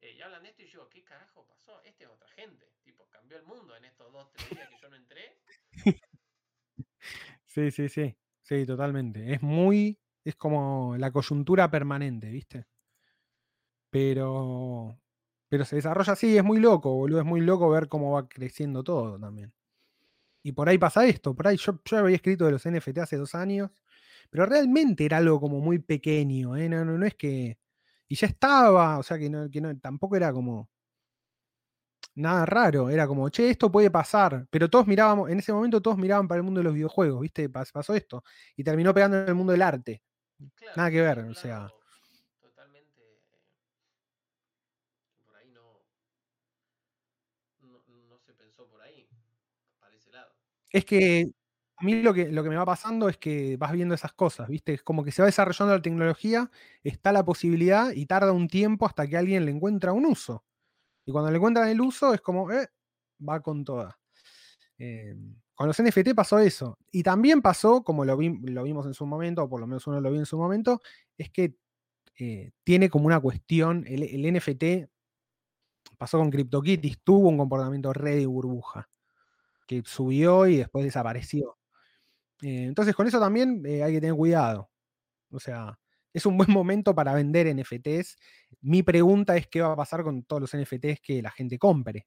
Eh, 0.00 0.14
y 0.16 0.22
hablan 0.22 0.42
de 0.42 0.50
esto 0.50 0.62
y 0.62 0.68
yo 0.68 0.88
¿qué 0.88 1.02
carajo 1.02 1.46
pasó? 1.46 1.82
Este 1.84 2.04
es 2.04 2.10
otra 2.10 2.28
gente. 2.30 2.72
Tipo, 2.82 3.08
cambió 3.10 3.36
el 3.38 3.44
mundo 3.44 3.76
en 3.76 3.84
estos 3.84 4.12
dos, 4.12 4.30
tres 4.32 4.50
días 4.50 4.68
que 4.68 4.76
yo 4.80 4.88
no 4.88 4.96
entré. 4.96 5.38
Sí, 7.46 7.70
sí, 7.70 7.88
sí. 7.88 8.16
Sí, 8.42 8.66
totalmente. 8.66 9.32
Es 9.32 9.42
muy. 9.42 9.98
Es 10.24 10.36
como 10.36 10.96
la 10.96 11.10
coyuntura 11.12 11.70
permanente, 11.70 12.30
¿viste? 12.30 12.66
Pero. 13.90 14.98
Pero 15.48 15.64
se 15.64 15.76
desarrolla 15.76 16.12
así, 16.12 16.36
es 16.36 16.44
muy 16.44 16.60
loco, 16.60 16.94
boludo. 16.94 17.20
Es 17.20 17.24
muy 17.26 17.40
loco 17.40 17.70
ver 17.70 17.88
cómo 17.88 18.12
va 18.12 18.28
creciendo 18.28 18.84
todo 18.84 19.18
también. 19.18 19.52
Y 20.42 20.52
por 20.52 20.68
ahí 20.68 20.78
pasa 20.78 21.06
esto. 21.06 21.34
Por 21.34 21.48
ahí 21.48 21.56
yo, 21.58 21.80
yo 21.84 21.98
había 21.98 22.16
escrito 22.16 22.46
de 22.46 22.52
los 22.52 22.66
NFT 22.66 22.98
hace 22.98 23.16
dos 23.16 23.34
años. 23.34 23.70
Pero 24.30 24.46
realmente 24.46 25.04
era 25.06 25.18
algo 25.18 25.40
como 25.40 25.60
muy 25.60 25.78
pequeño, 25.80 26.56
¿eh? 26.56 26.68
No, 26.68 26.84
no, 26.84 26.98
no 26.98 27.06
es 27.06 27.14
que. 27.14 27.58
Y 28.08 28.16
ya 28.16 28.26
estaba, 28.26 28.98
o 28.98 29.02
sea 29.02 29.18
que, 29.18 29.28
no, 29.30 29.50
que 29.50 29.60
no, 29.60 29.76
tampoco 29.78 30.16
era 30.16 30.32
como 30.32 30.68
nada 32.14 32.44
raro, 32.46 32.90
era 32.90 33.06
como, 33.06 33.28
che, 33.30 33.50
esto 33.50 33.70
puede 33.70 33.90
pasar, 33.90 34.46
pero 34.50 34.68
todos 34.68 34.86
mirábamos, 34.86 35.30
en 35.30 35.38
ese 35.38 35.52
momento 35.52 35.80
todos 35.80 35.96
miraban 35.98 36.26
para 36.28 36.38
el 36.38 36.42
mundo 36.44 36.60
de 36.60 36.64
los 36.64 36.74
videojuegos, 36.74 37.20
¿viste? 37.20 37.48
Pas- 37.50 37.70
pasó 37.72 37.94
esto, 37.94 38.24
y 38.56 38.64
terminó 38.64 38.92
pegando 38.94 39.18
en 39.18 39.28
el 39.28 39.34
mundo 39.34 39.52
del 39.52 39.62
arte. 39.62 40.02
Claro, 40.56 40.76
Nada 40.76 40.90
que 40.90 41.02
ver, 41.02 41.18
o 41.20 41.34
sea. 41.34 41.68
Totalmente. 42.40 43.00
eh, 43.02 43.38
por 45.24 45.36
ahí 45.36 45.50
no, 45.50 45.84
no. 47.62 47.80
No 48.08 48.18
se 48.18 48.32
pensó 48.34 48.66
por 48.68 48.80
ahí. 48.82 49.08
Para 49.80 49.94
ese 49.96 50.10
lado. 50.10 50.32
Es 50.70 50.84
que 50.84 51.30
a 51.80 51.84
mí 51.84 52.02
lo 52.02 52.12
que, 52.14 52.28
lo 52.30 52.42
que 52.42 52.48
me 52.50 52.56
va 52.56 52.64
pasando 52.66 53.08
es 53.08 53.16
que 53.18 53.56
vas 53.56 53.72
viendo 53.72 53.94
esas 53.94 54.12
cosas, 54.12 54.48
¿viste? 54.48 54.74
Es 54.74 54.82
como 54.82 55.04
que 55.04 55.12
se 55.12 55.22
va 55.22 55.26
desarrollando 55.26 55.74
la 55.76 55.82
tecnología, 55.82 56.50
está 56.82 57.12
la 57.12 57.24
posibilidad 57.24 57.92
y 57.92 58.06
tarda 58.06 58.32
un 58.32 58.48
tiempo 58.48 58.86
hasta 58.86 59.06
que 59.06 59.16
alguien 59.16 59.44
le 59.44 59.52
encuentra 59.52 59.92
un 59.92 60.06
uso. 60.06 60.44
Y 61.06 61.12
cuando 61.12 61.30
le 61.30 61.38
encuentran 61.38 61.68
el 61.68 61.80
uso 61.80 62.14
es 62.14 62.20
como, 62.22 62.50
eh, 62.52 62.68
va 63.28 63.40
con 63.42 63.64
toda. 63.64 63.98
Eh, 64.78 65.14
con 65.54 65.66
los 65.68 65.78
NFT 65.80 66.14
pasó 66.14 66.38
eso. 66.38 66.78
Y 66.92 67.02
también 67.02 67.42
pasó, 67.42 67.82
como 67.82 68.04
lo, 68.04 68.16
vi- 68.16 68.38
lo 68.44 68.62
vimos 68.64 68.86
en 68.86 68.94
su 68.94 69.06
momento, 69.06 69.42
o 69.44 69.48
por 69.48 69.60
lo 69.60 69.66
menos 69.66 69.86
uno 69.86 70.00
lo 70.00 70.10
vio 70.10 70.20
en 70.20 70.26
su 70.26 70.38
momento, 70.38 70.80
es 71.18 71.30
que 71.30 71.54
eh, 72.18 72.52
tiene 72.64 72.90
como 72.90 73.06
una 73.06 73.20
cuestión, 73.20 73.84
el, 73.88 74.02
el 74.04 74.24
NFT 74.26 74.88
pasó 75.98 76.18
con 76.18 76.30
CryptoKitties, 76.30 77.00
tuvo 77.04 77.28
un 77.30 77.38
comportamiento 77.38 77.92
re 77.92 78.16
de 78.16 78.26
burbuja, 78.26 78.88
que 79.68 79.82
subió 79.86 80.48
y 80.48 80.58
después 80.58 80.86
desapareció. 80.86 81.57
Eh, 82.42 82.64
entonces 82.64 82.94
con 82.94 83.06
eso 83.06 83.20
también 83.20 83.62
eh, 83.66 83.82
hay 83.82 83.94
que 83.94 84.00
tener 84.00 84.16
cuidado. 84.16 84.70
O 85.30 85.40
sea, 85.40 85.78
es 86.12 86.26
un 86.26 86.36
buen 86.38 86.50
momento 86.52 86.94
para 86.94 87.14
vender 87.14 87.46
NFTs. 87.48 88.16
Mi 88.60 88.82
pregunta 88.82 89.36
es 89.36 89.46
qué 89.48 89.60
va 89.60 89.72
a 89.72 89.76
pasar 89.76 90.02
con 90.02 90.24
todos 90.24 90.42
los 90.42 90.54
NFTs 90.54 91.00
que 91.00 91.22
la 91.22 91.30
gente 91.30 91.58
compre. 91.58 92.06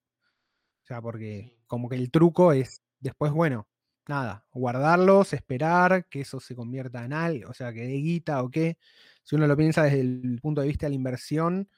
O 0.84 0.86
sea, 0.86 1.02
porque 1.02 1.58
como 1.68 1.90
que 1.90 1.96
el 1.96 2.12
truco 2.12 2.54
es 2.54 2.82
después, 3.00 3.32
bueno, 3.32 3.68
nada, 4.08 4.46
guardarlos, 4.52 5.34
esperar 5.34 6.08
que 6.08 6.22
eso 6.22 6.40
se 6.40 6.56
convierta 6.56 7.06
en 7.06 7.14
algo, 7.14 7.50
o 7.50 7.54
sea, 7.54 7.74
que 7.74 7.82
dé 7.82 7.94
guita 7.94 8.44
o 8.44 8.50
qué. 8.50 8.78
Si 9.24 9.36
uno 9.36 9.48
lo 9.48 9.56
piensa 9.56 9.84
desde 9.84 10.02
el 10.02 10.40
punto 10.42 10.62
de 10.62 10.68
vista 10.68 10.86
de 10.86 10.92
la 10.92 10.96
inversión, 10.96 11.70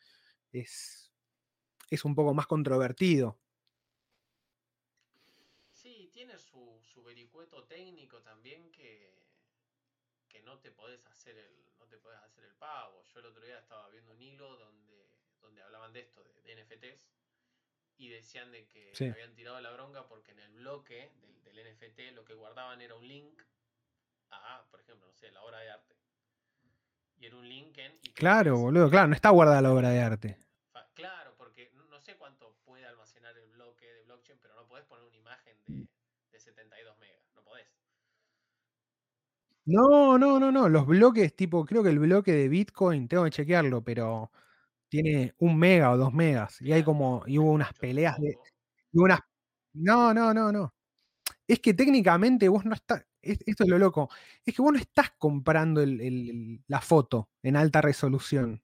es, 0.52 1.14
es 1.90 2.06
un 2.06 2.16
poco 2.16 2.34
más 2.34 2.48
controvertido. 2.48 3.40
Sí, 5.72 6.10
tiene 6.14 6.38
su, 6.38 6.80
su 6.82 7.04
vericueto 7.04 7.66
técnico 7.66 8.22
también 8.22 8.72
que, 8.72 9.14
que 10.28 10.42
no 10.42 10.60
te 10.60 10.72
podés 10.84 11.06
hacer 11.08 11.38
el, 11.38 11.66
no 11.80 11.86
te 11.88 11.98
podés 11.98 12.20
hacer 12.20 12.44
el 12.44 12.54
pavo. 12.56 13.06
Yo 13.06 13.20
el 13.22 13.28
otro 13.28 13.46
día 13.46 13.58
estaba 13.58 13.88
viendo 13.90 14.12
un 14.12 14.22
hilo 14.22 14.58
donde, 14.58 15.08
donde 15.40 15.62
hablaban 15.64 15.94
de 15.94 16.02
esto, 16.02 16.22
de, 16.26 16.42
de 16.42 16.62
NFTs, 16.62 17.02
y 17.96 18.10
decían 18.10 18.52
de 18.52 18.68
que 18.68 18.94
Sí. 18.94 19.06
habían 19.08 19.34
tirado 19.34 19.62
la 19.62 19.72
bronca 19.72 20.06
porque 20.10 20.32
en 20.32 20.40
el 20.40 20.52
bloque 20.56 21.10
del, 21.22 21.42
del 21.46 21.74
NFT 21.74 22.00
lo 22.14 22.26
que 22.26 22.34
guardaban 22.34 22.82
era 22.82 22.96
un 22.96 23.08
link 23.08 23.42
a, 24.32 24.66
por 24.70 24.82
ejemplo, 24.82 25.08
no 25.08 25.14
sé, 25.14 25.32
la 25.32 25.42
obra 25.44 25.60
de 25.60 25.70
arte. 25.72 25.96
y 27.18 27.28
en 27.28 27.34
un 27.36 27.48
link 27.48 27.78
en. 27.78 27.98
y 28.02 28.12
Claro, 28.14 28.58
boludo, 28.58 28.90
claro, 28.90 29.08
no 29.08 29.16
está 29.16 29.30
guardada 29.30 29.62
la 29.62 29.72
obra 29.72 29.90
de 29.90 30.02
arte. 30.02 30.38
Claro, 30.96 31.34
porque 31.38 31.72
no- 31.76 31.86
no 31.86 32.02
sé 32.02 32.18
cuánto 32.18 32.56
puede 32.66 32.86
almacenar 32.86 33.38
el 33.38 33.48
bloque 33.52 33.86
de 33.94 34.04
blockchain, 34.04 34.38
pero 34.40 34.54
no 34.56 34.68
podés 34.68 34.84
poner 34.86 35.06
una 35.06 35.16
imagen 35.16 35.58
de, 35.66 35.88
de 36.32 36.40
72 36.40 36.98
megas. 36.98 37.24
No 37.36 37.42
podés. 37.44 37.68
No, 39.66 40.18
no, 40.18 40.40
no, 40.40 40.52
no. 40.52 40.68
Los 40.68 40.86
bloques, 40.86 41.36
tipo, 41.36 41.66
creo 41.66 41.84
que 41.84 41.90
el 41.90 42.00
bloque 42.00 42.34
de 42.34 42.50
Bitcoin, 42.50 43.08
tengo 43.08 43.24
que 43.24 43.30
chequearlo, 43.32 43.82
pero 43.84 44.32
tiene 44.90 45.36
un 45.40 45.58
mega 45.60 45.92
o 45.92 45.98
dos 45.98 46.14
megas. 46.14 46.62
Y 46.62 46.74
hay 46.74 46.84
como, 46.84 47.24
y 47.28 47.38
hubo 47.40 47.52
unas 47.52 47.74
peleas 47.74 48.18
de. 48.20 48.38
y 48.94 49.00
unas. 49.00 49.20
No, 49.74 50.14
no, 50.14 50.34
no, 50.34 50.52
no. 50.52 50.74
Es 51.48 51.60
que 51.62 51.74
técnicamente 51.76 52.50
vos 52.50 52.66
no 52.66 52.76
estás. 52.76 53.06
es- 53.22 53.40
Esto 53.46 53.64
es 53.66 53.70
lo 53.70 53.80
loco. 53.80 54.10
Es 54.46 54.56
que 54.56 54.62
vos 54.64 54.74
no 54.74 54.80
estás 54.80 55.12
comprando 55.18 55.82
el- 55.84 56.02
el- 56.02 56.64
la 56.68 56.82
foto 56.82 57.30
en 57.44 57.56
alta 57.58 57.82
resolución. 57.82 58.62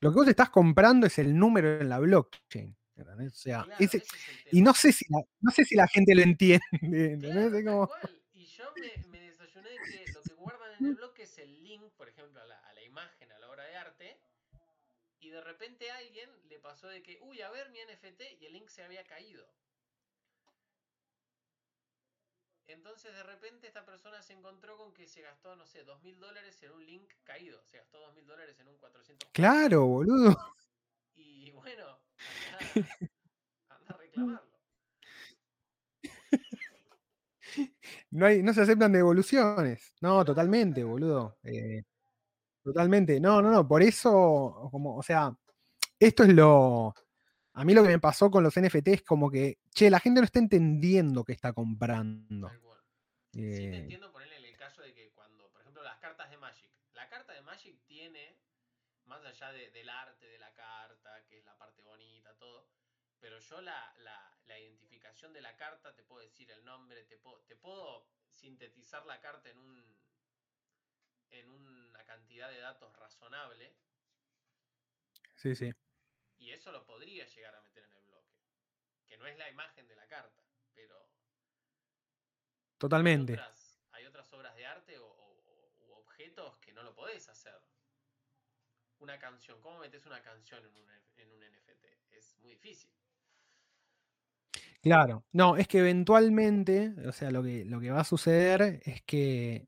Lo 0.00 0.10
que 0.12 0.16
vos 0.16 0.28
estás 0.28 0.50
comprando 0.50 1.06
es 1.06 1.18
el 1.18 1.36
número 1.38 1.80
en 1.80 1.88
la 1.88 1.98
blockchain. 2.00 2.76
O 2.98 3.30
sea, 3.30 3.64
Claro, 3.64 3.76
ese- 3.84 3.98
ese 3.98 4.06
es 4.06 4.46
el 4.52 4.58
y 4.58 4.62
no 4.62 4.74
sé 4.74 4.92
si 4.92 5.04
la, 5.10 5.20
no 5.40 5.50
sé 5.52 5.64
si 5.64 5.76
la 5.76 5.86
gente 5.88 6.14
lo 6.14 6.22
entiende. 6.22 6.64
Y 8.34 8.46
yo 8.46 8.64
me, 8.80 9.08
me 9.10 9.20
desayuné 9.30 9.70
de 9.70 9.76
que 10.06 10.12
lo 10.12 10.22
que 10.22 10.34
guardan 10.34 10.65
en 10.78 10.86
el 10.86 10.94
bloque 10.94 11.24
es 11.24 11.38
el 11.38 11.62
link, 11.62 11.92
por 11.92 12.08
ejemplo, 12.08 12.40
a 12.40 12.44
la, 12.46 12.58
a 12.58 12.72
la 12.72 12.82
imagen, 12.82 13.32
a 13.32 13.38
la 13.38 13.50
obra 13.50 13.64
de 13.64 13.76
arte. 13.76 14.20
Y 15.20 15.30
de 15.30 15.40
repente 15.40 15.90
a 15.90 15.96
alguien 15.96 16.30
le 16.48 16.58
pasó 16.58 16.88
de 16.88 17.02
que, 17.02 17.18
uy, 17.22 17.40
a 17.42 17.50
ver 17.50 17.70
mi 17.70 17.80
NFT 17.80 18.40
y 18.40 18.46
el 18.46 18.52
link 18.52 18.68
se 18.68 18.84
había 18.84 19.04
caído. 19.04 19.48
Entonces 22.68 23.14
de 23.14 23.22
repente 23.22 23.68
esta 23.68 23.84
persona 23.84 24.20
se 24.22 24.32
encontró 24.32 24.76
con 24.76 24.92
que 24.92 25.06
se 25.06 25.22
gastó, 25.22 25.54
no 25.54 25.66
sé, 25.66 25.84
dos 25.84 26.02
mil 26.02 26.18
dólares 26.18 26.60
en 26.62 26.72
un 26.72 26.84
link 26.84 27.12
caído. 27.22 27.62
Se 27.64 27.78
gastó 27.78 28.00
dos 28.00 28.14
mil 28.14 28.26
dólares 28.26 28.58
en 28.58 28.68
un 28.68 28.76
400. 28.76 29.30
Claro, 29.32 29.86
boludo. 29.86 30.36
Y 31.14 31.50
bueno, 31.52 31.98
anda, 32.60 32.88
anda 33.68 33.94
a 33.94 33.96
reclamarlo. 33.96 34.55
No, 38.10 38.26
hay, 38.26 38.42
no 38.42 38.52
se 38.54 38.62
aceptan 38.62 38.92
devoluciones. 38.92 39.92
No, 40.00 40.24
totalmente, 40.24 40.84
boludo. 40.84 41.38
eh, 41.42 41.82
totalmente. 42.62 43.20
No, 43.20 43.40
no, 43.42 43.50
no. 43.50 43.66
Por 43.66 43.82
eso, 43.82 44.68
como, 44.70 44.96
o 44.96 45.02
sea, 45.02 45.32
esto 45.98 46.22
es 46.24 46.30
lo. 46.34 46.94
A 47.54 47.64
mí 47.64 47.72
lo 47.74 47.82
que 47.82 47.88
me 47.88 47.98
pasó 47.98 48.30
con 48.30 48.42
los 48.44 48.54
NFT 48.56 48.88
es 48.92 49.02
como 49.02 49.30
que, 49.30 49.58
che, 49.70 49.88
la 49.90 50.00
gente 50.00 50.20
no 50.20 50.24
está 50.26 50.38
entendiendo 50.38 51.24
qué 51.24 51.32
está 51.32 51.52
comprando. 51.52 52.50
Cual. 52.62 52.80
Sí, 53.32 53.40
te 53.40 53.64
Eh, 53.70 53.76
entiendo 53.78 54.12
ponerle 54.12 54.36
en 54.38 54.44
el 54.44 54.56
caso 54.56 54.82
de 54.82 54.92
que 54.92 55.10
cuando, 55.12 55.50
por 55.50 55.60
ejemplo, 55.62 55.82
las 55.82 55.98
cartas 55.98 56.30
de 56.30 56.36
Magic. 56.36 56.70
La 56.94 57.08
carta 57.08 57.32
de 57.32 57.40
Magic 57.42 57.78
tiene, 57.86 58.38
más 59.06 59.24
allá 59.24 59.52
de- 59.52 59.70
del 59.70 59.88
arte 59.88 60.26
de 60.26 60.38
la 60.38 60.52
carta, 60.54 61.24
que 61.28 61.38
es 61.38 61.44
la 61.46 61.56
parte 61.56 61.80
bonita, 61.82 62.34
todo, 62.38 62.68
pero 63.20 63.38
yo 63.38 63.60
la, 63.62 63.94
la- 64.02 64.35
la 64.46 64.58
identificación 64.58 65.32
de 65.32 65.40
la 65.42 65.56
carta, 65.56 65.94
te 65.94 66.02
puedo 66.04 66.22
decir 66.22 66.50
el 66.50 66.64
nombre, 66.64 67.04
te 67.04 67.16
puedo, 67.18 67.40
te 67.42 67.56
puedo 67.56 68.06
sintetizar 68.32 69.04
la 69.06 69.20
carta 69.20 69.50
en 69.50 69.58
un 69.58 69.96
en 71.30 71.50
una 71.50 72.04
cantidad 72.04 72.48
de 72.48 72.58
datos 72.58 72.94
razonable 72.96 73.74
sí, 75.34 75.54
sí. 75.56 75.72
y 76.38 76.52
eso 76.52 76.70
lo 76.70 76.84
podría 76.86 77.26
llegar 77.26 77.54
a 77.56 77.60
meter 77.62 77.84
en 77.84 77.94
el 77.96 78.02
bloque. 78.04 78.32
Que 79.06 79.16
no 79.18 79.26
es 79.26 79.36
la 79.36 79.48
imagen 79.50 79.86
de 79.88 79.96
la 79.96 80.06
carta, 80.06 80.42
pero 80.72 80.96
hay 80.98 82.78
Totalmente. 82.78 83.32
otras, 83.34 83.80
hay 83.92 84.06
otras 84.06 84.32
obras 84.32 84.54
de 84.54 84.66
arte 84.66 84.98
o, 84.98 85.06
o- 85.06 85.42
o- 85.46 85.84
u 85.86 85.92
objetos 85.94 86.56
que 86.58 86.72
no 86.72 86.82
lo 86.82 86.94
podés 86.94 87.28
hacer. 87.28 87.60
Una 88.98 89.18
canción, 89.18 89.60
¿cómo 89.60 89.78
metes 89.78 90.06
una 90.06 90.22
canción 90.22 90.64
en 90.64 90.76
un, 90.76 90.90
en 91.16 91.32
un 91.32 91.42
NFT? 91.42 91.84
Es 92.12 92.36
muy 92.38 92.52
difícil. 92.52 92.90
Claro. 94.86 95.24
No, 95.32 95.56
es 95.56 95.66
que 95.68 95.78
eventualmente, 95.80 96.94
o 97.08 97.12
sea, 97.12 97.30
lo 97.32 97.42
que, 97.42 97.64
lo 97.64 97.80
que 97.80 97.90
va 97.90 98.00
a 98.00 98.04
suceder 98.04 98.80
es 98.84 99.02
que 99.02 99.66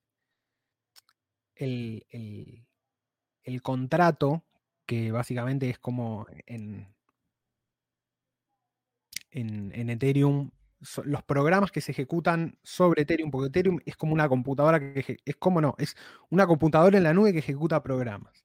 el, 1.56 2.04
el- 2.10 2.64
contrato, 3.62 4.44
que 4.86 5.12
básicamente 5.12 5.68
es 5.70 5.78
como 5.78 6.26
en, 6.46 6.88
en, 9.30 9.72
en 9.74 9.90
Ethereum, 9.90 10.50
los 11.04 11.22
programas 11.24 11.72
que 11.72 11.80
se 11.80 11.92
ejecutan 11.92 12.56
sobre 12.62 13.02
Ethereum, 13.02 13.30
porque 13.30 13.48
Ethereum 13.48 13.78
es 13.84 13.96
como 13.96 14.12
una 14.12 14.28
computadora 14.28 14.78
que 14.80 15.18
es 15.24 15.36
como 15.36 15.60
no, 15.60 15.74
es 15.78 15.96
una 16.30 16.46
computadora 16.46 16.96
en 16.98 17.04
la 17.04 17.14
nube 17.14 17.32
que 17.32 17.40
ejecuta 17.40 17.82
programas. 17.82 18.44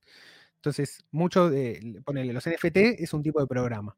Entonces, 0.58 1.06
mucho 1.12 1.50
de, 1.50 2.02
ponele, 2.06 2.34
los 2.34 2.48
NFT 2.48 3.04
es 3.04 3.14
un 3.14 3.24
tipo 3.24 3.40
de 3.42 3.48
programa. 3.48 3.98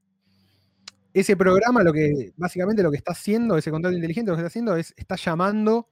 Ese 1.16 1.38
programa, 1.38 1.82
lo 1.82 1.94
que 1.94 2.34
básicamente 2.36 2.84
lo 2.84 2.92
que 2.92 2.98
está 2.98 3.14
haciendo, 3.14 3.58
ese 3.58 3.72
contrato 3.72 3.96
inteligente, 3.96 4.32
lo 4.32 4.36
que 4.38 4.42
está 4.42 4.48
haciendo 4.48 4.76
es, 4.76 4.94
está 4.98 5.16
llamando 5.16 5.88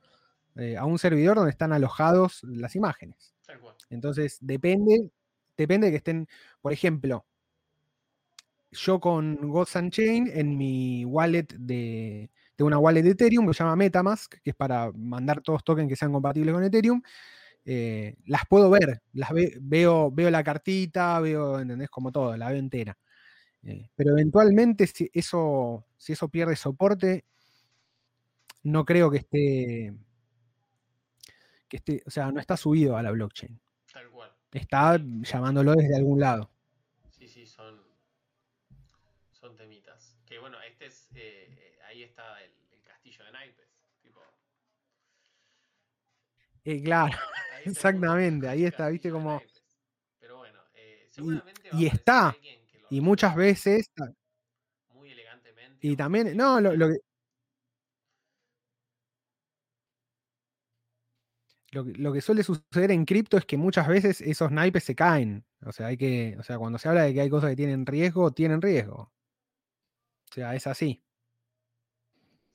eh, 0.58 0.76
a 0.78 0.86
un 0.86 1.00
servidor 1.00 1.38
donde 1.38 1.52
están 1.52 1.72
alojados 1.72 2.44
las 2.44 2.76
imágenes. 2.76 3.34
Entonces, 3.90 4.38
depende, 4.42 5.10
depende 5.56 5.88
de 5.88 5.92
que 5.92 5.98
estén, 5.98 6.28
por 6.62 6.74
ejemplo, 6.74 7.26
yo 8.72 9.00
con 9.00 9.38
Gods 9.50 9.78
Chain 9.92 10.30
en 10.34 10.58
mi 10.58 11.06
wallet 11.06 11.48
de, 11.58 12.30
de 12.58 12.64
una 12.64 12.80
wallet 12.80 13.04
de 13.04 13.12
Ethereum 13.12 13.48
que 13.48 13.54
se 13.54 13.64
llama 13.64 13.76
Metamask, 13.78 14.34
que 14.44 14.50
es 14.50 14.56
para 14.56 14.92
mandar 14.94 15.42
todos 15.42 15.64
tokens 15.64 15.88
que 15.88 15.96
sean 15.96 16.12
compatibles 16.12 16.54
con 16.54 16.64
Ethereum, 16.64 17.02
eh, 17.66 18.18
las 18.26 18.44
puedo 18.50 18.70
ver, 18.70 19.02
las 19.14 19.32
ve- 19.32 19.58
veo, 19.62 20.12
veo 20.12 20.30
la 20.32 20.44
cartita, 20.44 21.20
veo, 21.22 21.60
¿entendés? 21.60 21.90
Como 21.90 22.12
todo, 22.12 22.36
la 22.38 22.50
veo 22.50 22.60
entera. 22.60 22.98
Eh, 23.66 23.90
pero 23.96 24.12
eventualmente, 24.12 24.88
si 24.88 25.10
eso, 25.14 25.86
si 25.98 26.14
eso 26.14 26.28
pierde 26.28 26.56
soporte, 26.56 27.26
no 28.64 28.84
creo 28.84 29.10
que 29.10 29.18
esté, 29.18 29.94
que 31.68 31.78
esté, 31.78 32.04
o 32.06 32.10
sea, 32.10 32.32
no 32.32 32.40
está 32.40 32.58
subido 32.58 32.98
a 32.98 33.04
la 33.04 33.12
blockchain. 33.12 33.60
Tal 33.92 34.10
cual. 34.10 34.34
Está 34.52 34.98
llamándolo 34.98 35.74
desde 35.74 35.96
algún 35.96 36.20
lado. 36.20 36.52
Sí, 37.10 37.28
sí, 37.28 37.46
son, 37.46 37.82
son 39.32 39.56
temitas. 39.56 40.16
Que 40.26 40.40
bueno, 40.40 40.58
este 40.62 40.88
es, 40.88 41.10
eh, 41.16 41.80
ahí 41.88 42.04
está 42.04 42.42
el, 42.44 42.52
el 42.72 42.82
castillo 42.84 43.24
de 43.26 43.32
naipes. 43.32 43.68
Tipo, 44.02 44.20
Eh, 46.66 46.82
claro, 46.84 47.18
ahí 47.56 47.64
exactamente, 47.66 48.48
ahí 48.48 48.66
está, 48.66 48.90
viste 48.90 49.10
como... 49.10 49.42
Pero 50.20 50.38
bueno, 50.38 50.60
eh, 50.76 51.08
seguramente 51.12 51.70
va 51.70 51.78
a 51.78 51.82
y 51.82 51.86
está, 51.86 52.30
alguien 52.30 52.63
Y 52.94 53.02
muchas 53.02 53.36
veces, 53.36 53.88
muy 54.90 55.12
elegantemente. 55.12 55.88
y 55.88 55.96
también, 55.96 56.36
no, 56.38 56.60
lo, 56.62 56.76
lo 56.76 56.88
que, 56.90 56.98
lo 61.72 61.84
que- 61.86 61.94
lo 61.94 62.14
que 62.14 62.22
suele 62.22 62.44
suceder 62.44 62.92
en 62.92 63.06
cripto 63.06 63.38
es 63.38 63.46
que 63.46 63.58
muchas 63.58 63.88
veces 63.88 64.22
esos 64.22 64.52
naipes 64.52 64.84
se 64.84 64.96
caen. 64.96 65.46
O 65.66 65.72
sea, 65.72 65.88
hay 65.88 65.98
que, 65.98 66.36
o 66.40 66.44
sea, 66.44 66.58
cuando 66.58 66.78
se 66.78 66.88
habla 66.90 67.04
de 67.04 67.14
que 67.14 67.22
hay 67.22 67.30
cosas 67.30 67.50
que 67.52 67.56
tienen 67.56 67.86
riesgo, 67.86 68.32
tienen 68.32 68.62
riesgo. 68.62 69.12
O 70.32 70.34
sea, 70.34 70.54
es 70.56 70.68
así. 70.68 71.02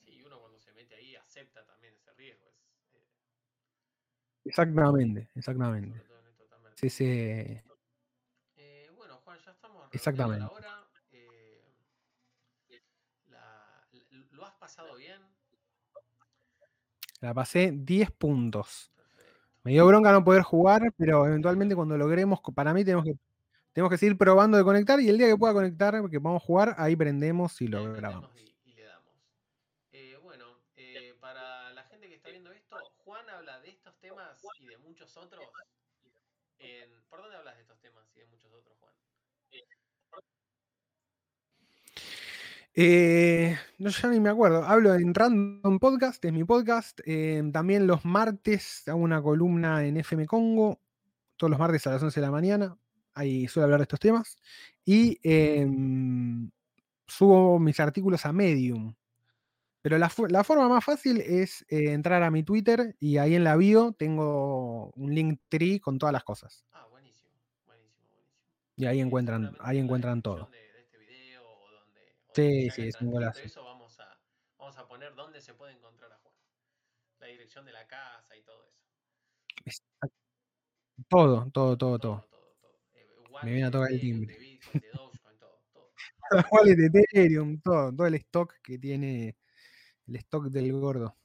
Sí, 0.05 0.11
y 0.19 0.23
uno 0.23 0.41
cuando 0.41 0.59
se 0.59 0.73
mete 0.73 0.95
ahí 0.97 1.15
acepta 1.17 1.65
también 1.65 1.95
ese 1.95 2.13
riesgo. 2.15 2.53
Es, 2.95 2.97
eh, 2.97 3.03
Exactamente, 4.45 5.29
exactamente. 5.35 6.03
Sí, 6.77 6.91
sí, 6.91 7.61
Exactamente. 9.93 10.41
la 10.41 10.51
hora. 10.51 10.85
Eh, 11.13 11.63
la- 13.27 13.87
la- 13.93 14.27
¿Lo 14.33 14.45
has 14.47 14.55
pasado 14.55 14.95
bien? 14.97 15.21
la 17.21 17.35
pasé 17.35 17.73
10 17.75 18.11
puntos. 18.13 18.93
Perfecto. 18.95 19.41
Me 19.65 19.73
dio 19.73 19.85
bronca 19.87 20.13
no 20.13 20.23
poder 20.25 20.43
jugar, 20.43 20.83
pero 20.97 21.27
eventualmente 21.27 21.75
cuando 21.75 21.97
logremos, 21.99 22.39
para 22.55 22.73
mí 22.73 22.85
tenemos 22.85 23.05
que, 23.05 23.15
tenemos 23.73 23.91
que 23.91 23.99
seguir 23.99 24.17
probando 24.17 24.57
de 24.57 24.63
conectar 24.65 25.01
y 25.01 25.09
el 25.09 25.19
día 25.19 25.27
que 25.27 25.37
pueda 25.37 25.53
conectar, 25.53 25.95
que 26.11 26.21
podamos 26.21 26.43
jugar, 26.45 26.75
ahí 26.79 26.95
prendemos 26.95 27.61
y 27.61 27.67
lo 27.69 27.79
ahí 27.79 27.87
grabamos. 27.95 28.31
Y, 28.37 28.55
y 28.65 28.73
le 28.75 28.85
damos. 28.85 29.15
Eh, 29.93 30.17
bueno, 30.23 30.47
eh, 30.77 31.15
para 31.21 31.73
la 31.73 31.83
gente 31.85 32.09
que 32.09 32.15
está 32.15 32.31
viendo 32.31 32.53
esto, 32.53 32.77
Juan 32.99 33.29
habla 33.31 33.61
de 33.61 33.71
estos 33.71 33.99
temas 33.99 34.41
y 34.61 34.67
de 34.67 34.79
muchos 34.79 35.17
otros. 35.17 35.45
en- 36.61 37.03
¿Por 37.09 37.21
dónde 37.23 37.37
hablas 37.37 37.57
de 37.57 37.63
estos 37.63 37.81
temas 37.81 38.05
y 38.17 38.21
de 38.21 38.27
muchos 38.27 38.53
otros, 38.53 38.77
Juan? 38.79 38.93
Eh, 42.75 43.57
no, 43.79 43.91
ya 43.91 44.09
ni 44.09 44.21
me 44.21 44.31
acuerdo. 44.31 44.65
Hablo 44.65 44.95
en 44.95 45.15
Random 45.15 45.79
Podcast, 45.79 46.25
es 46.25 46.33
mi 46.33 46.45
podcast. 46.45 47.01
eh, 47.05 47.43
también 47.53 47.87
los 47.87 48.05
martes 48.05 48.87
hago 48.87 48.99
una 48.99 49.21
columna 49.23 49.85
en 49.85 49.97
FM 49.97 50.27
Congo, 50.27 50.81
todos 51.37 51.51
los 51.51 51.59
martes 51.59 51.87
a 51.87 51.93
las 51.93 52.03
11 52.03 52.21
de 52.21 52.27
la 52.27 52.31
mañana. 52.33 52.77
Ahí 53.15 53.49
suelo 53.49 53.65
hablar 53.65 53.81
de 53.81 53.85
estos 53.85 54.01
temas. 54.01 54.37
Y 54.85 55.19
em, 55.23 56.51
subo 57.07 57.59
mis 57.59 57.81
artículos 57.81 58.25
a 58.27 58.33
Medium. 58.33 58.95
Pero 59.83 59.97
la, 59.97 60.09
forma 60.09 60.69
más 60.69 60.85
fácil 60.85 61.21
es 61.21 61.65
eh, 61.69 61.93
entrar 61.93 62.23
a 62.23 62.31
mi 62.31 62.43
Twitter 62.43 62.97
y 63.01 63.17
ahí 63.19 63.35
en 63.35 63.45
la 63.45 63.57
bio 63.57 63.93
tengo 63.93 64.91
un 64.97 65.15
link 65.15 65.41
tree 65.49 65.81
con 65.81 65.99
todas 65.99 66.13
las 66.13 66.25
cosas. 66.25 66.67
Ah, 66.73 66.87
buenísimo. 66.91 67.31
Y 68.77 68.87
ahí 68.87 69.01
encuentran, 69.01 69.57
ahí 69.61 69.79
encuentran 69.79 70.21
todo. 70.21 70.49
de, 70.51 70.59
de 70.59 70.81
este 70.81 70.99
video 70.99 71.43
o 71.43 71.71
donde, 71.71 72.01
o 72.27 72.27
donde 72.27 72.28
Sí, 72.39 72.71
sí, 72.71 72.83
es 72.89 73.01
un 73.01 73.11
golazo. 73.11 73.41
eso, 73.41 73.65
vamos 73.65 73.99
a, 73.99 74.17
vamos 74.59 74.77
a 74.79 74.87
poner 74.87 75.15
dónde 75.15 75.41
se 75.41 75.55
puede 75.55 75.73
encontrar 75.73 76.13
a 76.13 76.19
Juan. 76.19 76.35
La 77.19 77.27
dirección 77.27 77.65
de 77.65 77.73
la 77.73 77.87
casa 77.87 78.37
y 78.37 78.43
todo 78.43 78.65
eso. 79.67 79.83
Todo, 81.09 81.51
todo, 81.53 81.77
todo, 81.77 81.77
Todo, 81.77 81.99
todo. 81.99 82.21
todo, 82.31 82.55
todo. 82.61 82.79
Eh, 82.95 83.07
Me 83.43 83.51
viene 83.51 83.65
a 83.65 83.67
de 83.67 83.73
tocar 83.73 83.93
el 83.93 84.01
timbre. 84.01 84.35
de 84.35 84.41
Bitcoin, 84.41 84.81
de 84.81 84.91
Dogecoin, 84.93 85.39
todo, 85.39 85.63
todo. 85.73 85.93
Wallet 86.53 86.77
de 86.77 86.87
Ethereum, 87.01 87.61
todo, 87.61 87.93
todo 87.93 88.07
el 88.07 88.15
stock 88.15 88.55
que 88.63 88.79
tiene, 88.79 89.37
el 90.07 90.17
stock 90.17 90.45
del 90.47 90.73
gordo. 90.73 91.17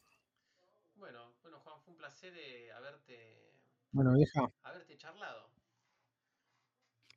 Bueno, 0.96 1.36
bueno, 1.44 1.60
Juan, 1.60 1.80
fue 1.82 1.92
un 1.94 1.98
placer 1.98 2.34
eh, 2.38 2.72
haberte, 2.72 3.52
Bueno, 3.92 4.14
vieja. 4.14 4.50
haberte 4.64 4.98
charlado. 4.98 5.50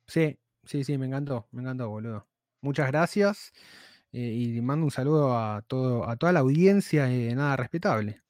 Sí, 0.07 0.37
sí, 0.63 0.83
sí, 0.83 0.97
me 0.97 1.05
encantó, 1.07 1.47
me 1.51 1.61
encantó, 1.61 1.89
boludo. 1.89 2.27
Muchas 2.61 2.87
gracias. 2.87 3.51
eh, 4.13 4.33
y 4.33 4.61
mando 4.61 4.85
un 4.85 4.91
saludo 4.91 5.37
a 5.37 5.61
todo, 5.67 6.09
a 6.09 6.15
toda 6.17 6.31
la 6.33 6.39
audiencia 6.41 7.05
de 7.05 7.35
Nada 7.35 7.57
Respetable. 7.57 8.21